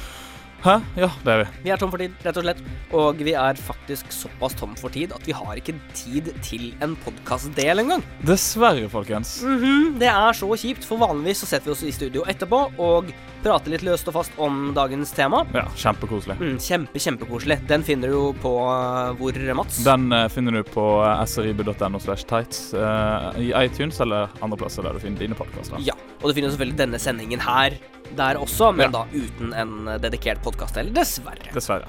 Hæ? 0.59 0.73
Ja, 0.99 1.07
det 1.23 1.31
er 1.33 1.39
vi. 1.45 1.51
Vi 1.63 1.71
er 1.71 1.79
tom 1.79 1.91
for 1.93 2.03
tid, 2.03 2.15
rett 2.27 2.39
og 2.41 2.43
slett. 2.43 2.63
Og 2.99 3.21
vi 3.23 3.31
er 3.39 3.59
faktisk 3.63 4.11
såpass 4.11 4.57
tom 4.59 4.73
for 4.79 4.91
tid 4.91 5.13
at 5.15 5.23
vi 5.29 5.35
har 5.37 5.55
ikke 5.61 5.77
tid 5.95 6.33
til 6.43 6.73
en 6.83 6.97
podkastdel 7.05 7.85
engang. 7.85 8.03
Dessverre, 8.27 8.89
folkens. 8.91 9.37
Mhm, 9.47 10.01
det 10.01 10.09
er 10.11 10.35
så 10.35 10.49
kjipt, 10.59 10.83
for 10.89 10.99
vanligvis 10.99 11.45
så 11.45 11.51
setter 11.53 11.71
vi 11.71 11.77
oss 11.77 11.85
i 11.87 11.95
studio 11.95 12.27
etterpå 12.27 12.65
og 12.83 13.13
prater 13.49 13.73
litt 13.73 13.85
løst 13.87 14.09
og 14.11 14.17
fast 14.19 14.41
om 14.41 14.73
dagens 14.77 15.13
tema. 15.17 15.43
Ja, 15.57 15.65
kjempekoselig. 15.79 16.37
Mm, 16.41 16.57
kjempe, 16.63 17.01
kjempekoselig. 17.01 17.59
Den 17.71 17.85
finner 17.87 18.13
du 18.13 18.17
jo 18.17 18.25
på 18.43 18.53
uh, 18.69 19.15
hvor, 19.19 19.39
Mats? 19.57 19.81
Den 19.87 20.11
uh, 20.13 20.27
finner 20.33 20.59
du 20.59 20.63
på 20.69 20.85
uh, 21.01 21.23
srib.no 21.29 22.01
slash 22.03 22.29
tights 22.29 22.75
uh, 22.77 23.31
i 23.41 23.51
iTunes 23.57 24.01
eller 24.05 24.29
andre 24.45 24.61
plasser 24.61 24.85
der 24.85 24.99
du 24.99 25.03
finner 25.03 25.25
dine 25.25 25.39
podkaster. 25.39 25.81
Ja, 25.85 25.97
og 26.21 26.29
du 26.29 26.37
finner 26.37 26.53
selvfølgelig 26.53 26.81
denne 26.83 27.01
sendingen 27.03 27.43
her 27.45 27.79
der 28.19 28.41
også, 28.41 28.71
men 28.73 28.89
Ja. 28.89 29.03
da 29.03 29.07
uten 29.13 29.53
en 29.53 29.75
dedikert 30.01 30.41
dedikert 30.45 30.81
eller 30.81 30.95
dessverre. 30.97 31.53
Dessverre. 31.55 31.89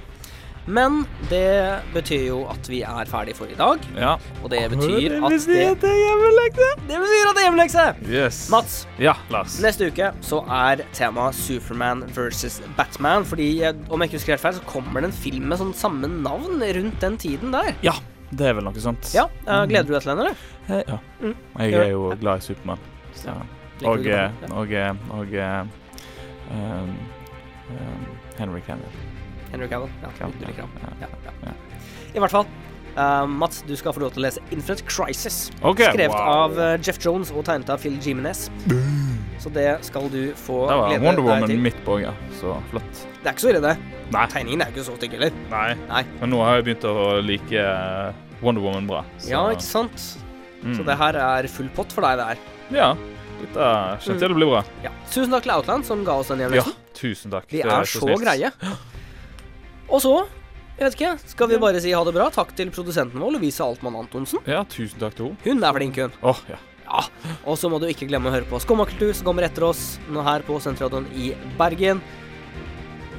Men 0.69 0.99
det 1.31 1.81
betyr 1.95 2.27
jo 2.27 2.39
at 2.51 2.67
vi 2.69 2.83
er 2.85 3.09
ferdig 3.09 3.33
for 3.37 3.49
i 3.49 3.55
dag, 3.57 3.81
Ja. 3.97 4.11
og 4.43 4.51
det 4.53 4.59
betyr 4.69 5.15
at 5.17 5.33
det 5.49 5.69
det 5.81 5.89
er 5.89 6.01
hjemmelekse. 6.03 6.67
Det 6.89 6.99
betyr 7.01 7.29
at 7.29 7.35
det 7.37 7.41
er 7.41 7.47
hjemmelekse! 7.47 7.85
Yes. 8.05 8.39
Mats, 8.53 8.75
Ja, 9.01 9.15
Lars. 9.33 9.57
Neste 9.63 9.87
uke 9.89 10.11
så 10.21 10.43
er 10.45 10.83
temaet 10.93 11.33
Superman 11.39 12.03
versus 12.15 12.59
Batman. 12.77 13.25
Fordi 13.25 13.49
eh, 13.63 13.73
om 13.89 13.99
jeg 14.01 14.09
ikke 14.11 14.19
husker 14.19 14.35
helt 14.35 14.45
feil, 14.45 14.53
så 14.59 14.65
kommer 14.69 15.01
det 15.01 15.09
en 15.09 15.17
film 15.25 15.49
med 15.49 15.57
sånn 15.61 15.73
samme 15.73 16.07
navn 16.21 16.61
rundt 16.61 16.99
den 17.01 17.17
tiden 17.17 17.51
der. 17.55 17.73
Ja, 17.85 17.95
det 18.29 18.51
er 18.51 18.53
vel 18.59 18.67
noe 18.69 18.83
sånt. 18.83 19.09
Ja, 19.15 19.25
eh, 19.47 19.65
Gleder 19.65 19.89
du 19.89 19.93
deg 19.97 20.03
til 20.05 20.13
den, 20.13 20.19
eller? 20.25 20.35
Eh, 20.69 20.83
ja. 20.85 20.99
Mm. 21.23 21.35
Jeg 21.65 21.73
er 21.81 21.89
jo 21.95 22.09
glad 22.21 22.43
i 22.43 22.45
Supermann. 22.51 22.79
Så. 23.17 23.33
Liker 23.79 23.89
Og, 23.89 24.03
du 24.03 24.11
eh, 24.11 24.31
og, 24.51 24.73
eh, 24.75 24.93
og 25.17 25.33
eh, 25.33 25.61
um, 26.51 26.93
um, 27.73 28.05
Henry 28.37 28.61
Cavill. 28.67 28.99
Henry 29.51 29.67
Cavill? 29.71 29.89
Ja, 30.03 30.09
Cavill, 30.19 30.55
ja, 30.57 30.65
Ja. 31.45 31.53
I 32.15 32.19
hvert 32.19 32.31
fall. 32.33 32.45
Uh, 32.97 33.25
Mats, 33.29 33.61
du 33.67 33.75
skal 33.77 33.93
få 33.93 34.01
lov 34.01 34.11
til 34.15 34.23
å 34.23 34.25
lese 34.25 34.41
Infinite 34.51 34.83
Crisis. 34.89 35.51
Ok, 35.61 35.79
Skrevet 35.85 36.09
wow. 36.11 36.49
av 36.49 36.57
eh, 36.59 36.71
Jeff 36.83 36.97
Jones 37.05 37.29
og 37.31 37.45
tegnet 37.47 37.69
av 37.71 37.79
Phil 37.79 37.95
Jimenez. 38.03 38.47
Så 39.39 39.51
det 39.55 39.67
skal 39.87 40.09
du 40.11 40.33
få 40.35 40.65
Det 40.67 40.77
var 40.81 40.97
Wonder 41.05 41.23
Woman 41.23 41.47
til. 41.47 41.61
midt 41.63 41.77
på, 41.85 41.99
ja. 42.01 42.11
Så 42.41 42.57
flott. 42.73 43.03
Det 43.21 43.29
er 43.29 43.37
ikke 43.37 43.45
så 43.45 43.51
ille, 43.53 43.61
det. 43.63 43.75
Nei. 44.11 44.25
Tegningen 44.33 44.61
er 44.65 44.71
jo 44.73 44.75
ikke 44.75 44.87
så 44.89 44.97
stygg 44.97 45.15
heller. 45.15 45.37
Nei. 45.53 45.69
Nei. 45.87 46.01
Men 46.19 46.33
nå 46.33 46.41
har 46.43 46.57
jeg 46.59 46.65
begynt 46.67 46.89
å 46.89 46.95
like 47.23 47.61
eh, 47.61 48.19
Wonder 48.41 48.65
Woman 48.65 48.89
bra. 48.89 49.05
Så, 49.21 49.29
Ja, 49.31 49.45
ikke 49.53 49.63
sant? 49.69 50.09
mm. 50.65 50.75
Så 50.75 50.83
det 50.89 50.97
her 50.99 51.21
er 51.23 51.47
full 51.47 51.69
pott 51.77 51.93
for 51.95 52.03
deg, 52.09 52.19
det 52.19 52.27
her. 52.33 52.43
Ja. 52.81 52.89
Dette 53.39 53.69
kjente 54.03 54.17
Mm. 54.17 54.19
jeg 54.19 54.29
det 54.33 54.35
blir 54.41 54.49
bra. 54.51 54.63
Ja. 54.83 54.91
Tusen 55.13 55.31
takk 55.31 55.45
til 55.47 55.55
Outland, 55.55 55.85
som 55.87 56.03
ga 56.03 56.17
oss 56.19 56.27
den 56.33 56.43
Ja, 56.57 56.65
tusen 56.97 57.31
takk. 57.31 57.47
De 57.47 57.61
er, 57.63 57.69
er 57.79 57.87
så 57.87 58.01
så 58.03 58.17
greie. 58.19 58.51
Og 59.89 60.01
så, 60.03 60.13
jeg 60.77 60.85
vet 60.85 60.97
ikke, 60.99 61.11
skal 61.33 61.49
vi 61.51 61.59
bare 61.61 61.81
si 61.83 61.91
ha 61.95 62.01
det 62.05 62.13
bra. 62.15 62.29
Takk 62.33 62.53
til 62.57 62.71
produsenten 62.73 63.21
vår, 63.21 63.35
Lovise 63.37 63.65
Altmann 63.65 63.97
Antonsen. 63.99 64.43
Ja, 64.49 64.63
tusen 64.69 65.01
takk 65.01 65.17
til 65.17 65.31
hun. 65.31 65.37
Hun 65.45 65.63
er 65.65 65.77
flink, 65.79 65.97
hun. 66.01 66.17
Åh, 66.31 66.41
ja. 66.51 66.59
Ja. 66.89 67.03
Og 67.45 67.57
så 67.61 67.69
må 67.69 67.77
du 67.77 67.85
ikke 67.85 68.07
glemme 68.09 68.31
å 68.31 68.33
høre 68.33 68.47
på 68.49 68.57
Skummakultur, 68.63 69.11
som 69.13 69.27
kommer 69.27 69.45
etter 69.45 69.67
oss 69.67 69.99
nå 70.09 70.23
her 70.25 70.41
på 70.47 70.55
Sentralen 70.63 71.05
i 71.13 71.31
Bergen. 71.59 72.01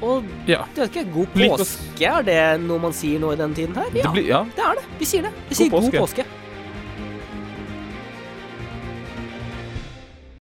Og 0.01 0.25
ja. 0.49 0.63
jeg 0.73 0.81
vet 0.81 0.95
ikke, 0.97 1.05
god 1.13 1.35
påske, 1.37 2.09
er 2.09 2.25
det 2.25 2.39
noe 2.65 2.81
man 2.81 2.95
sier 2.97 3.21
nå 3.21 3.31
i 3.31 3.39
den 3.39 3.53
tiden 3.55 3.77
her? 3.77 3.91
Det 3.93 4.01
Ja, 4.03 4.11
blir, 4.11 4.27
ja. 4.27 4.41
det 4.57 4.65
er 4.65 4.79
det. 4.81 4.85
Vi 4.99 5.07
sier 5.07 5.27
det. 5.27 5.31
Vi 5.47 5.59
sier 5.59 5.71
god 5.71 5.87
påske. 5.91 6.25
påske. 6.25 6.40